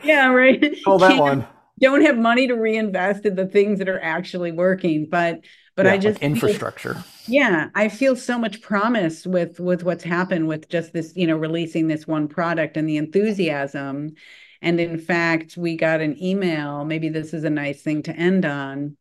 yeah, 0.04 0.28
right. 0.28 0.76
Call 0.84 0.98
that 1.00 1.18
one. 1.18 1.46
Don't 1.78 2.02
have 2.02 2.16
money 2.16 2.46
to 2.46 2.54
reinvest 2.54 3.26
in 3.26 3.34
the 3.34 3.46
things 3.46 3.80
that 3.80 3.88
are 3.88 4.00
actually 4.00 4.52
working, 4.52 5.08
but 5.10 5.40
but 5.74 5.84
yeah, 5.84 5.92
I 5.92 5.98
just 5.98 6.22
like 6.22 6.22
infrastructure. 6.22 6.94
Feel, 6.94 7.34
yeah, 7.34 7.68
I 7.74 7.90
feel 7.90 8.16
so 8.16 8.38
much 8.38 8.62
promise 8.62 9.26
with 9.26 9.60
with 9.60 9.82
what's 9.82 10.04
happened 10.04 10.48
with 10.48 10.70
just 10.70 10.94
this, 10.94 11.12
you 11.16 11.26
know, 11.26 11.36
releasing 11.36 11.88
this 11.88 12.06
one 12.06 12.28
product 12.28 12.78
and 12.78 12.88
the 12.88 12.96
enthusiasm. 12.96 14.14
And 14.62 14.80
in 14.80 14.98
fact, 14.98 15.58
we 15.58 15.76
got 15.76 16.00
an 16.00 16.22
email. 16.22 16.86
Maybe 16.86 17.10
this 17.10 17.34
is 17.34 17.44
a 17.44 17.50
nice 17.50 17.82
thing 17.82 18.02
to 18.04 18.16
end 18.16 18.46
on. 18.46 18.96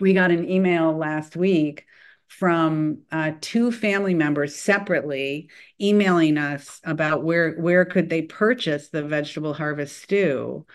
We 0.00 0.12
got 0.12 0.30
an 0.30 0.50
email 0.50 0.94
last 0.94 1.34
week 1.34 1.86
from 2.28 2.98
uh, 3.12 3.32
two 3.40 3.70
family 3.70 4.14
members 4.14 4.56
separately 4.56 5.48
emailing 5.80 6.38
us 6.38 6.80
about 6.84 7.22
where 7.22 7.52
where 7.54 7.84
could 7.84 8.08
they 8.08 8.22
purchase 8.22 8.88
the 8.88 9.02
vegetable 9.02 9.54
harvest 9.54 10.02
stew 10.02 10.66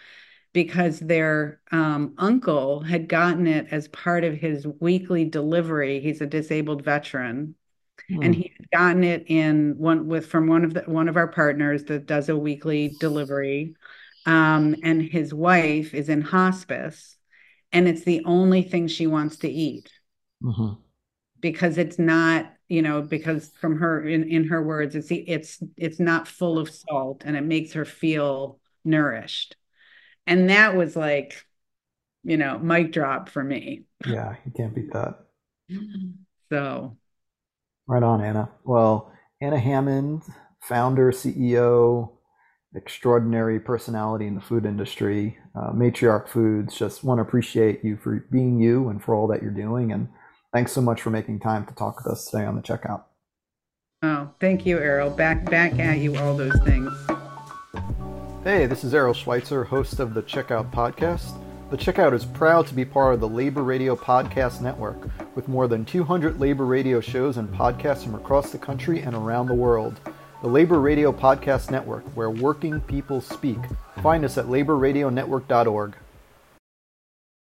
because 0.54 0.99
their 0.99 1.62
um, 1.72 2.14
uncle 2.18 2.82
had 2.82 3.08
gotten 3.08 3.47
it 3.47 3.68
as 3.72 3.88
part 3.89 4.24
of 4.24 4.34
his 4.34 4.68
weekly 4.80 5.26
delivery. 5.26 5.99
He's 5.99 6.22
a 6.22 6.26
disabled 6.26 6.84
veteran. 6.84 7.56
Mm. 8.10 8.26
and 8.26 8.36
he 8.36 8.52
had 8.58 8.70
gotten 8.72 9.04
it 9.04 9.26
in 9.28 9.78
one 9.78 10.08
with 10.08 10.26
from 10.26 10.47
one 10.47 10.66
of 10.66 10.74
the 10.74 10.82
one 10.82 11.08
of 11.08 11.18
our 11.18 11.28
partners 11.28 11.84
that 11.86 12.08
does 12.08 12.30
a 12.30 12.38
weekly 12.38 12.95
delivery. 12.99 13.76
Um, 14.26 14.76
and 14.84 15.02
his 15.02 15.34
wife 15.34 15.93
is 15.93 16.10
in 16.10 16.22
hospice 16.22 17.16
and 17.72 17.88
it's 17.88 18.04
the 18.04 18.24
only 18.26 18.64
thing 18.64 18.88
she 18.88 19.08
wants 19.08 19.38
to 19.38 19.49
eat. 19.49 19.91
Mm-hmm 20.43 20.82
because 21.42 21.78
it's 21.78 22.00
not 22.00 22.52
you 22.68 22.82
know 22.82 23.02
because 23.02 23.52
from 23.60 23.78
her 23.80 24.06
in, 24.06 24.30
in 24.30 24.48
her 24.48 24.64
words 24.64 24.96
it's 24.96 25.08
it's 25.12 25.62
it's 25.76 26.00
not 26.00 26.28
full 26.28 26.58
of 26.58 26.70
salt 26.70 27.24
and 27.26 27.36
it 27.36 27.44
makes 27.44 27.74
her 27.74 27.86
feel 27.86 28.60
nourished. 28.86 29.56
And 30.28 30.50
that 30.50 30.76
was 30.76 30.96
like 30.96 31.46
you 32.24 32.38
know 32.38 32.58
mic 32.60 32.92
drop 32.92 33.30
for 33.30 33.44
me. 33.44 33.84
Yeah 34.06 34.36
you 34.46 34.52
can't 34.56 34.76
beat 34.76 34.94
that. 34.94 35.20
So. 36.50 36.98
Right 37.88 38.04
on 38.04 38.22
anna. 38.22 38.50
Well 38.66 39.14
anna 39.42 39.58
hammond 39.58 40.24
founder 40.62 41.14
ceo 41.14 42.12
extraordinary 42.76 43.58
personality 43.58 44.28
in 44.28 44.36
the 44.36 44.42
food 44.42 44.66
industry 44.66 45.38
uh, 45.56 45.72
Matriark 45.72 46.30
foods 46.30 46.78
just 46.78 47.04
want 47.04 47.18
to 47.18 47.24
appreciate 47.24 47.84
you 47.84 47.98
for 47.98 48.26
being 48.32 48.60
you 48.60 48.89
and 48.89 49.04
for 49.04 49.14
all 49.16 49.28
that 49.28 49.42
you're 49.42 49.52
doing. 49.52 49.92
And 49.92 50.08
Thanks 50.54 50.74
so 50.74 50.82
much 50.82 51.02
for 51.02 51.10
making 51.10 51.39
time 51.39 51.66
to 51.66 51.74
talk 51.74 51.97
with 51.97 52.08
us 52.08 52.26
today 52.26 52.45
on 52.45 52.56
the 52.56 52.62
checkout. 52.62 53.04
Oh, 54.04 54.30
thank 54.39 54.66
you, 54.66 54.80
Errol. 54.80 55.10
Back 55.10 55.49
back 55.49 55.80
at 55.80 55.99
you, 55.99 56.18
all 56.18 56.36
those 56.36 56.60
things. 56.66 56.91
Hey, 58.43 58.66
this 58.66 58.84
is 58.84 58.93
Errol 58.93 59.14
Schweitzer, 59.14 59.64
host 59.64 59.99
of 59.99 60.14
the 60.14 60.24
Checkout 60.24 60.72
Podcast. 60.72 61.39
The 61.70 61.78
Checkout 61.78 62.14
is 62.14 62.26
proud 62.26 62.68
to 62.68 62.74
be 62.74 62.84
part 62.84 63.14
of 63.14 63.20
the 63.22 63.30
Labor 63.30 63.64
Radio 63.64 63.95
Podcast 63.95 64.60
Network, 64.60 64.97
with 65.36 65.47
more 65.47 65.68
than 65.68 65.86
200 65.86 66.39
labor 66.39 66.66
radio 66.66 66.99
shows 66.99 67.38
and 67.38 67.47
podcasts 67.49 68.04
from 68.04 68.16
across 68.16 68.52
the 68.52 68.58
country 68.58 69.02
and 69.02 69.16
around 69.16 69.47
the 69.47 69.54
world. 69.54 70.02
The 70.41 70.49
Labor 70.49 70.82
Radio 70.82 71.14
Podcast 71.14 71.70
Network, 71.70 72.04
where 72.16 72.32
working 72.32 72.82
people 72.82 73.22
speak. 73.22 73.60
Find 74.02 74.26
us 74.26 74.39
at 74.39 74.47
laborradionetwork.org. 74.47 75.95